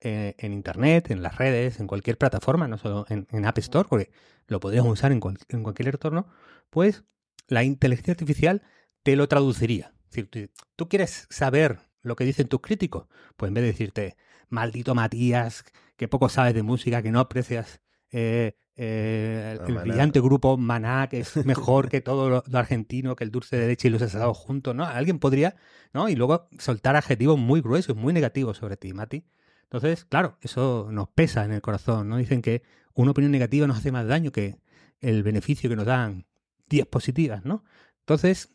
eh, 0.00 0.36
en 0.38 0.52
Internet, 0.52 1.10
en 1.10 1.22
las 1.22 1.38
redes, 1.38 1.80
en 1.80 1.88
cualquier 1.88 2.18
plataforma, 2.18 2.68
no 2.68 2.78
solo 2.78 3.04
en, 3.08 3.44
App 3.44 3.58
Store, 3.58 3.88
porque 3.88 4.10
lo 4.46 4.60
podrías 4.60 4.84
usar 4.84 5.10
en, 5.10 5.18
cualquier 5.18 5.88
entorno, 5.88 6.28
pues 6.70 7.02
la 7.48 7.64
inteligencia 7.64 8.12
artificial 8.12 8.62
te 9.02 9.16
lo 9.16 9.26
traduciría. 9.26 9.92
Es 10.10 10.24
decir, 10.24 10.50
tú, 10.76 10.88
quieres 10.88 11.26
saber 11.30 11.80
lo 12.02 12.16
que 12.16 12.24
dicen 12.24 12.48
tus 12.48 12.60
críticos, 12.60 13.06
pues 13.36 13.48
en 13.48 13.54
vez 13.54 13.62
de 13.62 13.68
decirte, 13.68 14.16
maldito 14.48 14.94
Matías, 14.94 15.64
que 15.96 16.08
poco 16.08 16.28
sabes 16.28 16.54
de 16.54 16.62
música, 16.62 17.02
que 17.02 17.10
no 17.10 17.20
aprecias 17.20 17.80
eh, 18.10 18.56
eh, 18.80 19.58
el 19.66 19.74
brillante 19.74 20.20
grupo 20.20 20.56
Maná, 20.56 21.08
que 21.08 21.18
es 21.18 21.44
mejor 21.44 21.88
que 21.88 22.00
todo 22.00 22.30
lo, 22.30 22.58
argentino, 22.58 23.16
que 23.16 23.24
el 23.24 23.32
dulce 23.32 23.56
de 23.56 23.66
leche 23.66 23.88
y 23.88 23.90
los 23.90 24.02
asados 24.02 24.38
juntos, 24.38 24.74
¿no? 24.74 24.84
Alguien 24.84 25.18
podría, 25.18 25.56
¿no? 25.92 26.08
Y 26.08 26.14
luego 26.14 26.48
soltar 26.58 26.94
adjetivos 26.94 27.38
muy 27.38 27.60
gruesos, 27.60 27.96
muy 27.96 28.12
negativos 28.12 28.58
sobre 28.58 28.76
ti, 28.76 28.92
Mati. 28.92 29.24
Entonces, 29.64 30.04
claro, 30.04 30.38
eso 30.40 30.88
nos 30.92 31.08
pesa 31.08 31.44
en 31.44 31.52
el 31.52 31.60
corazón, 31.60 32.08
¿no? 32.08 32.16
Dicen 32.16 32.40
que 32.40 32.62
una 32.94 33.10
opinión 33.10 33.32
negativa 33.32 33.66
nos 33.66 33.78
hace 33.78 33.90
más 33.90 34.06
daño 34.06 34.30
que 34.30 34.56
el 35.00 35.24
beneficio 35.24 35.68
que 35.68 35.76
nos 35.76 35.86
dan 35.86 36.26
10 36.68 36.86
positivas, 36.86 37.44
¿no? 37.44 37.64
Entonces, 38.00 38.50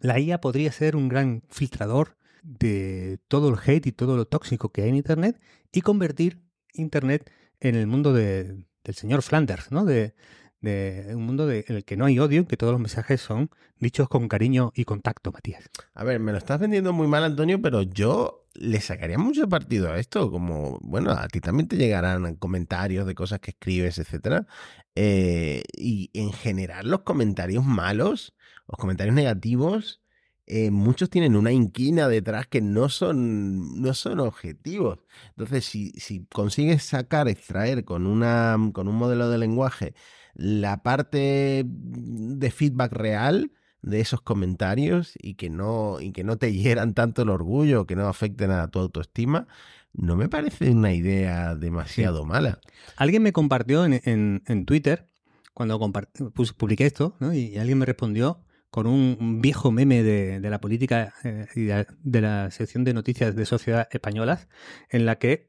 la 0.00 0.18
IA 0.18 0.40
podría 0.40 0.72
ser 0.72 0.96
un 0.96 1.08
gran 1.08 1.42
filtrador 1.50 2.16
de 2.44 3.18
todo 3.26 3.48
el 3.48 3.58
hate 3.58 3.86
y 3.86 3.92
todo 3.92 4.16
lo 4.16 4.26
tóxico 4.26 4.70
que 4.70 4.82
hay 4.82 4.90
en 4.90 4.96
Internet 4.96 5.40
y 5.72 5.80
convertir 5.80 6.42
Internet 6.74 7.30
en 7.60 7.74
el 7.74 7.86
mundo 7.86 8.12
del 8.12 8.66
señor 8.92 9.22
Flanders, 9.22 9.72
¿no? 9.72 9.84
De, 9.84 10.14
de 10.64 11.14
un 11.14 11.22
mundo 11.24 11.50
en 11.50 11.64
el 11.68 11.84
que 11.84 11.96
no 11.96 12.06
hay 12.06 12.18
odio, 12.18 12.46
que 12.46 12.56
todos 12.56 12.72
los 12.72 12.80
mensajes 12.80 13.20
son 13.20 13.50
dichos 13.78 14.08
con 14.08 14.28
cariño 14.28 14.72
y 14.74 14.84
contacto, 14.84 15.30
Matías. 15.30 15.68
A 15.94 16.04
ver, 16.04 16.20
me 16.20 16.32
lo 16.32 16.38
estás 16.38 16.58
vendiendo 16.58 16.92
muy 16.92 17.06
mal, 17.06 17.22
Antonio, 17.22 17.60
pero 17.60 17.82
yo 17.82 18.46
le 18.54 18.80
sacaría 18.80 19.18
mucho 19.18 19.48
partido 19.48 19.92
a 19.92 19.98
esto. 19.98 20.30
Como, 20.30 20.78
bueno, 20.82 21.10
a 21.10 21.28
ti 21.28 21.40
también 21.40 21.68
te 21.68 21.76
llegarán 21.76 22.36
comentarios 22.36 23.06
de 23.06 23.14
cosas 23.14 23.40
que 23.40 23.50
escribes, 23.50 23.98
etcétera. 23.98 24.46
Eh, 24.94 25.62
y 25.76 26.10
en 26.14 26.32
general, 26.32 26.88
los 26.88 27.02
comentarios 27.02 27.64
malos, 27.64 28.34
los 28.66 28.78
comentarios 28.78 29.14
negativos, 29.14 30.02
eh, 30.46 30.70
muchos 30.70 31.08
tienen 31.08 31.36
una 31.36 31.52
inquina 31.52 32.08
detrás 32.08 32.46
que 32.46 32.60
no 32.60 32.88
son, 32.88 33.80
no 33.80 33.94
son 33.94 34.20
objetivos. 34.20 34.98
Entonces, 35.30 35.64
si, 35.64 35.90
si 35.92 36.26
consigues 36.26 36.82
sacar, 36.82 37.28
extraer 37.28 37.84
con, 37.84 38.06
una, 38.06 38.56
con 38.72 38.88
un 38.88 38.96
modelo 38.96 39.30
de 39.30 39.38
lenguaje 39.38 39.94
la 40.34 40.82
parte 40.82 41.64
de 41.66 42.50
feedback 42.50 42.92
real 42.92 43.52
de 43.82 44.00
esos 44.00 44.20
comentarios 44.20 45.14
y 45.20 45.34
que 45.34 45.50
no, 45.50 46.00
y 46.00 46.12
que 46.12 46.24
no 46.24 46.36
te 46.36 46.52
hieran 46.54 46.94
tanto 46.94 47.22
el 47.22 47.30
orgullo, 47.30 47.86
que 47.86 47.96
no 47.96 48.08
afecten 48.08 48.50
a 48.50 48.68
tu 48.68 48.80
autoestima, 48.80 49.46
no 49.92 50.16
me 50.16 50.28
parece 50.28 50.70
una 50.70 50.92
idea 50.92 51.54
demasiado 51.54 52.24
mala. 52.24 52.60
Alguien 52.96 53.22
me 53.22 53.32
compartió 53.32 53.84
en, 53.84 54.42
en, 54.44 54.66
Twitter, 54.66 55.06
cuando 55.52 55.78
publiqué 56.56 56.86
esto, 56.86 57.16
y 57.32 57.56
alguien 57.58 57.78
me 57.78 57.86
respondió 57.86 58.40
con 58.74 58.88
un, 58.88 59.40
viejo 59.40 59.70
meme 59.70 60.02
de, 60.02 60.40
la 60.40 60.60
política 60.60 61.14
eh, 61.22 61.46
y 61.54 61.66
de, 61.66 62.20
la 62.20 62.50
sección 62.50 62.82
de 62.82 62.92
noticias 62.92 63.36
de 63.36 63.46
sociedad 63.46 63.86
españolas, 63.92 64.48
en 64.90 65.06
la 65.06 65.16
que 65.20 65.46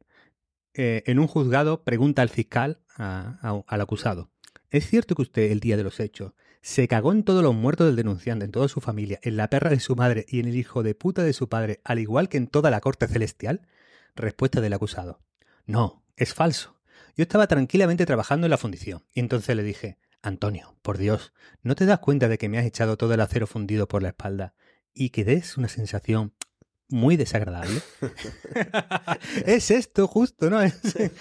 eh, 0.76 1.02
en 1.08 1.18
un 1.18 1.26
juzgado 1.26 1.84
pregunta 1.84 2.22
al 2.22 2.30
fiscal 2.30 2.82
al 2.98 3.82
acusado, 3.82 4.30
¿Es 4.70 4.88
cierto 4.88 5.16
que 5.16 5.24
usted, 5.24 5.52
el 5.52 5.60
día 5.60 5.76
de 5.76 5.82
los 5.82 6.00
hechos, 6.00 6.34
se 6.62 6.88
cagó 6.88 7.12
en 7.14 7.24
todos 7.24 7.42
los 7.42 7.56
muertos 7.56 7.88
del 7.88 7.96
denunciante, 7.96 8.46
en 8.46 8.52
toda 8.52 8.68
su 8.68 8.80
familia, 8.80 9.20
en 9.24 9.38
la 9.38 9.50
perra 9.50 9.72
de 9.72 9.80
su 9.80 9.96
madre 9.96 10.28
y 10.30 10.40
en 10.40 10.48
el 10.48 10.56
hijo 10.56 10.84
de 10.84 10.94
puta 10.94 11.24
de 11.24 11.34
su 11.34 11.50
padre, 11.50 11.82
al 11.84 11.98
igual 11.98 12.30
que 12.30 12.38
en 12.38 12.46
toda 12.46 12.70
la 12.70 12.80
corte 12.80 13.08
celestial? 13.08 13.68
Respuesta 14.16 14.62
del 14.62 14.74
acusado. 14.74 15.20
No, 15.66 16.04
es 16.16 16.36
falso. 16.36 16.80
Yo 17.18 17.24
estaba 17.24 17.48
tranquilamente 17.48 18.06
trabajando 18.06 18.46
en 18.46 18.52
la 18.52 18.60
fundición, 18.60 19.04
y 19.16 19.20
entonces 19.20 19.56
le 19.56 19.64
dije, 19.64 19.98
Antonio, 20.26 20.76
por 20.82 20.98
Dios, 20.98 21.34
¿no 21.62 21.76
te 21.76 21.86
das 21.86 22.00
cuenta 22.00 22.28
de 22.28 22.38
que 22.38 22.50
me 22.50 22.58
has 22.58 22.66
echado 22.66 22.98
todo 22.98 23.14
el 23.14 23.22
acero 23.22 23.48
fundido 23.48 23.88
por 23.88 24.02
la 24.02 24.10
espalda 24.10 24.54
y 24.94 25.10
que 25.10 25.24
des 25.24 25.58
una 25.58 25.68
sensación 25.68 26.34
muy 26.88 27.18
desagradable. 27.18 27.82
es 29.46 29.72
esto 29.72 30.08
justo, 30.08 30.50
¿no? 30.50 30.62
Entonces, 30.62 31.12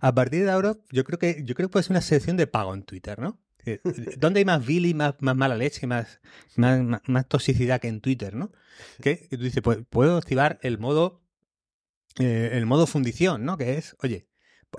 a 0.00 0.14
partir 0.14 0.44
de 0.44 0.50
ahora, 0.50 0.76
yo 0.90 1.04
creo 1.04 1.18
que 1.18 1.42
yo 1.44 1.54
creo 1.54 1.68
que 1.68 1.72
puede 1.72 1.82
ser 1.84 1.92
una 1.92 2.00
sección 2.02 2.36
de 2.36 2.46
pago 2.46 2.74
en 2.74 2.82
Twitter, 2.82 3.18
¿no? 3.18 3.40
Eh, 3.64 3.80
¿Dónde 4.18 4.40
hay 4.40 4.44
más 4.44 4.64
Billy, 4.64 4.92
más, 4.92 5.14
más 5.20 5.34
mala 5.34 5.56
leche, 5.56 5.86
más, 5.86 6.20
más, 6.56 7.00
más, 7.06 7.26
toxicidad 7.26 7.80
que 7.80 7.88
en 7.88 8.02
Twitter, 8.02 8.34
¿no? 8.34 8.52
Que, 9.00 9.26
tú 9.30 9.38
dices, 9.38 9.62
pues 9.62 9.78
puedo 9.88 10.18
activar 10.18 10.58
el 10.62 10.78
modo 10.78 11.22
eh, 12.18 12.50
el 12.52 12.66
modo 12.66 12.86
fundición, 12.86 13.44
¿no? 13.44 13.56
Que 13.56 13.78
es, 13.78 13.96
oye, 14.02 14.28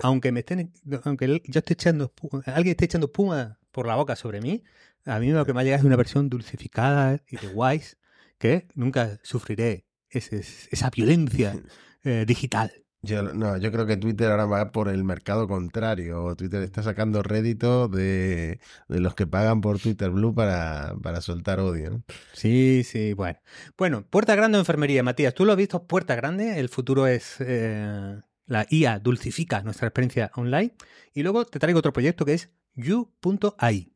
aunque 0.02 0.32
me 0.32 0.40
estén, 0.40 0.72
aunque 1.04 1.42
yo 1.44 1.58
esté 1.58 1.74
echando, 1.74 2.12
alguien 2.46 2.72
esté 2.72 2.86
echando 2.86 3.06
espuma 3.06 3.58
por 3.70 3.86
la 3.86 3.96
boca 3.96 4.16
sobre 4.16 4.40
mí, 4.40 4.62
a 5.04 5.18
mí 5.18 5.30
lo 5.30 5.46
que 5.46 5.52
me 5.52 5.60
ha 5.60 5.64
llegado 5.64 5.80
es 5.80 5.86
una 5.86 5.96
versión 5.96 6.28
dulcificada 6.28 7.20
y 7.28 7.36
de 7.36 7.48
wise 7.48 7.96
que 8.38 8.66
nunca 8.74 9.18
sufriré 9.22 9.86
esa 10.10 10.90
violencia 10.90 11.56
eh, 12.04 12.24
digital. 12.26 12.72
Yo, 13.02 13.22
no, 13.22 13.56
yo 13.56 13.70
creo 13.70 13.86
que 13.86 13.96
Twitter 13.96 14.30
ahora 14.30 14.46
va 14.46 14.72
por 14.72 14.88
el 14.88 15.04
mercado 15.04 15.46
contrario. 15.46 16.34
Twitter 16.34 16.62
está 16.62 16.82
sacando 16.82 17.22
rédito 17.22 17.88
de, 17.88 18.58
los 18.88 19.14
que 19.14 19.28
pagan 19.28 19.60
por 19.60 19.78
Twitter 19.78 20.10
Blue 20.10 20.34
para, 20.34 20.94
para 21.02 21.20
soltar 21.20 21.60
odio. 21.60 22.02
Sí, 22.32 22.82
sí, 22.84 23.12
bueno. 23.12 23.38
Bueno, 23.78 24.04
Puerta 24.08 24.34
Grande 24.34 24.58
o 24.58 24.60
Enfermería, 24.60 25.04
Matías. 25.04 25.34
¿Tú 25.34 25.44
lo 25.44 25.52
has 25.52 25.58
visto? 25.58 25.86
Puerta 25.86 26.16
Grande, 26.16 26.58
el 26.58 26.68
futuro 26.68 27.06
es... 27.06 27.36
Eh, 27.40 28.18
la 28.46 28.66
IA 28.70 28.98
dulcifica 28.98 29.62
nuestra 29.62 29.88
experiencia 29.88 30.30
online. 30.34 30.74
Y 31.12 31.22
luego 31.22 31.44
te 31.44 31.58
traigo 31.58 31.78
otro 31.78 31.92
proyecto 31.92 32.24
que 32.24 32.34
es 32.34 32.50
you.ai, 32.74 33.92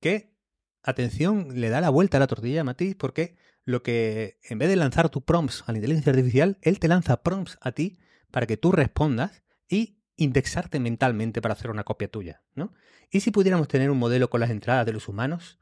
que 0.00 0.34
atención, 0.82 1.60
le 1.60 1.68
da 1.68 1.80
la 1.80 1.90
vuelta 1.90 2.16
a 2.16 2.20
la 2.20 2.26
tortilla, 2.26 2.64
Matiz, 2.64 2.94
porque 2.96 3.36
lo 3.64 3.82
que 3.82 4.38
en 4.44 4.58
vez 4.58 4.68
de 4.68 4.76
lanzar 4.76 5.08
tus 5.10 5.24
prompts 5.24 5.64
a 5.66 5.72
la 5.72 5.78
inteligencia 5.78 6.10
artificial, 6.10 6.58
él 6.62 6.78
te 6.78 6.88
lanza 6.88 7.22
prompts 7.22 7.58
a 7.60 7.72
ti 7.72 7.98
para 8.30 8.46
que 8.46 8.56
tú 8.56 8.72
respondas 8.72 9.42
y 9.68 9.98
indexarte 10.16 10.78
mentalmente 10.80 11.42
para 11.42 11.54
hacer 11.54 11.70
una 11.70 11.84
copia 11.84 12.08
tuya, 12.08 12.42
¿no? 12.54 12.72
¿Y 13.10 13.20
si 13.20 13.30
pudiéramos 13.30 13.68
tener 13.68 13.90
un 13.90 13.98
modelo 13.98 14.30
con 14.30 14.40
las 14.40 14.50
entradas 14.50 14.86
de 14.86 14.92
los 14.92 15.08
humanos? 15.08 15.58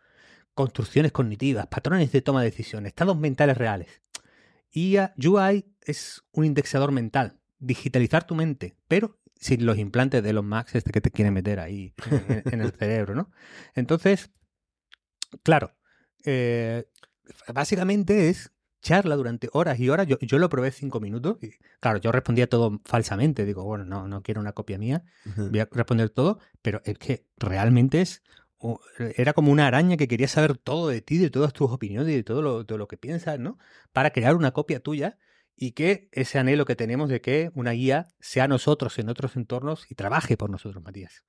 Construcciones 0.54 1.12
cognitivas, 1.12 1.66
patrones 1.66 2.12
de 2.12 2.20
toma 2.20 2.42
de 2.42 2.50
decisiones, 2.50 2.88
estados 2.88 3.18
mentales 3.18 3.56
reales. 3.56 4.02
IA, 4.70 5.14
UI 5.16 5.74
es 5.80 6.22
un 6.32 6.44
indexador 6.44 6.92
mental, 6.92 7.40
digitalizar 7.64 8.26
tu 8.26 8.34
mente, 8.34 8.76
pero 8.88 9.18
sin 9.40 9.66
los 9.66 9.78
implantes 9.78 10.22
de 10.22 10.32
los 10.32 10.44
Max 10.44 10.74
este 10.74 10.92
que 10.92 11.00
te 11.00 11.10
quiere 11.10 11.30
meter 11.30 11.60
ahí 11.60 11.94
en 12.46 12.60
el 12.60 12.72
cerebro, 12.78 13.14
¿no? 13.14 13.30
Entonces, 13.74 14.30
Claro, 15.42 15.74
eh, 16.24 16.84
básicamente 17.52 18.28
es 18.28 18.52
charla 18.82 19.16
durante 19.16 19.48
horas 19.52 19.80
y 19.80 19.88
horas. 19.88 20.06
Yo, 20.06 20.18
yo 20.20 20.38
lo 20.38 20.48
probé 20.48 20.70
cinco 20.70 21.00
minutos 21.00 21.38
y, 21.42 21.52
claro, 21.80 21.98
yo 21.98 22.12
respondía 22.12 22.48
todo 22.48 22.80
falsamente. 22.84 23.44
Digo, 23.44 23.64
bueno, 23.64 23.84
no, 23.84 24.06
no 24.06 24.22
quiero 24.22 24.40
una 24.40 24.52
copia 24.52 24.78
mía, 24.78 25.04
voy 25.36 25.60
a 25.60 25.68
responder 25.70 26.10
todo, 26.10 26.38
pero 26.62 26.80
es 26.84 26.98
que 26.98 27.26
realmente 27.38 28.00
es 28.00 28.22
era 29.16 29.34
como 29.34 29.52
una 29.52 29.66
araña 29.66 29.98
que 29.98 30.08
quería 30.08 30.26
saber 30.26 30.56
todo 30.56 30.88
de 30.88 31.02
ti, 31.02 31.18
de 31.18 31.28
todas 31.28 31.52
tus 31.52 31.70
opiniones 31.70 32.10
y 32.14 32.16
de 32.16 32.22
todo 32.22 32.40
lo, 32.40 32.64
de 32.64 32.78
lo 32.78 32.88
que 32.88 32.96
piensas, 32.96 33.38
¿no? 33.38 33.58
Para 33.92 34.10
crear 34.10 34.36
una 34.36 34.52
copia 34.52 34.80
tuya 34.80 35.18
y 35.56 35.72
que 35.72 36.08
ese 36.12 36.38
anhelo 36.38 36.64
que 36.64 36.76
tenemos 36.76 37.08
de 37.08 37.20
que 37.20 37.50
una 37.54 37.72
guía 37.72 38.08
sea 38.20 38.48
nosotros 38.48 38.98
en 38.98 39.08
otros 39.08 39.36
entornos 39.36 39.90
y 39.90 39.94
trabaje 39.94 40.36
por 40.36 40.50
nosotros, 40.50 40.82
Matías. 40.82 41.24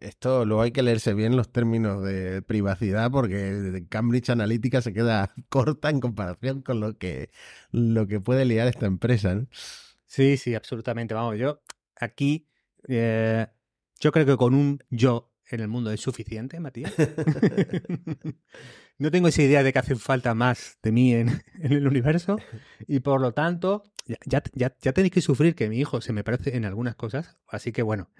Esto 0.00 0.44
luego 0.44 0.62
hay 0.62 0.70
que 0.70 0.82
leerse 0.82 1.12
bien 1.12 1.36
los 1.36 1.50
términos 1.50 2.04
de 2.04 2.42
privacidad 2.42 3.10
porque 3.10 3.84
Cambridge 3.88 4.30
Analytica 4.30 4.80
se 4.80 4.92
queda 4.92 5.34
corta 5.48 5.90
en 5.90 6.00
comparación 6.00 6.62
con 6.62 6.80
lo 6.80 6.96
que, 6.98 7.30
lo 7.72 8.06
que 8.06 8.20
puede 8.20 8.44
liar 8.44 8.68
esta 8.68 8.86
empresa. 8.86 9.44
Sí, 10.06 10.36
sí, 10.36 10.54
absolutamente. 10.54 11.14
Vamos, 11.14 11.38
yo 11.38 11.62
aquí, 11.96 12.46
eh, 12.86 13.46
yo 13.98 14.12
creo 14.12 14.26
que 14.26 14.36
con 14.36 14.54
un 14.54 14.78
yo 14.90 15.32
en 15.46 15.60
el 15.60 15.68
mundo 15.68 15.90
es 15.90 16.00
suficiente, 16.00 16.60
Matías. 16.60 16.92
no 18.98 19.10
tengo 19.10 19.28
esa 19.28 19.42
idea 19.42 19.62
de 19.62 19.72
que 19.72 19.78
hace 19.78 19.96
falta 19.96 20.34
más 20.34 20.78
de 20.82 20.92
mí 20.92 21.12
en, 21.14 21.42
el 21.60 21.86
universo 21.86 22.38
y 22.86 23.00
por 23.00 23.20
lo 23.20 23.32
tanto 23.32 23.84
ya, 24.06 24.42
ya, 24.54 24.74
ya, 24.80 24.92
tenéis 24.92 25.12
que 25.12 25.20
sufrir 25.20 25.54
que 25.54 25.68
mi 25.68 25.78
hijo 25.78 26.00
se 26.00 26.12
me 26.12 26.24
parece 26.24 26.56
en 26.56 26.64
algunas 26.64 26.96
cosas. 26.96 27.36
Así 27.48 27.72
que 27.72 27.82
bueno, 27.82 28.10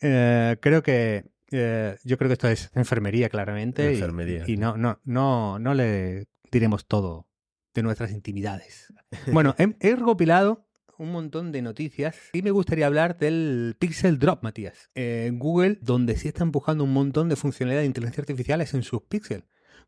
eh, 0.00 0.56
creo 0.60 0.82
que 0.82 1.24
eh, 1.50 1.96
yo 2.04 2.18
creo 2.18 2.28
que 2.28 2.34
esto 2.34 2.48
es 2.48 2.70
enfermería 2.74 3.28
claramente 3.28 3.92
enfermería, 3.92 4.44
y, 4.46 4.56
no, 4.56 4.76
no, 4.76 5.00
no, 5.04 5.58
no 5.58 5.74
le 5.74 6.26
diremos 6.50 6.86
todo 6.86 7.26
de 7.74 7.82
nuestras 7.82 8.12
intimidades. 8.12 8.92
Bueno, 9.32 9.54
he, 9.58 9.74
he 9.80 9.96
recopilado 9.96 10.66
un 10.98 11.12
montón 11.12 11.52
de 11.52 11.62
noticias 11.62 12.16
y 12.32 12.42
me 12.42 12.50
gustaría 12.50 12.86
hablar 12.86 13.18
del 13.18 13.76
Pixel 13.78 14.18
Drop, 14.18 14.42
Matías. 14.42 14.90
En 14.94 15.38
Google, 15.38 15.78
donde 15.80 16.16
sí 16.16 16.28
está 16.28 16.44
empujando 16.44 16.84
un 16.84 16.92
montón 16.92 17.28
de 17.28 17.36
funcionalidades 17.36 17.84
de 17.84 17.88
inteligencia 17.88 18.22
artificial 18.22 18.60
es 18.60 18.74
en 18.74 18.82
sus 18.82 19.02
Pixel. 19.02 19.44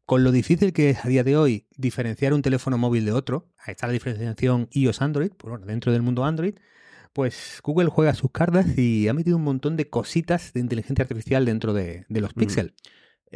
Con 0.07 0.23
lo 0.23 0.33
difícil 0.33 0.73
que 0.73 0.91
es 0.91 1.05
a 1.05 1.09
día 1.09 1.25
de 1.25 1.37
hoy 1.37 1.67
diferenciar 1.77 2.35
un 2.35 2.43
teléfono 2.43 2.77
móvil 2.77 3.07
de 3.07 3.13
otro, 3.13 3.49
ahí 3.59 3.73
está 3.73 3.87
la 3.87 3.95
diferenciación 3.95 4.69
iOS-Android, 4.71 5.33
bueno, 5.43 5.65
dentro 5.65 5.93
del 5.93 6.03
mundo 6.03 6.25
Android, 6.25 6.55
pues 7.15 7.61
Google 7.63 7.89
juega 7.89 8.13
sus 8.15 8.31
cartas 8.31 8.77
y 8.77 9.09
ha 9.09 9.15
metido 9.15 9.37
un 9.37 9.45
montón 9.45 9.77
de 9.77 9.89
cositas 9.89 10.53
de 10.53 10.61
inteligencia 10.61 11.05
artificial 11.05 11.47
dentro 11.47 11.73
de, 11.73 12.05
los 12.09 12.37
mm. 12.37 12.39
Pixel. 12.39 12.75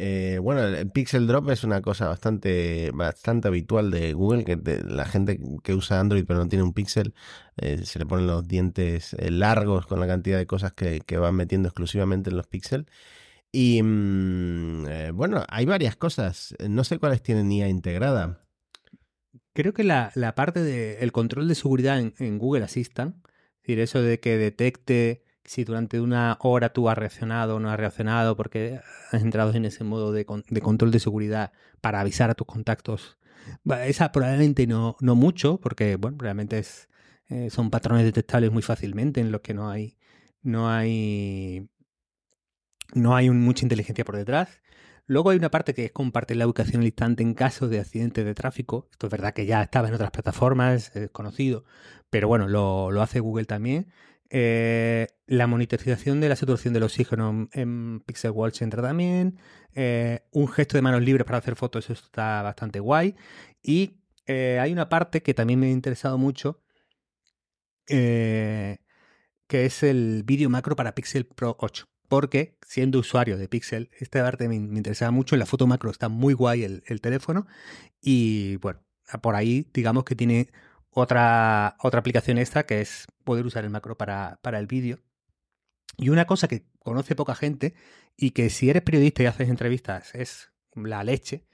Eh, 0.01 0.39
bueno, 0.41 0.63
el 0.63 0.89
Pixel 0.91 1.27
Drop 1.27 1.49
es 1.49 1.63
una 1.63 1.81
cosa 1.81 2.07
bastante, 2.07 2.91
bastante 2.93 3.47
habitual 3.47 3.89
de 3.91 4.13
Google, 4.13 4.45
que 4.45 4.57
la 4.87 5.05
gente 5.05 5.41
que 5.61 5.73
usa 5.73 5.99
Android 5.99 6.23
pero 6.25 6.39
no 6.39 6.47
tiene 6.47 6.63
un 6.63 6.73
Pixel, 6.73 7.13
eh, 7.57 7.81
se 7.83 7.99
le 7.99 8.05
ponen 8.05 8.27
los 8.27 8.47
dientes 8.47 9.13
eh, 9.15 9.31
largos 9.31 9.87
con 9.87 9.99
la 9.99 10.07
cantidad 10.07 10.37
de 10.37 10.45
cosas 10.45 10.71
que, 10.71 11.01
van 11.17 11.35
metiendo 11.35 11.67
exclusivamente 11.67 12.29
en 12.29 12.37
los 12.37 12.47
Pixel. 12.47 12.85
Y 13.51 13.81
mm, 13.81 15.15
bueno, 15.15 15.43
hay 15.47 15.65
varias 15.65 15.95
cosas, 15.95 16.55
no 16.67 16.83
sé 16.83 16.99
cuáles 16.99 17.21
tienen 17.21 17.51
IA 17.51 17.67
integrada. 17.69 18.45
Creo 19.53 19.73
que 19.73 19.83
la, 19.83 20.11
parte 20.35 20.61
del 20.63 21.11
control 21.11 21.47
de 21.47 21.55
seguridad 21.55 21.99
en, 21.99 22.37
Google 22.37 22.63
Assistant, 22.63 23.15
es 23.25 23.61
decir, 23.61 23.79
eso 23.79 24.01
de 24.01 24.19
que 24.19 24.37
detecte 24.37 25.23
si 25.43 25.63
durante 25.63 25.99
una 25.99 26.37
hora 26.41 26.71
tú 26.71 26.89
has 26.89 26.97
reaccionado 26.97 27.55
o 27.55 27.59
no 27.59 27.71
has 27.71 27.79
reaccionado 27.79 28.37
porque 28.37 28.79
has 29.11 29.21
entrado 29.21 29.53
en 29.53 29.65
ese 29.65 29.83
modo 29.83 30.11
de, 30.11 30.25
control 30.25 30.91
de 30.91 30.99
seguridad 30.99 31.51
para 31.81 31.99
avisar 31.99 32.29
a 32.29 32.35
tus 32.35 32.47
contactos. 32.47 33.17
Esa 33.83 34.11
probablemente 34.11 34.67
no, 34.67 34.95
no 35.01 35.15
mucho, 35.15 35.59
porque 35.59 35.95
bueno, 35.95 36.17
realmente 36.19 36.59
es, 36.59 36.87
eh, 37.29 37.49
son 37.49 37.71
patrones 37.71 38.05
detectables 38.05 38.51
muy 38.51 38.61
fácilmente 38.61 39.21
en 39.21 39.31
los 39.31 39.41
que 39.41 39.53
no 39.53 39.69
hay, 39.69 39.97
no 40.41 40.69
hay, 40.69 41.67
no 42.93 43.15
hay 43.15 43.29
mucha 43.29 43.65
inteligencia 43.65 44.05
por 44.05 44.17
detrás. 44.17 44.61
Luego 45.05 45.31
hay 45.31 45.37
una 45.37 45.49
parte 45.49 45.73
que 45.73 45.85
es 45.85 45.91
compartir 45.91 46.37
la 46.37 46.45
ubicación 46.45 46.81
al 46.81 46.87
instante 46.87 47.23
en 47.23 47.33
caso 47.33 47.67
de 47.67 47.79
accidentes 47.79 48.23
de 48.25 48.35
tráfico. 48.35 48.87
Esto 48.91 49.07
es 49.07 49.11
verdad 49.11 49.33
que 49.33 49.45
ya 49.45 49.63
estaba 49.63 49.87
en 49.87 49.95
otras 49.95 50.11
plataformas, 50.11 50.95
es 50.95 51.09
conocido, 51.09 51.65
pero 52.09 52.27
bueno, 52.27 52.47
lo, 52.47 52.91
lo 52.91 53.01
hace 53.01 53.19
Google 53.19 53.45
también. 53.45 53.87
Eh, 54.31 55.07
la 55.25 55.47
monitorización 55.47 56.21
de 56.21 56.29
la 56.29 56.35
saturación 56.35 56.73
del 56.73 56.83
oxígeno 56.83 57.49
en 57.51 58.01
Pixel 58.01 58.31
Watch 58.31 58.61
entra 58.61 58.81
también. 58.83 59.39
Eh, 59.73 60.21
un 60.31 60.47
gesto 60.47 60.77
de 60.77 60.81
manos 60.81 61.01
libres 61.01 61.25
para 61.25 61.39
hacer 61.39 61.55
fotos, 61.55 61.89
eso 61.89 62.05
está 62.05 62.41
bastante 62.41 62.79
guay. 62.79 63.15
Y 63.63 64.01
eh, 64.27 64.59
hay 64.61 64.71
una 64.71 64.89
parte 64.89 65.21
que 65.23 65.33
también 65.33 65.59
me 65.59 65.67
ha 65.67 65.71
interesado 65.71 66.17
mucho, 66.17 66.61
que 67.87 68.77
es 69.49 69.83
el 69.83 70.23
vídeo 70.23 70.49
macro 70.49 70.75
para 70.75 70.93
Pixel 70.93 71.25
Pro 71.25 71.57
8. 71.59 71.87
Porque 72.09 72.57
siendo 72.67 72.99
usuario 72.99 73.37
de 73.37 73.47
Pixel, 73.47 73.89
esta 73.97 74.23
parte 74.23 74.49
me, 74.49 74.55
interesaba 74.55 75.11
mucho. 75.11 75.35
En 75.35 75.39
la 75.39 75.45
foto 75.45 75.67
macro 75.67 75.89
está 75.89 76.09
muy 76.09 76.33
guay 76.33 76.63
el 76.63 77.01
teléfono. 77.01 77.47
Y 78.01 78.57
bueno, 78.57 78.81
por 79.21 79.35
ahí 79.35 79.67
digamos 79.73 80.03
que 80.03 80.15
tiene 80.15 80.49
otra, 80.91 81.77
otra 81.79 81.99
aplicación 81.99 82.37
extra 82.37 82.65
que 82.65 82.81
es 82.81 83.07
poder 83.23 83.45
usar 83.45 83.63
el 83.63 83.69
macro 83.69 83.97
para, 83.97 84.39
para 84.41 84.59
el 84.59 84.67
vídeo. 84.67 84.99
Y 85.97 86.09
una 86.09 86.25
cosa 86.25 86.47
que 86.47 86.65
conoce 86.79 87.15
poca 87.15 87.35
gente 87.35 87.75
y 88.15 88.31
que 88.31 88.49
si 88.49 88.69
eres 88.69 88.83
periodista 88.83 89.23
y 89.23 89.25
haces 89.25 89.49
entrevistas 89.49 90.15
es 90.15 90.51
la 90.75 91.03
leche, 91.03 91.45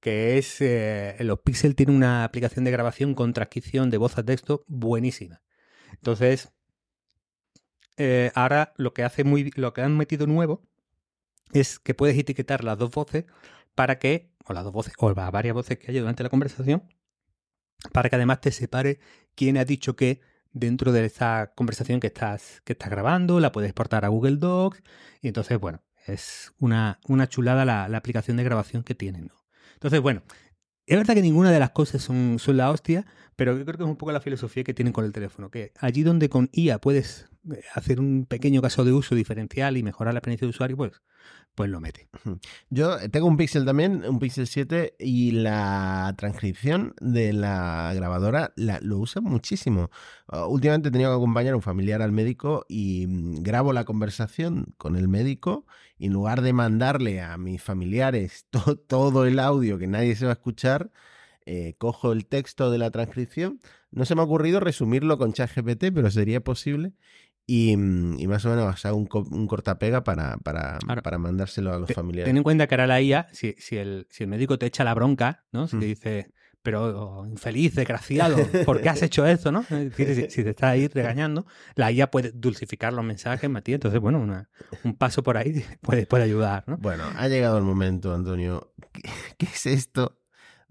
que 0.00 0.38
es 0.38 0.60
eh, 0.60 1.16
los 1.20 1.40
Pixel 1.40 1.76
tiene 1.76 1.92
una 1.92 2.24
aplicación 2.24 2.64
de 2.64 2.72
grabación 2.72 3.14
con 3.14 3.32
transcripción 3.32 3.90
de 3.90 3.98
voz 3.98 4.18
a 4.18 4.24
texto 4.24 4.64
buenísima. 4.66 5.42
Entonces, 5.92 6.52
eh, 7.96 8.30
ahora 8.34 8.72
lo 8.76 8.94
que 8.94 9.04
hace 9.04 9.24
muy 9.24 9.50
lo 9.56 9.72
que 9.72 9.82
han 9.82 9.96
metido 9.96 10.26
nuevo 10.26 10.62
es 11.52 11.78
que 11.78 11.94
puedes 11.94 12.18
etiquetar 12.18 12.64
las 12.64 12.78
dos 12.78 12.90
voces 12.90 13.24
para 13.74 13.98
que, 13.98 14.30
o 14.44 14.52
las 14.52 14.64
dos 14.64 14.72
voces, 14.72 14.94
o 14.98 15.14
varias 15.14 15.54
voces 15.54 15.78
que 15.78 15.90
haya 15.90 16.00
durante 16.00 16.22
la 16.22 16.30
conversación, 16.30 16.82
para 17.92 18.08
que 18.08 18.16
además 18.16 18.40
te 18.40 18.52
separe 18.52 19.00
quién 19.34 19.56
ha 19.58 19.64
dicho 19.64 19.96
qué 19.96 20.20
dentro 20.52 20.92
de 20.92 21.04
esa 21.04 21.52
conversación 21.54 22.00
que 22.00 22.08
estás, 22.08 22.62
que 22.64 22.74
estás 22.74 22.90
grabando, 22.90 23.40
la 23.40 23.52
puedes 23.52 23.68
exportar 23.70 24.04
a 24.04 24.08
Google 24.08 24.36
Docs 24.36 24.82
y 25.20 25.28
entonces, 25.28 25.58
bueno, 25.58 25.82
es 26.06 26.52
una, 26.58 27.00
una 27.08 27.28
chulada 27.28 27.64
la, 27.64 27.84
aplicación 27.96 28.36
de 28.36 28.44
grabación 28.44 28.82
que 28.82 28.94
tienen. 28.94 29.30
Entonces, 29.74 30.00
bueno, 30.00 30.22
Es 30.86 30.98
verdad 30.98 31.14
que 31.14 31.22
ninguna 31.22 31.52
de 31.52 31.60
las 31.60 31.70
cosas 31.70 32.02
son, 32.02 32.38
son 32.38 32.56
la 32.56 32.70
hostia, 32.70 33.06
pero 33.36 33.56
yo 33.56 33.64
creo 33.64 33.78
que 33.78 33.84
es 33.84 33.88
un 33.88 33.96
poco 33.96 34.12
la 34.12 34.20
filosofía 34.20 34.64
que 34.64 34.74
tienen 34.74 34.92
con 34.92 35.04
el 35.04 35.12
teléfono, 35.12 35.50
que 35.50 35.72
allí 35.78 36.02
donde 36.02 36.28
con 36.28 36.48
IA 36.52 36.78
puedes 36.78 37.28
eh, 37.52 37.62
hacer 37.74 37.98
un 37.98 38.26
pequeño 38.26 38.62
caso 38.62 38.84
de 38.84 38.92
uso 38.92 39.14
diferencial 39.14 39.76
y 39.76 39.82
mejorar 39.82 40.14
la 40.14 40.18
experiencia 40.18 40.46
de 40.46 40.50
usuario, 40.50 40.76
pues, 40.76 41.02
pues 41.54 41.70
lo 41.70 41.80
mete. 41.80 42.08
Yo 42.70 42.98
tengo 43.10 43.26
un 43.26 43.36
Pixel 43.36 43.64
también, 43.64 44.04
un 44.08 44.18
Pixel 44.18 44.46
7, 44.46 44.94
y 44.98 45.32
la 45.32 46.14
transcripción 46.16 46.94
de 47.00 47.32
la 47.32 47.92
grabadora 47.94 48.52
la, 48.56 48.78
lo 48.80 48.98
usa 48.98 49.20
muchísimo. 49.20 49.90
Uh, 50.32 50.46
últimamente 50.46 50.88
he 50.88 50.92
tenido 50.92 51.10
que 51.10 51.16
acompañar 51.16 51.54
a 51.54 51.56
un 51.56 51.62
familiar 51.62 52.00
al 52.00 52.12
médico 52.12 52.64
y 52.68 53.06
mm, 53.06 53.42
grabo 53.42 53.72
la 53.72 53.84
conversación 53.84 54.74
con 54.78 54.96
el 54.96 55.08
médico 55.08 55.66
y 55.98 56.06
en 56.06 56.12
lugar 56.12 56.42
de 56.42 56.52
mandarle 56.52 57.20
a 57.20 57.36
mis 57.38 57.62
familiares 57.62 58.46
to 58.50 58.76
todo 58.76 59.26
el 59.26 59.38
audio 59.38 59.78
que 59.78 59.86
nadie 59.86 60.16
se 60.16 60.24
va 60.26 60.32
a 60.32 60.34
escuchar, 60.34 60.90
eh, 61.46 61.74
cojo 61.78 62.12
el 62.12 62.26
texto 62.26 62.70
de 62.70 62.78
la 62.78 62.90
transcripción. 62.90 63.60
No 63.90 64.04
se 64.04 64.14
me 64.14 64.20
ha 64.20 64.24
ocurrido 64.24 64.60
resumirlo 64.60 65.18
con 65.18 65.32
ChatGPT, 65.32 65.86
pero 65.94 66.10
sería 66.10 66.40
posible. 66.42 66.92
Y, 67.46 67.76
mm, 67.76 68.20
y, 68.20 68.26
más 68.28 68.44
o 68.46 68.50
menos 68.50 68.84
hago 68.86 68.96
un, 68.96 69.08
un 69.32 69.46
cortapega 69.48 70.04
para, 70.04 70.36
para, 70.38 70.78
Claro. 70.78 71.02
para 71.02 71.18
mandárselo 71.18 71.72
a 71.74 71.78
los 71.78 71.92
familiares. 71.92 72.28
Ten 72.28 72.36
en 72.36 72.42
cuenta 72.44 72.66
que 72.68 72.74
ahora 72.76 72.86
la 72.86 73.00
IA, 73.02 73.26
si, 73.32 73.54
si, 73.58 73.76
el, 73.76 74.06
si 74.10 74.22
el 74.24 74.30
médico 74.30 74.58
te 74.58 74.66
echa 74.66 74.84
la 74.84 74.94
bronca, 74.94 75.44
¿no? 75.50 75.66
Si 75.66 75.76
te 75.78 75.84
dice, 75.86 76.32
pero 76.62 77.26
infeliz, 77.26 77.74
desgraciado, 77.74 78.36
¿por 78.64 78.80
qué 78.80 78.88
has 78.90 79.02
hecho 79.02 79.26
esto, 79.26 79.50
no? 79.50 79.64
Si, 79.64 80.30
si 80.30 80.44
te 80.44 80.50
está 80.50 80.70
ahí 80.70 80.86
regañando, 80.86 81.44
la 81.74 81.90
IA 81.90 82.12
puede 82.12 82.30
dulcificar 82.30 82.92
los 82.92 83.04
mensajes, 83.04 83.50
Matías. 83.50 83.74
Entonces, 83.78 84.00
bueno, 84.00 84.20
una- 84.20 84.48
un 84.84 84.94
paso 84.94 85.24
por 85.24 85.36
ahí 85.36 85.64
puede, 85.82 86.06
puede 86.06 86.22
ayudar, 86.22 86.62
¿no? 86.68 86.76
Bueno, 86.76 87.02
ha 87.16 87.26
llegado 87.26 87.58
el 87.58 87.64
momento, 87.64 88.14
Antonio. 88.14 88.72
¿Qué, 88.92 89.02
qué 89.38 89.46
es 89.46 89.66
esto 89.66 90.21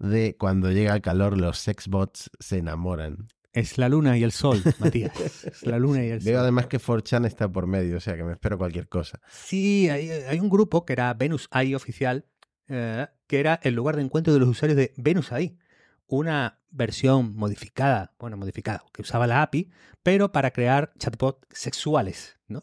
de 0.02 0.36
cuando 0.36 0.70
llega 0.70 0.94
el 0.94 1.02
calor 1.02 1.38
los 1.38 1.58
sexbots 1.58 2.30
se 2.38 2.58
enamoran? 2.58 3.28
Es 3.52 3.76
la 3.76 3.88
luna 3.88 4.16
y 4.16 4.22
el 4.22 4.32
sol, 4.32 4.62
Matías. 4.78 5.12
Es 5.44 5.66
la 5.66 5.78
luna 5.78 6.04
y 6.04 6.08
el 6.08 6.20
Veo 6.20 6.36
sol. 6.36 6.42
además 6.42 6.66
que 6.66 6.78
4chan 6.78 7.26
está 7.26 7.50
por 7.50 7.66
medio, 7.66 7.98
o 7.98 8.00
sea 8.00 8.16
que 8.16 8.24
me 8.24 8.32
espero 8.32 8.56
cualquier 8.58 8.88
cosa. 8.88 9.20
Sí, 9.30 9.88
hay, 9.90 10.10
hay 10.10 10.40
un 10.40 10.48
grupo 10.48 10.84
que 10.86 10.94
era 10.94 11.12
Venus 11.14 11.48
AI 11.50 11.74
oficial, 11.74 12.26
eh, 12.68 13.06
que 13.26 13.40
era 13.40 13.60
el 13.62 13.74
lugar 13.74 13.96
de 13.96 14.02
encuentro 14.02 14.32
de 14.32 14.40
los 14.40 14.48
usuarios 14.48 14.76
de 14.76 14.94
Venus 14.96 15.32
AI, 15.32 15.58
una 16.06 16.60
versión 16.70 17.36
modificada, 17.36 18.14
bueno, 18.18 18.36
modificada, 18.36 18.82
que 18.92 19.02
usaba 19.02 19.26
la 19.26 19.42
API, 19.42 19.70
pero 20.02 20.32
para 20.32 20.50
crear 20.50 20.92
chatbots 20.98 21.46
sexuales, 21.50 22.38
¿no? 22.48 22.62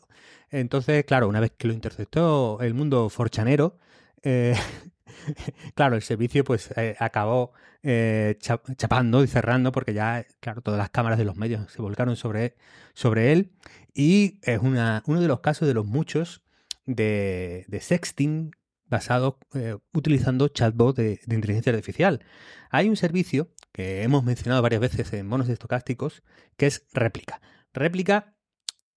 Entonces, 0.50 1.06
claro, 1.06 1.28
una 1.30 1.40
vez 1.40 1.52
que 1.56 1.68
lo 1.68 1.74
interceptó 1.74 2.60
el 2.62 2.74
mundo 2.74 3.10
forchanero, 3.10 3.78
eh, 4.24 4.56
claro, 5.76 5.96
el 5.96 6.02
servicio 6.02 6.44
pues 6.44 6.72
eh, 6.76 6.96
acabó 7.00 7.54
eh, 7.84 8.38
cha- 8.40 8.62
chapando 8.76 9.24
y 9.24 9.28
cerrando 9.28 9.72
porque 9.72 9.94
ya, 9.94 10.26
claro, 10.40 10.62
todas 10.62 10.78
las 10.78 10.90
cámaras 10.90 11.18
de 11.18 11.26
los 11.26 11.36
medios 11.38 11.72
se 11.72 11.82
volcaron 11.82 12.16
sobre, 12.16 12.56
sobre 12.94 13.32
él 13.32 13.52
y 13.94 14.40
es 14.44 14.60
una, 14.60 15.04
uno 15.08 15.22
de 15.22 15.28
los 15.28 15.40
casos 15.42 15.68
de 15.68 15.74
los 15.74 15.86
muchos 15.86 16.44
de, 16.86 17.66
sexting 17.82 18.52
basados 18.86 19.36
eh, 19.54 19.78
utilizando 19.94 20.48
chatbot 20.48 20.96
de, 20.96 21.20
de 21.26 21.36
inteligencia 21.36 21.72
artificial. 21.72 22.24
Hay 22.72 22.90
un 22.90 22.96
servicio 22.96 23.52
que 23.72 24.04
hemos 24.04 24.24
mencionado 24.24 24.62
varias 24.62 24.82
veces 24.82 25.14
en 25.14 25.28
monos 25.28 25.48
estocásticos 25.50 26.24
que 26.58 26.68
es 26.68 26.88
Réplica. 26.92 27.40
Réplica, 27.74 28.36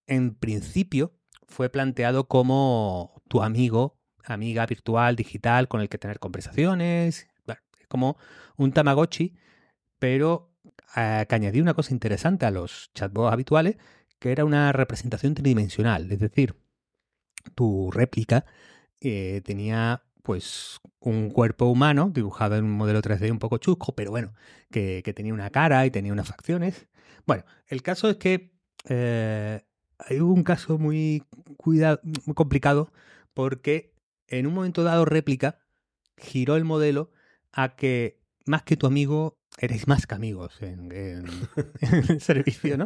en 0.07 0.35
principio, 0.35 1.13
fue 1.47 1.69
planteado 1.69 2.27
como 2.27 3.21
tu 3.27 3.43
amigo, 3.43 3.99
amiga 4.25 4.65
virtual, 4.65 5.15
digital, 5.15 5.67
con 5.67 5.81
el 5.81 5.89
que 5.89 5.97
tener 5.97 6.19
conversaciones. 6.19 7.27
Es 7.79 7.87
como 7.87 8.17
un 8.57 8.71
Tamagotchi, 8.71 9.35
pero 9.99 10.51
eh, 10.95 11.25
que 11.27 11.35
añadía 11.35 11.61
una 11.61 11.73
cosa 11.73 11.93
interesante 11.93 12.45
a 12.45 12.51
los 12.51 12.91
chatbots 12.93 13.33
habituales, 13.33 13.77
que 14.19 14.31
era 14.31 14.45
una 14.45 14.71
representación 14.71 15.33
tridimensional. 15.33 16.11
Es 16.11 16.19
decir, 16.19 16.55
tu 17.55 17.91
réplica 17.91 18.45
eh, 19.01 19.41
tenía 19.43 20.03
pues 20.23 20.79
un 20.99 21.29
cuerpo 21.29 21.65
humano 21.65 22.09
dibujado 22.13 22.55
en 22.55 22.63
un 22.63 22.71
modelo 22.71 23.01
3D 23.01 23.29
un 23.31 23.39
poco 23.39 23.57
chusco, 23.57 23.93
pero 23.93 24.11
bueno, 24.11 24.33
que, 24.71 25.01
que 25.03 25.13
tenía 25.13 25.33
una 25.33 25.49
cara 25.49 25.85
y 25.85 25.91
tenía 25.91 26.13
unas 26.13 26.27
facciones. 26.29 26.87
Bueno, 27.25 27.43
el 27.67 27.81
caso 27.81 28.09
es 28.09 28.17
que 28.17 28.53
eh, 28.87 29.61
hay 29.97 30.19
un 30.19 30.43
caso 30.43 30.77
muy, 30.77 31.23
cuidado, 31.57 31.99
muy 32.25 32.33
complicado 32.33 32.91
porque 33.33 33.92
en 34.39 34.47
un 34.47 34.53
momento 34.53 34.83
dado 34.83 35.05
réplica 35.05 35.59
giró 36.17 36.55
el 36.55 36.63
modelo 36.63 37.11
a 37.51 37.75
que 37.75 38.19
más 38.45 38.63
que 38.63 38.77
tu 38.77 38.87
amigo 38.87 39.37
eres 39.59 39.87
más 39.87 40.07
que 40.07 40.15
amigos 40.15 40.61
en, 40.61 40.91
en- 40.91 41.25
en 41.81 42.11
el 42.11 42.21
servicio, 42.21 42.77
¿no? 42.77 42.85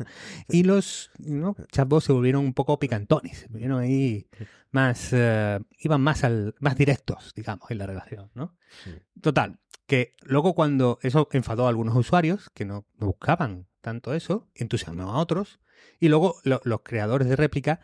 Y 0.50 0.64
los 0.64 1.12
¿no? 1.18 1.56
chatbots 1.72 2.06
se 2.06 2.14
volvieron 2.14 2.44
un 2.44 2.54
poco 2.54 2.78
picantones, 2.80 3.38
se 3.40 3.48
volvieron 3.48 3.80
ahí 3.80 4.28
más, 4.72 5.10
eh, 5.14 5.60
iban 5.80 6.02
más 6.02 6.24
al, 6.24 6.56
más 6.60 6.76
directos, 6.76 7.34
digamos, 7.36 7.72
en 7.72 7.78
la 7.78 7.86
relación, 7.88 8.30
¿no? 8.34 8.56
Sí. 8.84 8.92
Total, 9.22 9.60
que 9.86 10.14
luego 10.24 10.54
cuando 10.56 11.00
eso 11.02 11.30
enfadó 11.32 11.66
a 11.66 11.70
algunos 11.70 11.96
usuarios 11.96 12.50
que 12.54 12.66
no 12.66 12.86
no 13.00 13.08
buscaban 13.08 13.68
tanto 13.82 14.14
eso, 14.14 14.50
entusiasmó 14.56 15.04
a 15.14 15.20
otros, 15.20 15.60
y 16.00 16.10
luego 16.10 16.36
lo- 16.44 16.60
los 16.66 16.82
creadores 16.84 17.30
de 17.30 17.38
réplica 17.38 17.80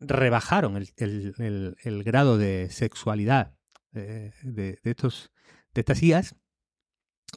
rebajaron 0.00 0.76
el, 0.76 0.88
el- 0.96 1.76
el- 1.82 2.04
grado 2.04 2.38
de 2.38 2.68
sexualidad 2.70 3.54
eh, 3.94 4.32
de, 4.42 4.78
de 4.82 4.90
estos, 4.90 5.32
de 5.72 5.80
estas 5.80 6.02
IAs, 6.02 6.34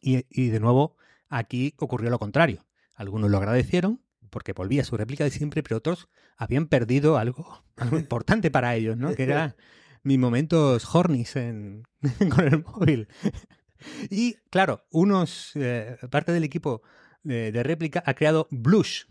y, 0.02 0.26
y 0.30 0.50
de 0.50 0.60
nuevo 0.60 0.96
aquí 1.30 1.74
ocurrió 1.78 2.10
lo 2.10 2.20
contrario. 2.20 2.66
Algunos 2.94 3.30
lo 3.30 3.38
agradecieron 3.38 4.02
porque 4.30 4.54
volvía 4.54 4.84
su 4.84 4.98
réplica 4.98 5.24
de 5.24 5.30
siempre, 5.32 5.64
pero 5.64 5.78
otros 5.78 6.10
habían 6.36 6.68
perdido 6.68 7.18
algo, 7.18 7.64
algo 7.78 7.98
importante 7.98 8.52
para 8.52 8.76
ellos, 8.76 8.98
¿no? 8.98 9.16
Que 9.16 9.24
era 9.24 9.56
mis 10.04 10.20
momentos 10.20 10.94
hornies 10.94 11.36
en, 11.36 11.84
con 12.36 12.48
el 12.48 12.64
móvil. 12.64 13.08
Y 14.10 14.36
claro, 14.50 14.86
unos, 14.92 15.52
eh, 15.56 15.98
parte 16.10 16.32
del 16.32 16.44
equipo 16.44 16.82
de, 17.24 17.52
de 17.52 17.64
réplica 17.64 18.04
ha 18.06 18.14
creado 18.16 18.48
Blush, 18.52 19.04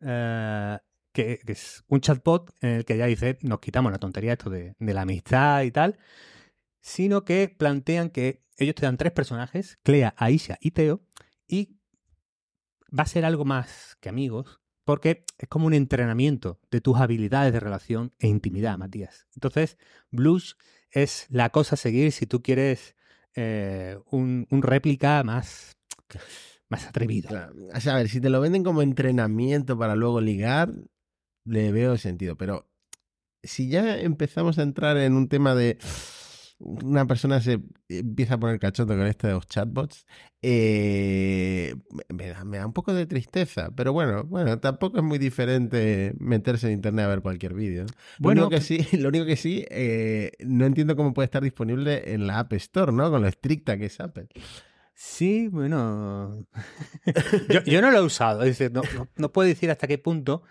eh, 0.00 0.78
que, 1.16 1.40
es 1.46 1.82
un 1.88 2.00
chatbot 2.02 2.54
en 2.60 2.70
el 2.70 2.84
que 2.84 2.98
ya 2.98 3.06
dice, 3.06 3.38
nos 3.40 3.60
quitamos 3.60 3.90
la 3.90 3.98
tontería 3.98 4.34
esto 4.34 4.50
de, 4.50 4.74
la 4.78 5.00
amistad 5.00 5.62
y 5.62 5.70
tal, 5.70 5.98
sino 6.82 7.24
que 7.24 7.48
plantean 7.48 8.10
que 8.10 8.44
ellos 8.58 8.74
te 8.74 8.82
dan 8.82 8.98
tres 8.98 9.12
personajes, 9.12 9.78
Clea, 9.82 10.14
Aisha 10.18 10.58
y 10.60 10.72
Teo, 10.72 11.00
y 11.48 11.78
va 12.96 13.04
a 13.04 13.06
ser 13.06 13.24
algo 13.24 13.46
más 13.46 13.96
que 14.00 14.10
amigos, 14.10 14.60
porque 14.84 15.24
es 15.38 15.48
como 15.48 15.66
un 15.66 15.72
entrenamiento 15.72 16.60
de 16.70 16.82
tus 16.82 16.98
habilidades 16.98 17.52
de 17.54 17.60
relación 17.60 18.12
e 18.18 18.28
intimidad, 18.28 18.76
Matías. 18.76 19.26
Entonces, 19.34 19.78
Blush 20.10 20.52
es 20.90 21.26
la 21.30 21.48
cosa 21.48 21.76
a 21.76 21.78
seguir 21.78 22.12
si 22.12 22.26
tú 22.26 22.42
quieres 22.42 22.94
eh, 23.34 23.98
un, 24.10 24.46
réplica 24.50 25.22
más, 25.24 25.78
más 26.68 26.86
atrevido. 26.86 27.30
A 27.34 27.94
ver, 27.94 28.08
si 28.10 28.20
te 28.20 28.28
lo 28.28 28.40
venden 28.42 28.62
como 28.62 28.82
entrenamiento 28.82 29.78
para 29.78 29.96
luego 29.96 30.20
ligar, 30.20 30.72
le 31.46 31.72
veo 31.72 31.96
sentido. 31.96 32.36
Pero 32.36 32.68
si 33.42 33.68
ya 33.68 33.98
empezamos 33.98 34.58
a 34.58 34.62
entrar 34.62 34.96
en 34.98 35.14
un 35.14 35.28
tema 35.28 35.54
de 35.54 35.78
una 36.58 37.06
persona 37.06 37.40
se 37.40 37.60
empieza 37.88 38.34
a 38.34 38.40
poner 38.40 38.58
cachondo 38.58 38.96
con 38.96 39.06
esto 39.06 39.26
de 39.26 39.34
los 39.34 39.46
chatbots, 39.46 40.06
eh, 40.40 41.74
me, 42.08 42.28
da, 42.28 42.44
me 42.44 42.58
da 42.58 42.66
un 42.66 42.72
poco 42.72 42.94
de 42.94 43.06
tristeza. 43.06 43.70
Pero 43.76 43.92
bueno, 43.92 44.24
bueno, 44.24 44.58
tampoco 44.58 44.98
es 44.98 45.04
muy 45.04 45.18
diferente 45.18 46.14
meterse 46.18 46.68
en 46.68 46.74
internet 46.74 47.04
a 47.04 47.08
ver 47.08 47.20
cualquier 47.20 47.54
vídeo. 47.54 47.84
¿no? 47.84 47.90
Bueno, 48.18 48.42
lo 48.42 48.46
único 48.46 48.58
que 48.58 48.64
sí, 48.64 48.78
lo 48.96 49.08
único 49.08 49.26
que 49.26 49.36
sí 49.36 49.66
eh, 49.70 50.32
no 50.40 50.64
entiendo 50.64 50.96
cómo 50.96 51.12
puede 51.12 51.26
estar 51.26 51.42
disponible 51.42 52.14
en 52.14 52.26
la 52.26 52.38
App 52.38 52.52
Store, 52.54 52.92
¿no? 52.92 53.10
Con 53.10 53.22
lo 53.22 53.28
estricta 53.28 53.76
que 53.76 53.86
es 53.86 54.00
Apple. 54.00 54.28
Sí, 54.94 55.48
bueno. 55.48 56.46
yo, 57.50 57.62
yo 57.64 57.82
no 57.82 57.90
lo 57.90 57.98
he 57.98 58.02
usado. 58.02 58.42
Es 58.42 58.58
decir, 58.58 58.72
no, 58.72 58.80
no, 58.94 59.08
no 59.16 59.32
puedo 59.32 59.46
decir 59.46 59.70
hasta 59.70 59.86
qué 59.86 59.98
punto. 59.98 60.42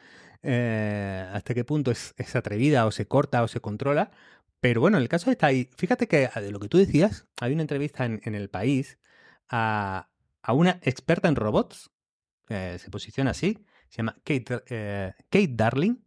Eh, 0.45 1.27
hasta 1.33 1.53
qué 1.53 1.63
punto 1.63 1.91
es, 1.91 2.13
atrevida 2.35 2.85
o 2.85 2.91
se 2.91 3.07
corta 3.07 3.43
o 3.43 3.47
se 3.47 3.59
controla. 3.59 4.11
Pero 4.59 4.81
bueno, 4.81 4.97
el 4.97 5.09
caso 5.09 5.31
está 5.31 5.47
ahí. 5.47 5.69
Fíjate 5.77 6.07
que 6.07 6.29
de 6.29 6.51
lo 6.51 6.59
que 6.59 6.69
tú 6.69 6.77
decías, 6.77 7.27
hay 7.39 7.53
una 7.53 7.63
entrevista 7.63 8.05
en, 8.05 8.35
el 8.35 8.49
país 8.49 8.99
a, 9.49 10.09
a 10.41 10.53
una 10.53 10.79
experta 10.83 11.27
en 11.27 11.35
robots. 11.35 11.91
eh, 12.49 12.77
se 12.79 12.89
posiciona 12.89 13.31
así. 13.31 13.65
Se 13.89 13.97
llama 13.97 14.15
Kate, 14.23 14.63
eh, 14.67 15.13
Kate 15.29 15.51
Darling. 15.51 15.97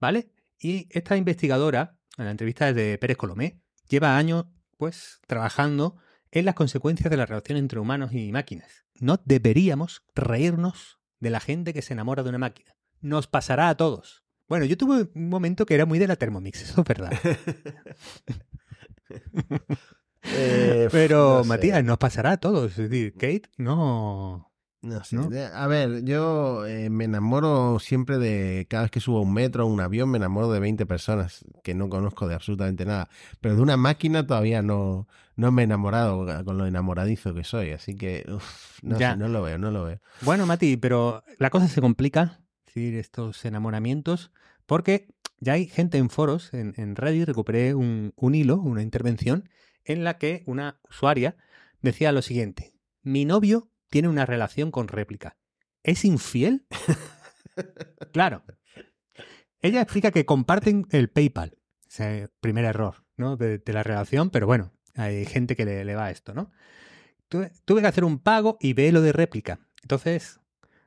¿Vale? 0.00 0.30
Y 0.58 0.88
esta 0.90 1.16
investigadora, 1.16 1.98
en 2.16 2.26
la 2.26 2.30
entrevista 2.30 2.72
de 2.72 2.98
Pérez 2.98 3.16
Colomé, 3.16 3.60
lleva 3.88 4.16
años 4.16 4.46
pues 4.76 5.20
trabajando 5.26 5.96
en 6.30 6.44
las 6.44 6.54
consecuencias 6.54 7.10
de 7.10 7.16
la 7.16 7.26
relación 7.26 7.58
entre 7.58 7.80
humanos 7.80 8.12
y 8.12 8.32
máquinas. 8.32 8.86
No 8.94 9.20
deberíamos 9.24 10.02
reírnos 10.14 11.00
de 11.18 11.30
la 11.30 11.40
gente 11.40 11.74
que 11.74 11.82
se 11.82 11.92
enamora 11.92 12.22
de 12.22 12.30
una 12.30 12.38
máquina. 12.38 12.74
Nos 13.00 13.26
pasará 13.26 13.68
a 13.68 13.76
todos. 13.76 14.24
Bueno, 14.48 14.64
yo 14.64 14.76
tuve 14.76 15.08
un 15.14 15.28
momento 15.28 15.64
que 15.66 15.74
era 15.74 15.86
muy 15.86 15.98
de 15.98 16.08
la 16.08 16.16
Thermomix, 16.16 16.62
eso 16.62 16.80
es 16.80 16.86
verdad. 16.86 17.12
Eh, 20.22 20.88
Pero, 20.92 21.38
no 21.38 21.42
sé. 21.44 21.48
Matías, 21.48 21.84
nos 21.84 21.98
pasará 21.98 22.32
a 22.32 22.36
todos. 22.38 22.72
Es 22.78 22.90
decir, 22.90 23.12
Kate 23.14 23.42
no. 23.58 24.46
No 24.82 25.04
sé. 25.04 25.16
¿no? 25.16 25.28
A 25.54 25.66
ver, 25.66 26.04
yo 26.04 26.64
eh, 26.66 26.88
me 26.88 27.04
enamoro 27.04 27.78
siempre 27.80 28.16
de. 28.18 28.66
Cada 28.68 28.84
vez 28.84 28.90
que 28.90 29.00
subo 29.00 29.18
a 29.18 29.22
un 29.22 29.32
metro 29.34 29.66
o 29.66 29.68
un 29.68 29.80
avión, 29.80 30.08
me 30.10 30.16
enamoro 30.16 30.50
de 30.50 30.58
20 30.58 30.86
personas 30.86 31.44
que 31.62 31.74
no 31.74 31.90
conozco 31.90 32.26
de 32.26 32.34
absolutamente 32.34 32.86
nada. 32.86 33.08
Pero 33.42 33.56
de 33.56 33.60
una 33.62 33.76
máquina 33.76 34.26
todavía 34.26 34.62
no, 34.62 35.06
no 35.36 35.52
me 35.52 35.62
he 35.62 35.64
enamorado 35.66 36.26
con 36.44 36.56
lo 36.56 36.64
enamoradizo 36.66 37.34
que 37.34 37.44
soy. 37.44 37.72
Así 37.72 37.94
que, 37.94 38.24
uf, 38.34 38.78
no 38.82 38.98
Ya. 38.98 39.12
sé, 39.12 39.16
no 39.18 39.28
lo 39.28 39.42
veo, 39.42 39.58
no 39.58 39.70
lo 39.70 39.84
veo. 39.84 40.00
Bueno, 40.22 40.46
Mati, 40.46 40.78
pero 40.78 41.24
la 41.38 41.50
cosa 41.50 41.68
se 41.68 41.82
complica, 41.82 42.40
estos 42.74 43.44
enamoramientos, 43.44 44.32
porque 44.66 45.08
ya 45.38 45.54
hay 45.54 45.66
gente 45.66 45.98
en 45.98 46.10
foros, 46.10 46.52
en, 46.54 46.74
en 46.76 46.96
Reddit, 46.96 47.26
recuperé 47.26 47.74
un, 47.74 48.12
un 48.16 48.34
hilo, 48.34 48.56
una 48.60 48.82
intervención, 48.82 49.48
en 49.84 50.04
la 50.04 50.18
que 50.18 50.42
una 50.46 50.80
usuaria 50.88 51.36
decía 51.80 52.12
lo 52.12 52.22
siguiente: 52.22 52.72
Mi 53.02 53.24
novio 53.24 53.70
tiene 53.88 54.08
una 54.08 54.26
relación 54.26 54.70
con 54.70 54.88
réplica. 54.88 55.36
¿Es 55.82 56.04
infiel? 56.04 56.66
claro. 58.12 58.42
Ella 59.62 59.82
explica 59.82 60.10
que 60.10 60.26
comparten 60.26 60.86
el 60.90 61.10
PayPal. 61.10 61.58
Primer 62.40 62.64
error, 62.64 63.04
¿no? 63.16 63.36
De, 63.36 63.58
de 63.58 63.72
la 63.72 63.82
relación, 63.82 64.30
pero 64.30 64.46
bueno, 64.46 64.72
hay 64.94 65.24
gente 65.26 65.56
que 65.56 65.64
le, 65.64 65.84
le 65.84 65.94
va 65.96 66.06
a 66.06 66.10
esto, 66.10 66.34
¿no? 66.34 66.50
Tuve, 67.28 67.52
tuve 67.64 67.80
que 67.80 67.86
hacer 67.86 68.04
un 68.04 68.18
pago 68.18 68.58
y 68.60 68.74
ve 68.74 68.92
lo 68.92 69.02
de 69.02 69.12
réplica. 69.12 69.60
Entonces, 69.82 70.40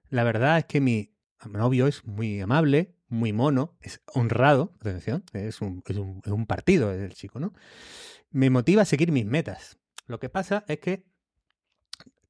la 0.09 0.23
verdad 0.23 0.59
es 0.59 0.65
que 0.65 0.81
mi 0.81 1.12
novio 1.50 1.88
es 1.88 2.06
muy 2.06 2.41
amable, 2.41 2.96
muy 3.08 3.34
mono, 3.34 3.78
es 3.82 4.02
honrado, 4.14 4.74
atención, 4.80 5.24
es 5.34 5.62
un, 5.62 5.84
es 5.88 5.98
un, 5.98 6.22
es 6.26 6.32
un 6.32 6.46
partido 6.46 6.91
el 6.91 7.14
chico, 7.14 7.39
¿no? 7.39 7.54
Me 8.32 8.50
motiva 8.50 8.82
a 8.82 8.86
seguir 8.86 9.12
mis 9.12 9.26
metas. 9.26 9.78
Lo 10.08 10.20
que 10.20 10.30
pasa 10.30 10.66
es 10.68 10.80
que 10.80 11.06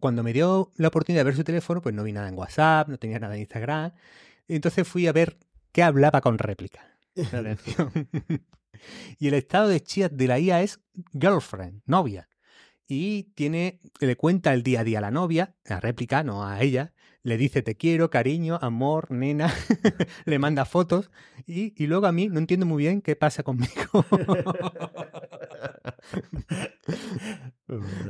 cuando 0.04 0.22
me 0.22 0.34
dio 0.34 0.74
la 0.76 0.90
oportunidad 0.90 1.22
de 1.22 1.26
ver 1.26 1.36
su 1.38 1.46
teléfono, 1.46 1.82
pues 1.82 1.96
no 1.96 2.04
vi 2.04 2.12
nada 2.12 2.28
en 2.28 2.38
WhatsApp, 2.38 2.90
no 2.90 2.98
tenía 2.98 3.20
nada 3.20 3.36
en 3.36 3.40
Instagram. 3.40 3.94
Y 4.50 4.56
entonces 4.56 4.86
fui 4.86 5.08
a 5.08 5.14
ver 5.14 5.38
qué 5.72 5.82
hablaba 5.82 6.20
con 6.20 6.38
réplica. 6.38 6.98
Atención. 7.32 8.10
y 9.18 9.28
el 9.30 9.34
estado 9.34 9.70
de 9.70 9.82
chat 9.82 10.12
de 10.12 10.28
la 10.28 10.40
IA 10.40 10.62
es 10.62 10.82
girlfriend, 11.18 11.84
novia. 11.86 12.28
Y 12.86 13.32
tiene, 13.36 13.80
le 14.02 14.18
cuenta 14.18 14.54
el 14.54 14.62
día 14.62 14.82
a 14.82 14.84
día 14.84 14.98
a 14.98 15.02
la 15.02 15.12
novia, 15.12 15.56
a 15.70 15.80
réplica, 15.80 16.22
no 16.22 16.46
a 16.46 16.62
ella. 16.62 16.94
Le 17.24 17.38
dice 17.38 17.62
te 17.62 17.76
quiero, 17.76 18.10
cariño, 18.10 18.60
amor, 18.62 19.10
nena. 19.10 19.54
le 20.26 20.40
manda 20.40 20.66
fotos. 20.66 21.10
Y, 21.48 21.74
y 21.82 21.88
luego 21.88 22.06
a 22.06 22.12
mí 22.12 22.28
no 22.28 22.38
entiendo 22.40 22.66
muy 22.66 22.84
bien 22.84 23.02
qué 23.02 23.16
pasa 23.16 23.44
conmigo. 23.44 24.06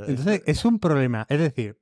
Entonces 0.06 0.42
es 0.46 0.64
un 0.64 0.78
problema. 0.78 1.26
Es 1.28 1.38
decir, 1.38 1.78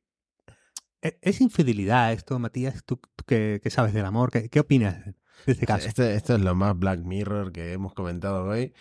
¿e- 1.01 1.19
¿es 1.23 1.41
infidelidad 1.41 2.13
esto, 2.13 2.39
Matías? 2.39 2.85
¿Tú, 2.85 3.01
tú 3.17 3.25
que, 3.27 3.61
que 3.63 3.71
sabes 3.71 3.95
del 3.95 4.05
amor? 4.05 4.31
¿Qué, 4.31 4.49
qué 4.49 4.61
opinas 4.61 5.05
de 5.47 5.53
este 5.53 5.67
caso? 5.67 5.89
Esto, 5.89 6.03
esto 6.05 6.35
es 6.35 6.41
lo 6.41 6.55
más 6.55 6.79
Black 6.79 7.01
Mirror 7.01 7.53
que 7.53 7.73
hemos 7.73 7.95
comentado 7.95 8.45
hoy. 8.45 8.73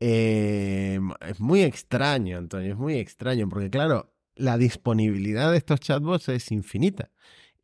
Eh, 0.00 1.00
es 1.26 1.40
muy 1.40 1.62
extraño, 1.62 2.38
Antonio, 2.38 2.72
es 2.72 2.78
muy 2.78 2.98
extraño, 2.98 3.48
porque 3.48 3.70
claro, 3.70 4.14
la 4.34 4.58
disponibilidad 4.58 5.50
de 5.50 5.56
estos 5.58 5.80
chatbots 5.80 6.28
es 6.28 6.52
infinita. 6.52 7.10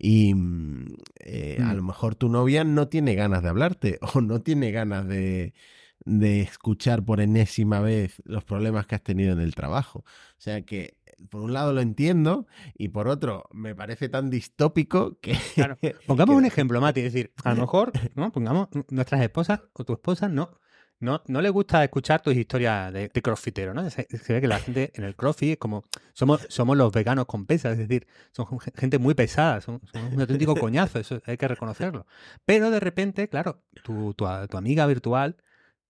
Y 0.04 0.34
mm, 0.34 0.94
eh, 1.20 1.58
a 1.62 1.72
Mm. 1.72 1.76
lo 1.76 1.82
mejor 1.84 2.16
tu 2.16 2.28
novia 2.28 2.64
no 2.64 2.88
tiene 2.88 3.14
ganas 3.14 3.42
de 3.44 3.48
hablarte 3.48 3.98
o 4.14 4.20
no 4.20 4.40
tiene 4.42 4.72
ganas 4.72 5.06
de, 5.06 5.54
de 6.04 6.40
escuchar 6.40 7.04
por 7.04 7.20
enésima 7.20 7.78
vez 7.80 8.20
los 8.24 8.42
problemas 8.42 8.86
que 8.86 8.96
has 8.96 9.02
tenido 9.04 9.32
en 9.32 9.38
el 9.40 9.54
trabajo. 9.54 10.00
O 10.00 10.40
sea 10.40 10.62
que, 10.62 10.96
por 11.30 11.40
un 11.42 11.52
lado 11.52 11.72
lo 11.72 11.80
entiendo 11.80 12.48
y 12.76 12.88
por 12.88 13.06
otro 13.06 13.44
me 13.52 13.76
parece 13.76 14.08
tan 14.08 14.28
distópico 14.28 15.18
que... 15.20 15.36
Claro. 15.54 15.78
Pongamos 16.08 16.34
que- 16.34 16.38
un 16.38 16.44
ejemplo, 16.46 16.80
Mati, 16.80 16.98
es 17.00 17.12
decir, 17.12 17.32
a 17.44 17.54
lo 17.54 17.60
mejor, 17.60 17.92
¿no? 18.16 18.32
Pongamos 18.32 18.70
nuestras 18.90 19.20
esposas 19.22 19.60
o 19.74 19.84
tu 19.84 19.92
esposa 19.92 20.28
no, 20.28 20.50
no, 21.02 21.22
no 21.26 21.40
le 21.42 21.50
gusta 21.50 21.84
escuchar 21.84 22.22
tus 22.22 22.34
historias 22.34 22.92
de, 22.92 23.08
de 23.08 23.22
crossfitero, 23.22 23.74
¿no? 23.74 23.88
Se, 23.90 24.06
se 24.16 24.32
ve 24.32 24.40
que 24.40 24.48
la 24.48 24.58
gente 24.58 24.90
en 24.94 25.04
el 25.04 25.14
crossfit 25.16 25.50
es 25.52 25.58
como, 25.58 25.84
somos, 26.14 26.46
somos 26.48 26.76
los 26.76 26.92
veganos 26.92 27.26
con 27.26 27.44
pesas, 27.44 27.72
es 27.72 27.78
decir, 27.88 28.06
son 28.32 28.46
gen- 28.60 28.72
gente 28.74 28.98
muy 28.98 29.14
pesada, 29.14 29.60
son, 29.60 29.80
son 29.92 30.04
un 30.14 30.20
auténtico 30.20 30.54
coñazo, 30.56 30.98
eso 30.98 31.20
hay 31.26 31.36
que 31.36 31.48
reconocerlo. 31.48 32.06
Pero 32.46 32.70
de 32.70 32.80
repente, 32.80 33.28
claro, 33.28 33.62
tu, 33.82 34.14
tu, 34.14 34.26
tu 34.48 34.56
amiga 34.56 34.86
virtual, 34.86 35.36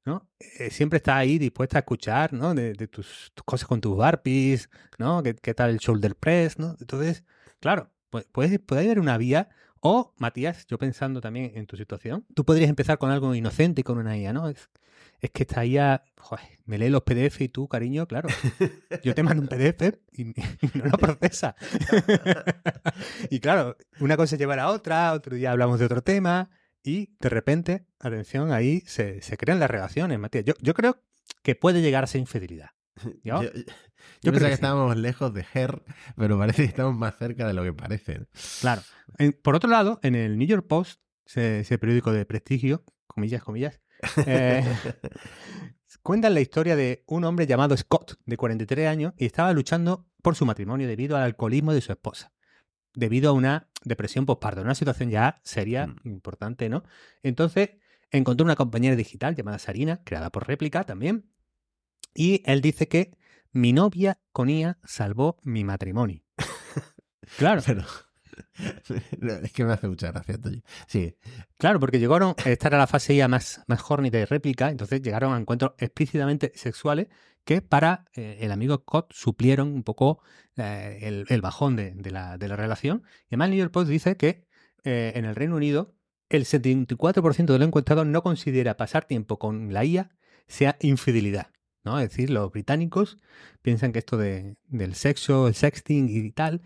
¿no? 0.04 0.28
Eh, 0.58 0.70
siempre 0.70 0.96
está 0.96 1.16
ahí 1.16 1.38
dispuesta 1.38 1.78
a 1.78 1.80
escuchar, 1.80 2.32
¿no? 2.32 2.54
De, 2.54 2.72
de 2.72 2.88
tus, 2.88 3.30
tus 3.34 3.44
cosas 3.44 3.68
con 3.68 3.80
tus 3.80 3.96
barpees, 3.96 4.68
¿no? 4.98 5.22
¿Qué, 5.22 5.34
qué 5.34 5.54
tal 5.54 5.70
el 5.70 5.78
shoulder 5.78 6.16
press, 6.16 6.58
¿no? 6.58 6.76
Entonces, 6.80 7.24
claro, 7.60 7.90
pues, 8.10 8.24
puede, 8.32 8.58
puede 8.58 8.82
haber 8.84 8.98
una 8.98 9.16
vía. 9.18 9.48
O, 9.84 10.14
Matías, 10.18 10.66
yo 10.68 10.78
pensando 10.78 11.20
también 11.20 11.52
en 11.56 11.66
tu 11.66 11.76
situación, 11.76 12.24
tú 12.34 12.44
podrías 12.44 12.70
empezar 12.70 12.98
con 12.98 13.10
algo 13.10 13.34
inocente 13.34 13.80
y 13.80 13.84
con 13.84 13.98
una 13.98 14.16
IA, 14.16 14.32
¿no? 14.32 14.48
Es, 14.48 14.70
es 15.22 15.30
que 15.30 15.46
IA, 15.66 16.04
joder, 16.18 16.58
me 16.66 16.76
lee 16.78 16.90
los 16.90 17.02
PDF 17.02 17.40
y 17.40 17.48
tú, 17.48 17.68
cariño, 17.68 18.06
claro, 18.06 18.28
yo 19.04 19.14
te 19.14 19.22
mando 19.22 19.40
un 19.42 19.48
PDF 19.48 19.98
y, 20.12 20.22
y 20.30 20.70
no 20.74 20.84
lo 20.86 20.98
procesa. 20.98 21.54
y 23.30 23.40
claro, 23.40 23.76
una 24.00 24.16
cosa 24.16 24.36
lleva 24.36 24.54
a 24.54 24.58
la 24.58 24.68
otra, 24.70 25.12
otro 25.12 25.36
día 25.36 25.52
hablamos 25.52 25.78
de 25.78 25.86
otro 25.86 26.02
tema 26.02 26.50
y 26.82 27.14
de 27.20 27.28
repente, 27.28 27.86
atención, 28.00 28.52
ahí 28.52 28.82
se, 28.86 29.22
se 29.22 29.36
crean 29.36 29.60
las 29.60 29.70
relaciones, 29.70 30.18
Matías. 30.18 30.44
Yo, 30.44 30.54
yo 30.60 30.74
creo 30.74 31.00
que 31.42 31.54
puede 31.54 31.80
llegar 31.82 32.04
a 32.04 32.08
ser 32.08 32.20
infidelidad. 32.20 32.70
¿Yo? 33.22 33.42
Yo, 33.42 33.50
yo 33.52 33.52
creo 33.52 34.32
pensaba 34.32 34.32
que 34.32 34.38
que 34.40 34.46
sí. 34.48 34.52
estábamos 34.54 34.96
lejos 34.96 35.32
de 35.32 35.46
Her, 35.54 35.82
pero 36.16 36.36
parece 36.38 36.62
que 36.62 36.68
estamos 36.68 36.96
más 36.96 37.16
cerca 37.16 37.46
de 37.46 37.54
lo 37.54 37.62
que 37.62 37.72
parece. 37.72 38.26
Claro. 38.60 38.82
En- 39.18 39.32
por 39.32 39.54
otro 39.54 39.70
lado, 39.70 40.00
en 40.02 40.16
el 40.16 40.36
New 40.38 40.48
York 40.48 40.66
Post, 40.66 41.00
ese, 41.24 41.60
ese 41.60 41.78
periódico 41.78 42.12
de 42.12 42.26
prestigio, 42.26 42.84
comillas, 43.06 43.42
comillas, 43.44 43.80
eh, 44.26 44.64
cuentan 46.02 46.34
la 46.34 46.40
historia 46.40 46.76
de 46.76 47.04
un 47.06 47.24
hombre 47.24 47.46
llamado 47.46 47.76
Scott, 47.76 48.18
de 48.24 48.36
43 48.36 48.88
años, 48.88 49.12
y 49.16 49.26
estaba 49.26 49.52
luchando 49.52 50.06
por 50.22 50.34
su 50.36 50.46
matrimonio 50.46 50.86
debido 50.88 51.16
al 51.16 51.22
alcoholismo 51.22 51.72
de 51.72 51.80
su 51.80 51.92
esposa, 51.92 52.32
debido 52.94 53.30
a 53.30 53.32
una 53.32 53.68
depresión 53.84 54.26
postparto, 54.26 54.60
una 54.62 54.74
situación 54.74 55.10
ya 55.10 55.40
seria, 55.44 55.86
Mm. 55.86 55.96
importante, 56.04 56.68
¿no? 56.68 56.84
Entonces, 57.22 57.70
encontró 58.10 58.44
una 58.44 58.56
compañera 58.56 58.96
digital 58.96 59.34
llamada 59.34 59.58
Sarina, 59.58 60.02
creada 60.04 60.30
por 60.30 60.46
réplica 60.46 60.84
también, 60.84 61.30
y 62.14 62.42
él 62.44 62.60
dice 62.60 62.88
que 62.88 63.16
mi 63.52 63.72
novia 63.72 64.18
con 64.32 64.48
IA 64.50 64.78
salvó 64.84 65.38
mi 65.42 65.64
matrimonio. 65.64 66.22
Claro. 67.38 67.62
Pero 67.64 67.82
es 69.42 69.52
que 69.52 69.64
me 69.64 69.72
hace 69.72 69.88
mucha 69.88 70.12
gracia, 70.12 70.38
Toño. 70.40 70.62
Sí, 70.86 71.16
Claro, 71.58 71.78
porque 71.78 71.98
llegaron, 71.98 72.34
esta 72.44 72.68
era 72.68 72.78
la 72.78 72.86
fase 72.86 73.14
ya 73.14 73.28
más, 73.28 73.62
más 73.68 73.80
horny 73.88 74.10
de 74.10 74.26
réplica, 74.26 74.70
entonces 74.70 75.00
llegaron 75.00 75.32
a 75.32 75.38
encuentros 75.38 75.72
explícitamente 75.78 76.52
sexuales 76.56 77.06
que 77.44 77.62
para 77.62 78.06
eh, 78.14 78.38
el 78.40 78.52
amigo 78.52 78.76
Scott 78.76 79.12
suplieron 79.12 79.68
un 79.68 79.82
poco 79.82 80.22
eh, 80.56 80.98
el, 81.02 81.26
el 81.28 81.40
bajón 81.40 81.76
de, 81.76 81.92
de 81.92 82.10
la, 82.10 82.38
de 82.38 82.48
la 82.48 82.56
relación. 82.56 83.04
Y 83.24 83.34
además 83.34 83.46
el 83.46 83.50
New 83.52 83.60
York 83.60 83.72
Post 83.72 83.90
dice 83.90 84.16
que 84.16 84.46
eh, 84.84 85.12
en 85.14 85.24
el 85.24 85.34
Reino 85.34 85.56
Unido 85.56 85.94
el 86.28 86.44
74% 86.44 87.46
de 87.46 87.58
los 87.58 87.68
encuestados 87.68 88.06
no 88.06 88.22
considera 88.22 88.76
pasar 88.76 89.04
tiempo 89.04 89.38
con 89.38 89.72
la 89.72 89.84
IA 89.84 90.10
sea 90.48 90.76
infidelidad. 90.80 91.48
¿no? 91.84 91.98
Es 91.98 92.10
decir, 92.10 92.30
los 92.30 92.50
británicos 92.50 93.18
piensan 93.60 93.92
que 93.92 93.98
esto 93.98 94.16
de, 94.16 94.56
del 94.66 94.94
sexo, 94.94 95.48
el 95.48 95.54
sexting 95.54 96.08
y 96.08 96.30
tal, 96.30 96.62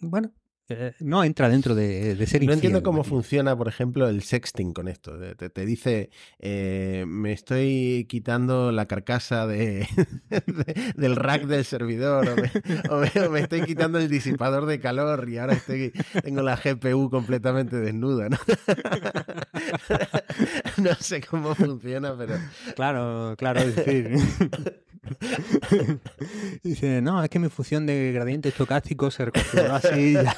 bueno, 0.00 0.32
eh, 0.70 0.92
no 1.00 1.22
entra 1.24 1.48
dentro 1.48 1.74
de, 1.74 2.14
de 2.14 2.26
ser 2.26 2.40
no 2.40 2.44
infiel. 2.44 2.52
entiendo 2.54 2.82
cómo 2.82 3.04
funciona, 3.04 3.56
por 3.56 3.68
ejemplo, 3.68 4.08
el 4.08 4.22
sexting 4.22 4.72
con 4.72 4.88
esto. 4.88 5.18
Te, 5.36 5.50
te 5.50 5.66
dice, 5.66 6.10
eh, 6.38 7.04
me 7.06 7.32
estoy 7.32 8.06
quitando 8.08 8.72
la 8.72 8.86
carcasa 8.86 9.46
de, 9.46 9.86
de- 10.30 10.92
del 10.96 11.16
rack 11.16 11.44
del 11.46 11.64
servidor, 11.64 12.26
o 12.28 12.36
me, 12.36 12.50
o 12.90 13.00
me- 13.20 13.26
o 13.26 13.30
me 13.30 13.40
estoy 13.40 13.62
quitando 13.62 13.98
el 13.98 14.08
disipador 14.08 14.66
de 14.66 14.80
calor 14.80 15.28
y 15.28 15.38
ahora 15.38 15.54
estoy, 15.54 15.92
tengo 16.22 16.42
la 16.42 16.56
GPU 16.56 17.10
completamente 17.10 17.76
desnuda. 17.76 18.28
¿no? 18.30 18.38
no 20.78 20.94
sé 21.00 21.20
cómo 21.20 21.54
funciona, 21.54 22.16
pero 22.16 22.34
Claro, 22.74 23.34
claro, 23.36 23.60
es 23.60 23.76
decir. 23.76 24.16
Dice, 26.62 27.00
no, 27.02 27.22
es 27.22 27.30
que 27.30 27.38
mi 27.38 27.48
función 27.48 27.86
de 27.86 28.12
gradiente 28.12 28.48
estocástico 28.50 29.10
se 29.10 29.24
reconfiguró 29.26 29.74
así. 29.74 30.12
ya". 30.14 30.36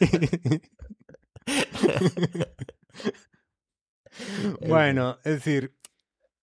bueno, 4.66 5.18
es 5.24 5.34
decir, 5.34 5.74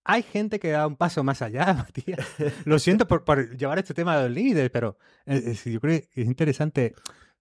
hay 0.03 0.23
gente 0.23 0.59
que 0.59 0.71
da 0.71 0.87
un 0.87 0.95
paso 0.95 1.23
más 1.23 1.41
allá, 1.41 1.73
Matías. 1.77 2.19
Lo 2.65 2.79
siento 2.79 3.07
por, 3.07 3.23
por 3.23 3.57
llevar 3.57 3.79
este 3.79 3.93
tema 3.93 4.17
a 4.17 4.23
los 4.23 4.31
líderes, 4.31 4.69
pero 4.71 4.97
eh, 5.25 5.41
es- 5.45 5.65
yo 5.65 5.79
creo 5.81 6.01
que 6.01 6.09
es 6.21 6.27
interesante 6.27 6.93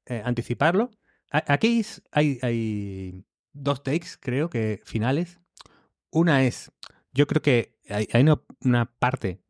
eh, 0.06 0.22
anticiparlo. 0.24 0.90
Aquí 1.30 1.84
hay, 2.12 2.38
hay 2.42 3.24
dos 3.52 3.82
takes, 3.82 4.10
creo 4.20 4.48
que 4.48 4.80
finales. 4.84 5.40
Una 6.10 6.44
es, 6.44 6.70
yo 7.12 7.26
creo 7.26 7.42
que 7.42 7.76
hay, 7.90 8.08
hay 8.12 8.22
una, 8.22 8.40
una 8.60 8.86
parte 8.98 9.42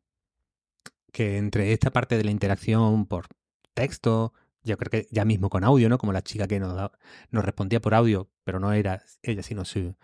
que 1.17 1.37
entre 1.37 1.73
esta 1.73 1.89
parte 1.89 2.15
de 2.15 2.23
la 2.23 2.29
interacción 2.29 3.07
por 3.07 3.25
texto, 3.73 4.33
yo 4.61 4.77
creo 4.77 4.91
que 4.91 5.07
ya 5.09 5.25
mismo 5.25 5.49
con 5.49 5.63
audio, 5.63 5.89
¿no? 5.89 5.97
Como 5.97 6.13
la 6.13 6.21
chica 6.21 6.47
que 6.47 6.59
nos, 6.59 6.91
nos 7.31 7.43
respondía 7.43 7.81
por 7.81 7.95
audio, 7.95 8.29
pero 8.43 8.59
no 8.59 8.71
era 8.71 9.01
ella, 9.23 9.41
sino 9.41 9.65
su, 9.65 9.95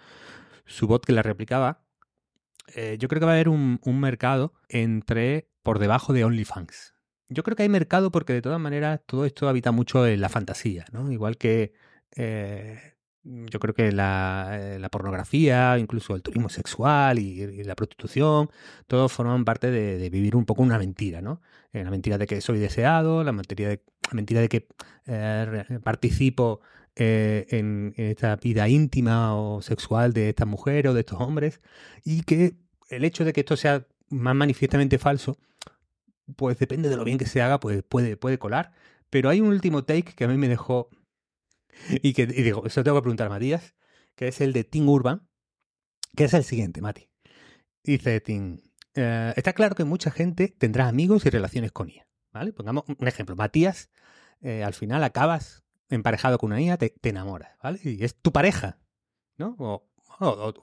su 0.66 0.88
bot 0.88 1.06
que 1.06 1.14
la 1.14 1.22
replicaba. 1.22 1.84
Eh, 2.74 2.98
yo 3.00 3.10
creo 3.10 3.20
que 3.20 3.28
va 3.28 3.34
a 3.34 3.36
haber 3.36 3.48
un, 3.48 3.80
un, 3.84 4.00
mercado 4.00 4.56
entre 4.70 5.52
por 5.62 5.78
debajo 5.78 6.14
de 6.14 6.26
OnlyFans. 6.26 6.96
Yo 7.30 7.44
creo 7.44 7.56
que 7.56 7.62
hay 7.62 7.70
mercado 7.70 8.12
porque 8.12 8.34
de 8.34 8.42
todas 8.42 8.60
maneras 8.60 9.02
todo 9.06 9.26
esto 9.26 9.48
habita 9.48 9.72
mucho 9.72 10.08
en 10.08 10.20
la 10.20 10.30
fantasía, 10.30 10.86
¿no? 10.92 11.12
Igual 11.12 11.38
que 11.38 11.74
eh, 12.16 12.93
yo 13.24 13.60
creo 13.60 13.74
que 13.74 13.92
la, 13.92 14.58
eh, 14.60 14.80
la, 14.80 14.90
pornografía, 14.90 15.78
incluso 15.78 16.16
el 16.16 16.22
turismo 16.22 16.50
sexual 16.50 17.20
y, 17.20 17.64
la 17.64 17.76
prostitución, 17.76 18.50
todos 18.88 19.12
forman 19.12 19.46
parte 19.46 19.72
de, 19.72 20.10
vivir 20.10 20.36
un 20.36 20.46
poco 20.46 20.62
una 20.62 20.78
mentira, 20.78 21.22
¿no? 21.22 21.42
La 21.72 21.90
mentira 21.90 22.18
de 22.18 22.28
que 22.28 22.42
soy 22.42 22.60
deseado, 22.60 23.24
la 23.24 23.32
mentira 23.32 23.70
de, 23.70 23.82
la 24.12 24.16
mentira 24.16 24.42
de 24.42 24.50
que 24.50 24.68
eh, 25.08 25.80
participo 25.84 26.62
eh, 26.96 27.48
en, 27.50 27.94
en, 27.98 28.06
esta 28.08 28.36
vida 28.36 28.68
íntima 28.70 29.36
o 29.36 29.62
sexual 29.62 30.14
de 30.14 30.30
esta 30.30 30.46
mujer 30.46 30.88
o 30.88 30.94
de 30.94 31.00
estos 31.00 31.20
hombres, 31.20 31.62
y 32.04 32.24
que 32.24 32.58
el 32.90 33.06
hecho 33.06 33.26
de 33.26 33.34
que 33.34 33.42
esto 33.42 33.58
sea 33.58 33.88
más 34.10 34.36
manifiestamente 34.36 35.00
falso, 35.00 35.38
pues 36.36 36.58
depende 36.60 36.90
de 36.90 36.98
lo 36.98 37.04
bien 37.04 37.18
que 37.18 37.26
se 37.26 37.42
haga, 37.42 37.60
pues 37.60 37.84
puede, 37.84 38.18
puede 38.18 38.38
colar. 38.38 38.74
Pero 39.10 39.30
hay 39.30 39.42
un 39.42 39.48
último 39.50 39.84
take 39.84 40.14
que 40.16 40.24
a 40.24 40.28
mí 40.28 40.38
me 40.38 40.48
dejó 40.48 40.90
y 41.90 42.14
que 42.14 42.24
y 42.24 42.44
digo, 42.44 42.66
eso 42.66 42.84
tengo 42.84 42.98
que 42.98 43.04
preguntar 43.04 43.28
a 43.28 43.32
Matías, 43.32 43.76
que 44.16 44.28
es 44.28 44.42
el 44.42 44.54
de 44.54 44.64
Tim 44.64 44.88
Urban, 44.90 45.28
que 46.16 46.26
es 46.26 46.34
el 46.34 46.44
siguiente, 46.44 46.82
Mati. 46.82 47.10
Dice 47.84 48.22
Tim, 48.22 48.62
eh, 48.96 49.34
está 49.36 49.54
claro 49.54 49.76
que 49.76 49.84
mucha 49.84 50.12
gente 50.12 50.48
tendrá 50.58 50.88
amigos 50.88 51.26
y 51.26 51.30
relaciones 51.30 51.72
con 51.72 51.90
IA, 51.90 52.08
¿vale? 52.32 52.54
Pongamos 52.54 52.86
un 52.88 53.08
ejemplo, 53.08 53.36
Matías, 53.36 53.90
eh, 54.42 54.64
al 54.64 54.74
final 54.74 55.04
acabas 55.04 55.64
emparejado 55.90 56.38
con 56.38 56.52
una 56.52 56.62
IA, 56.62 56.78
te, 56.78 56.90
te, 56.90 57.10
enamoras, 57.10 57.58
¿vale? 57.62 57.80
Y 57.84 58.04
es 58.04 58.16
tu 58.16 58.32
pareja, 58.32 58.80
¿no? 59.38 59.56
O, 59.60 59.90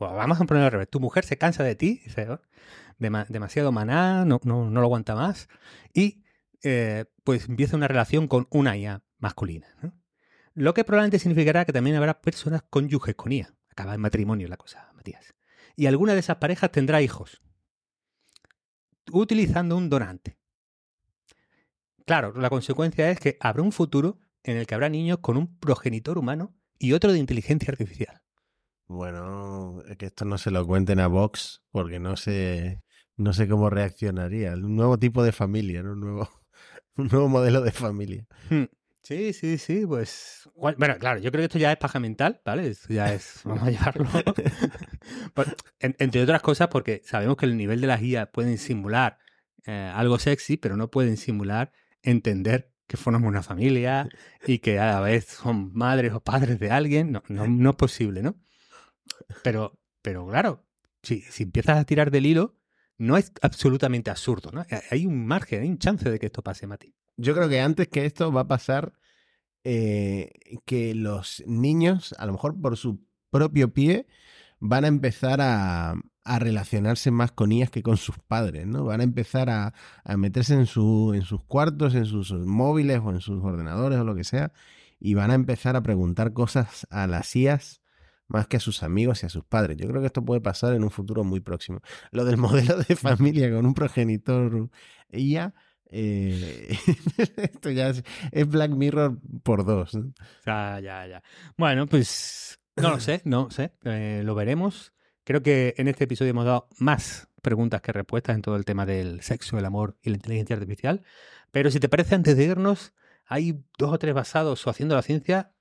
vamos 0.00 0.40
a 0.40 0.44
ponerlo 0.44 0.66
al 0.66 0.72
revés, 0.72 0.88
tu 0.88 1.00
mujer 1.00 1.24
se 1.24 1.36
cansa 1.36 1.64
de 1.64 1.74
ti, 1.74 2.00
dice, 2.04 2.28
dem 2.98 3.14
demasiado 3.28 3.72
maná, 3.72 4.24
no, 4.24 4.40
no, 4.44 4.70
no, 4.70 4.80
lo 4.80 4.86
aguanta 4.86 5.14
más, 5.14 5.48
y 5.92 6.22
eh, 6.62 7.06
pues 7.24 7.48
empieza 7.48 7.76
una 7.76 7.88
relación 7.88 8.28
con 8.28 8.46
una 8.50 8.76
IA 8.76 9.02
masculina, 9.18 9.66
¿no? 9.82 9.92
Lo 10.60 10.74
que 10.74 10.84
probablemente 10.84 11.18
significará 11.18 11.64
que 11.64 11.72
también 11.72 11.96
habrá 11.96 12.20
personas 12.20 12.62
cónyuges 12.68 13.14
con 13.14 13.32
IA. 13.32 13.50
Acaba 13.70 13.94
en 13.94 14.00
matrimonio 14.02 14.46
la 14.46 14.58
cosa, 14.58 14.92
Matías. 14.94 15.34
Y 15.74 15.86
alguna 15.86 16.12
de 16.12 16.18
esas 16.20 16.36
parejas 16.36 16.70
tendrá 16.70 17.00
hijos. 17.00 17.40
Utilizando 19.10 19.74
un 19.78 19.88
donante. 19.88 20.36
Claro, 22.04 22.34
la 22.34 22.50
consecuencia 22.50 23.10
es 23.10 23.18
que 23.18 23.38
habrá 23.40 23.62
un 23.62 23.72
futuro 23.72 24.20
en 24.42 24.58
el 24.58 24.66
que 24.66 24.74
habrá 24.74 24.90
niños 24.90 25.20
con 25.22 25.38
un 25.38 25.58
progenitor 25.58 26.18
humano 26.18 26.54
y 26.78 26.92
otro 26.92 27.10
de 27.10 27.18
inteligencia 27.18 27.72
artificial. 27.72 28.20
Bueno, 28.86 29.82
que 29.96 30.06
esto 30.06 30.26
no 30.26 30.36
se 30.36 30.50
lo 30.50 30.66
cuenten 30.66 31.00
a 31.00 31.06
Vox 31.06 31.62
porque 31.70 32.00
no 32.00 32.18
sé, 32.18 32.82
no 33.16 33.32
sé 33.32 33.48
cómo 33.48 33.70
reaccionaría. 33.70 34.52
Un 34.52 34.76
nuevo 34.76 34.98
tipo 34.98 35.22
de 35.22 35.32
familia, 35.32 35.82
¿no? 35.82 35.92
un, 35.92 36.00
nuevo, 36.00 36.28
un 36.98 37.06
nuevo 37.06 37.30
modelo 37.30 37.62
de 37.62 37.72
familia. 37.72 38.26
Hmm. 38.50 38.64
Sí, 39.02 39.32
sí, 39.32 39.58
sí, 39.58 39.86
pues. 39.86 40.48
Bueno, 40.54 40.96
claro, 40.98 41.20
yo 41.20 41.30
creo 41.30 41.40
que 41.40 41.46
esto 41.46 41.58
ya 41.58 41.72
es 41.72 41.78
paja 41.78 41.98
mental, 41.98 42.40
¿vale? 42.44 42.68
Esto 42.68 42.92
ya 42.92 43.12
es. 43.12 43.40
Vamos 43.44 43.62
a 43.64 43.70
llevarlo. 43.70 44.06
en, 45.80 45.96
entre 45.98 46.22
otras 46.22 46.42
cosas, 46.42 46.68
porque 46.68 47.02
sabemos 47.04 47.36
que 47.36 47.46
el 47.46 47.56
nivel 47.56 47.80
de 47.80 47.86
las 47.86 48.00
guías 48.00 48.28
pueden 48.32 48.58
simular 48.58 49.18
eh, 49.66 49.90
algo 49.94 50.18
sexy, 50.18 50.56
pero 50.56 50.76
no 50.76 50.90
pueden 50.90 51.16
simular 51.16 51.72
entender 52.02 52.72
que 52.86 52.96
formamos 52.96 53.28
una 53.28 53.42
familia 53.42 54.08
y 54.46 54.58
que 54.58 54.78
a 54.78 54.86
la 54.86 55.00
vez 55.00 55.26
son 55.26 55.72
madres 55.72 56.12
o 56.12 56.20
padres 56.20 56.58
de 56.58 56.70
alguien. 56.70 57.12
No, 57.12 57.22
no, 57.28 57.46
no 57.46 57.70
es 57.70 57.76
posible, 57.76 58.22
¿no? 58.22 58.36
Pero, 59.42 59.78
pero 60.02 60.26
claro, 60.26 60.66
si, 61.02 61.20
si 61.22 61.44
empiezas 61.44 61.78
a 61.78 61.84
tirar 61.84 62.10
del 62.10 62.26
hilo, 62.26 62.59
no 63.00 63.16
es 63.16 63.32
absolutamente 63.40 64.10
absurdo, 64.10 64.50
¿no? 64.52 64.64
Hay 64.90 65.06
un 65.06 65.26
margen, 65.26 65.62
hay 65.62 65.70
un 65.70 65.78
chance 65.78 66.08
de 66.08 66.18
que 66.18 66.26
esto 66.26 66.42
pase, 66.42 66.66
Mati. 66.66 66.94
Yo 67.16 67.34
creo 67.34 67.48
que 67.48 67.58
antes 67.58 67.88
que 67.88 68.04
esto 68.04 68.30
va 68.30 68.42
a 68.42 68.46
pasar 68.46 68.92
eh, 69.64 70.32
que 70.66 70.94
los 70.94 71.42
niños, 71.46 72.14
a 72.18 72.26
lo 72.26 72.32
mejor 72.32 72.60
por 72.60 72.76
su 72.76 73.00
propio 73.30 73.72
pie, 73.72 74.06
van 74.58 74.84
a 74.84 74.88
empezar 74.88 75.40
a, 75.40 75.94
a 76.24 76.38
relacionarse 76.38 77.10
más 77.10 77.32
con 77.32 77.52
ellas 77.52 77.70
que 77.70 77.82
con 77.82 77.96
sus 77.96 78.18
padres, 78.18 78.66
¿no? 78.66 78.84
Van 78.84 79.00
a 79.00 79.04
empezar 79.04 79.48
a, 79.48 79.72
a 80.04 80.16
meterse 80.18 80.52
en, 80.52 80.66
su, 80.66 81.12
en 81.14 81.22
sus 81.22 81.42
cuartos, 81.44 81.94
en 81.94 82.04
sus 82.04 82.32
móviles 82.32 83.00
o 83.02 83.12
en 83.12 83.22
sus 83.22 83.42
ordenadores 83.42 83.98
o 83.98 84.04
lo 84.04 84.14
que 84.14 84.24
sea, 84.24 84.52
y 84.98 85.14
van 85.14 85.30
a 85.30 85.34
empezar 85.34 85.74
a 85.74 85.82
preguntar 85.82 86.34
cosas 86.34 86.86
a 86.90 87.06
las 87.06 87.34
IAS 87.34 87.79
más 88.30 88.46
que 88.46 88.56
a 88.56 88.60
sus 88.60 88.82
amigos 88.82 89.22
y 89.22 89.26
a 89.26 89.28
sus 89.28 89.44
padres. 89.44 89.76
Yo 89.76 89.86
creo 89.88 90.00
que 90.00 90.06
esto 90.06 90.24
puede 90.24 90.40
pasar 90.40 90.74
en 90.74 90.84
un 90.84 90.90
futuro 90.90 91.24
muy 91.24 91.40
próximo. 91.40 91.80
Lo 92.10 92.24
del 92.24 92.36
modelo 92.36 92.76
de 92.76 92.96
familia 92.96 93.50
con 93.50 93.66
un 93.66 93.74
progenitor 93.74 94.70
IA 95.12 95.54
eh, 95.92 96.76
esto 97.36 97.70
ya 97.70 97.88
es, 97.88 98.04
es, 98.30 98.48
Black 98.48 98.70
Mirror 98.70 99.18
por 99.42 99.64
dos. 99.64 99.94
¿no? 99.94 100.12
Ya, 100.46 100.80
ya, 100.80 101.06
ya. 101.06 101.22
Bueno, 101.56 101.86
pues 101.86 102.60
no 102.76 102.90
lo 102.90 103.00
sé, 103.00 103.22
no 103.24 103.50
sé. 103.50 103.72
Eh, 103.84 104.22
lo 104.24 104.34
veremos. 104.34 104.92
Creo 105.24 105.42
que 105.42 105.74
en 105.76 105.88
este 105.88 106.04
episodio 106.04 106.30
hemos 106.30 106.44
dado 106.44 106.68
más 106.78 107.28
preguntas 107.42 107.80
que 107.82 107.92
respuestas 107.92 108.36
en 108.36 108.42
todo 108.42 108.56
el 108.56 108.64
tema 108.64 108.86
del 108.86 109.22
sexo, 109.22 109.58
el 109.58 109.64
amor 109.64 109.96
y 110.02 110.10
la 110.10 110.16
inteligencia 110.16 110.56
artificial. 110.56 111.02
Pero 111.50 111.70
si 111.70 111.80
te 111.80 111.88
parece, 111.88 112.14
antes 112.14 112.36
de 112.36 112.44
irnos, 112.44 112.94
hay 113.26 113.62
dos 113.78 113.92
o 113.92 113.98
tres 113.98 114.14
basados 114.14 114.66
o 114.66 114.70
haciendo 114.70 114.94
la 114.94 115.02
ciencia. 115.02 115.52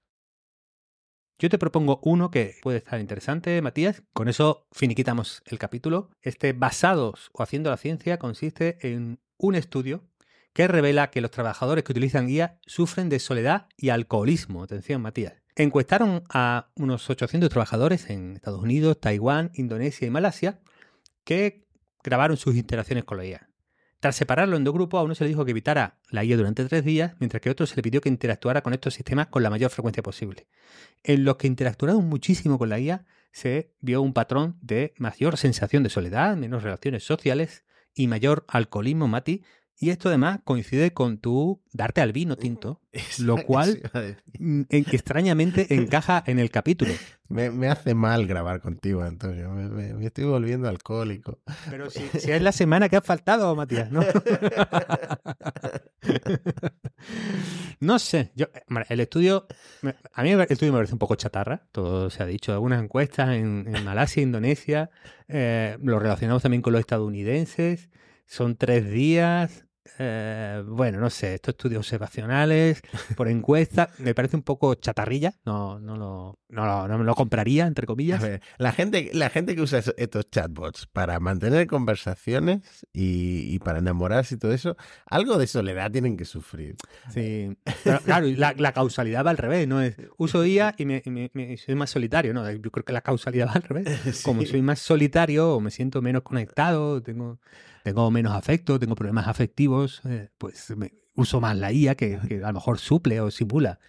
Yo 1.42 1.50
te 1.50 1.58
propongo 1.58 2.02
uno 2.04 2.32
que 2.32 2.58
puede 2.62 2.80
estar 2.80 3.00
interesante, 3.00 3.62
Matías. 3.62 4.04
Con 4.12 4.28
eso 4.28 4.68
finiquitamos 4.74 5.42
el 5.46 5.58
capítulo. 5.58 6.10
Este 6.22 6.52
basados 6.52 7.30
o 7.32 7.42
haciendo 7.42 7.70
la 7.70 7.78
ciencia 7.78 8.20
consiste 8.20 8.78
en 8.82 9.22
un 9.38 9.56
estudio 9.56 10.04
que 10.52 10.68
revela 10.68 11.12
que 11.12 11.22
los 11.22 11.32
trabajadores 11.32 11.86
que 11.86 11.94
utilizan 11.94 12.28
guía 12.28 12.60
sufren 12.66 13.08
de 13.08 13.20
soledad 13.20 13.70
y 13.78 13.88
alcoholismo. 13.88 14.64
Atención, 14.64 15.02
Matías. 15.02 15.42
Encuestaron 15.56 16.24
a 16.30 16.72
unos 16.76 17.10
800 17.10 17.50
trabajadores 17.50 18.10
en 18.10 18.36
Estados 18.36 18.62
Unidos, 18.62 19.00
Taiwán, 19.00 19.52
Indonesia 19.54 20.06
y 20.06 20.12
Malasia 20.12 20.60
que 21.24 21.66
grabaron 22.04 22.36
sus 22.36 22.58
interacciones 22.58 23.06
con 23.06 23.18
la 23.18 23.26
IA. 23.26 23.49
Tras 24.00 24.16
separarlo 24.16 24.56
en 24.56 24.64
dos 24.64 24.74
grupos, 24.74 25.00
a 25.00 25.04
uno 25.04 25.14
se 25.14 25.26
le 25.26 25.30
dijo 25.30 25.44
que 25.44 25.52
evitara 25.52 26.00
la 26.10 26.24
IA 26.24 26.38
durante 26.38 26.64
tres 26.66 26.86
días, 26.86 27.16
mientras 27.20 27.42
que 27.42 27.50
a 27.50 27.52
otro 27.52 27.66
se 27.66 27.76
le 27.76 27.82
pidió 27.82 28.00
que 28.00 28.08
interactuara 28.08 28.62
con 28.62 28.74
estos 28.74 28.94
sistemas 28.94 29.28
con 29.28 29.44
la 29.44 29.50
mayor 29.50 29.72
frecuencia 29.72 30.02
posible. 30.02 30.48
En 31.04 31.26
los 31.26 31.36
que 31.36 31.48
interactuaron 31.48 32.08
muchísimo 32.08 32.58
con 32.58 32.70
la 32.70 32.80
IA, 32.80 33.06
se 33.32 33.74
vio 33.82 34.02
un 34.02 34.14
patrón 34.14 34.58
de 34.62 34.94
mayor 34.98 35.38
sensación 35.38 35.84
de 35.84 35.90
soledad, 35.90 36.38
menos 36.38 36.64
relaciones 36.64 37.04
sociales 37.04 37.66
y 37.94 38.08
mayor 38.08 38.46
alcoholismo, 38.48 39.10
Mati, 39.10 39.44
y 39.80 39.92
esto 39.92 40.10
además 40.10 40.40
coincide 40.44 40.92
con 40.94 41.20
tu 41.20 41.62
darte 41.72 42.02
al 42.02 42.12
vino 42.12 42.36
tinto, 42.36 42.82
lo 43.20 43.38
cual 43.44 43.82
mm, 44.40 44.62
en- 44.70 44.86
extrañamente 44.92 45.74
encaja 45.74 46.22
en 46.28 46.40
el 46.40 46.52
capítulo. 46.52 46.92
Me, 47.30 47.52
me 47.52 47.68
hace 47.68 47.94
mal 47.94 48.26
grabar 48.28 48.60
contigo, 48.60 49.04
Antonio. 49.04 49.52
Me, 49.52 49.70
me- 49.70 49.94
me 49.94 50.06
estoy 50.08 50.26
volviendo 50.26 50.68
alcohólico. 50.68 51.40
Pero 51.70 51.90
si, 51.90 52.02
si 52.20 52.32
es 52.32 52.42
la 52.42 52.52
semana 52.52 52.90
que 52.90 52.98
ha 52.98 53.02
faltado, 53.02 53.56
Matías, 53.56 53.92
¿no? 53.92 54.02
no 57.80 58.00
sé, 58.00 58.32
yo, 58.36 58.48
eh, 58.54 58.64
el 58.90 59.00
estudio, 59.00 59.48
a 60.14 60.24
mí 60.24 60.32
el 60.32 60.42
estudio 60.42 60.74
me 60.74 60.80
parece 60.80 60.94
un 60.94 61.00
poco 61.00 61.16
chatarra, 61.16 61.68
todo 61.72 62.10
se 62.10 62.24
ha 62.24 62.26
dicho, 62.26 62.52
algunas 62.54 62.82
encuestas 62.84 63.30
en, 63.30 63.66
en 63.74 63.84
Malasia, 63.86 64.24
Indonesia, 64.24 64.90
eh, 65.28 65.78
lo 65.82 66.00
relacionamos 66.00 66.44
también 66.44 66.62
con 66.62 66.74
los 66.74 66.80
estadounidenses, 66.82 67.90
son 68.26 68.56
tres 68.56 68.90
días, 68.90 69.66
eh, 69.98 70.64
bueno, 70.68 71.00
no 71.00 71.10
sé, 71.10 71.36
estos 71.36 71.54
estudios 71.54 71.80
observacionales 71.80 72.82
por 73.16 73.28
encuesta, 73.30 73.90
me 73.98 74.14
parece 74.14 74.36
un 74.36 74.44
poco 74.44 74.76
chatarrilla, 74.76 75.34
no, 75.46 75.80
no, 75.80 75.96
lo, 75.96 76.40
no, 76.50 76.66
lo, 76.66 76.88
no 76.88 76.98
me 76.98 77.04
lo 77.06 77.16
compraría, 77.16 77.66
entre 77.66 77.86
A 77.86 77.88
comillas. 77.88 78.22
ver, 78.22 78.42
la 78.58 78.72
gente, 78.72 79.10
la 79.14 79.30
gente 79.30 79.56
que 79.56 79.62
usa 79.62 79.80
estos 79.98 80.30
chatbots 80.30 80.86
para 80.88 81.20
mantener 81.20 81.68
conversaciones 81.68 82.86
y, 82.94 83.54
y 83.54 83.60
para 83.60 83.80
enamorarse 83.80 84.36
y 84.36 84.38
todo 84.38 84.54
eso, 84.54 84.76
algo 85.06 85.38
de 85.38 85.48
soledad 85.48 85.92
tienen 85.92 86.18
que 86.18 86.26
sufrir. 86.26 86.76
Sí, 87.14 87.56
pero, 87.84 88.00
claro, 88.02 88.28
la, 88.28 88.54
la 88.58 88.74
causalidad 88.74 89.26
va 89.26 89.32
al 89.32 89.38
revés, 89.38 89.68
no 89.68 89.82
es 89.82 89.96
uso 90.18 90.46
IA 90.46 90.76
y 90.78 90.86
me, 90.86 91.02
y 91.06 91.10
me- 91.10 91.32
me- 91.34 91.58
soy 91.58 91.76
más 91.76 91.90
solitario, 91.90 92.34
no, 92.34 92.50
yo 92.52 92.72
creo 92.72 92.86
que 92.86 92.94
la 92.94 93.02
causalidad 93.02 93.48
va 93.48 93.54
al 93.54 93.64
revés. 93.64 93.88
Como 94.24 94.44
soy 94.46 94.62
más 94.62 94.80
solitario 94.80 95.56
o 95.56 95.60
me 95.60 95.72
siento 95.72 96.02
menos 96.02 96.22
conectado, 96.24 97.02
tengo, 97.02 97.40
tengo 97.84 98.10
menos 98.12 98.34
afecto, 98.34 98.80
tengo 98.80 98.96
problemas 98.96 99.28
afectivos, 99.28 100.02
eh, 100.06 100.30
pues 100.38 100.76
me- 100.76 100.94
uso 101.16 101.42
más 101.42 101.58
la 101.58 101.72
IA 101.72 101.96
que, 101.96 102.20
que 102.28 102.44
a 102.44 102.48
lo 102.48 102.54
mejor 102.54 102.80
suple 102.80 103.20
o 103.22 103.30
simula. 103.32 103.80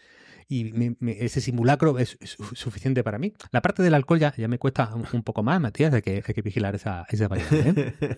y 0.49 0.97
ese 1.07 1.41
simulacro 1.41 1.97
es, 1.99 2.19
suficiente 2.55 3.05
para 3.05 3.19
mí. 3.19 3.33
La 3.53 3.63
parte 3.63 3.85
del 3.85 3.95
alcohol 3.95 4.19
ya, 4.19 4.35
ya 4.37 4.49
me 4.49 4.59
cuesta 4.59 4.93
un, 5.13 5.23
poco 5.23 5.45
más, 5.45 5.61
Matías, 5.61 5.95
hay 5.95 6.03
que, 6.03 6.25
hay 6.27 6.35
que 6.35 6.43
vigilar 6.43 6.75
esa, 6.75 7.07
esa 7.09 7.29
variable. 7.29 7.95
¿eh? 8.01 8.17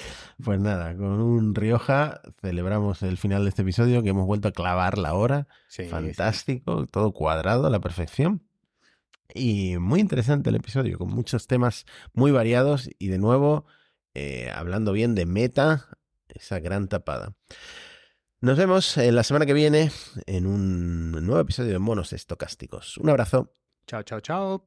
pues 0.42 0.58
nada, 0.60 0.96
con 0.96 1.20
un 1.20 1.54
Rioja 1.54 2.22
celebramos 2.40 3.02
el 3.02 3.18
final 3.18 3.42
de 3.42 3.50
este 3.50 3.60
episodio 3.62 4.02
que 4.02 4.08
hemos 4.08 4.26
vuelto 4.26 4.48
a 4.48 4.52
clavar 4.52 4.96
la 4.96 5.12
hora. 5.12 5.46
Fantástico, 5.90 6.86
todo 6.86 7.12
cuadrado 7.12 7.66
a 7.66 7.70
la 7.70 7.80
perfección. 7.80 8.42
Y 9.34 9.76
muy 9.78 10.00
interesante 10.00 10.48
el 10.48 10.56
episodio, 10.56 10.98
con 10.98 11.08
muchos 11.08 11.46
temas 11.46 11.84
muy 12.14 12.30
variados 12.30 12.88
y 12.98 13.08
de 13.08 13.18
nuevo 13.18 13.66
eh, 14.14 14.50
hablando 14.54 14.92
bien 14.92 15.14
de 15.14 15.26
meta, 15.26 15.88
esa 16.28 16.60
gran 16.60 16.88
tapada. 16.88 17.34
Nos 18.40 18.58
vemos 18.58 18.96
la 18.96 19.22
semana 19.22 19.46
que 19.46 19.54
viene 19.54 19.90
en 20.26 20.46
un 20.46 21.12
nuevo 21.12 21.40
episodio 21.40 21.72
de 21.72 21.78
Monos 21.78 22.12
Estocásticos. 22.12 22.98
Un 22.98 23.08
abrazo. 23.08 23.54
Chao, 23.86 24.02
chao, 24.02 24.20
chao. 24.20 24.64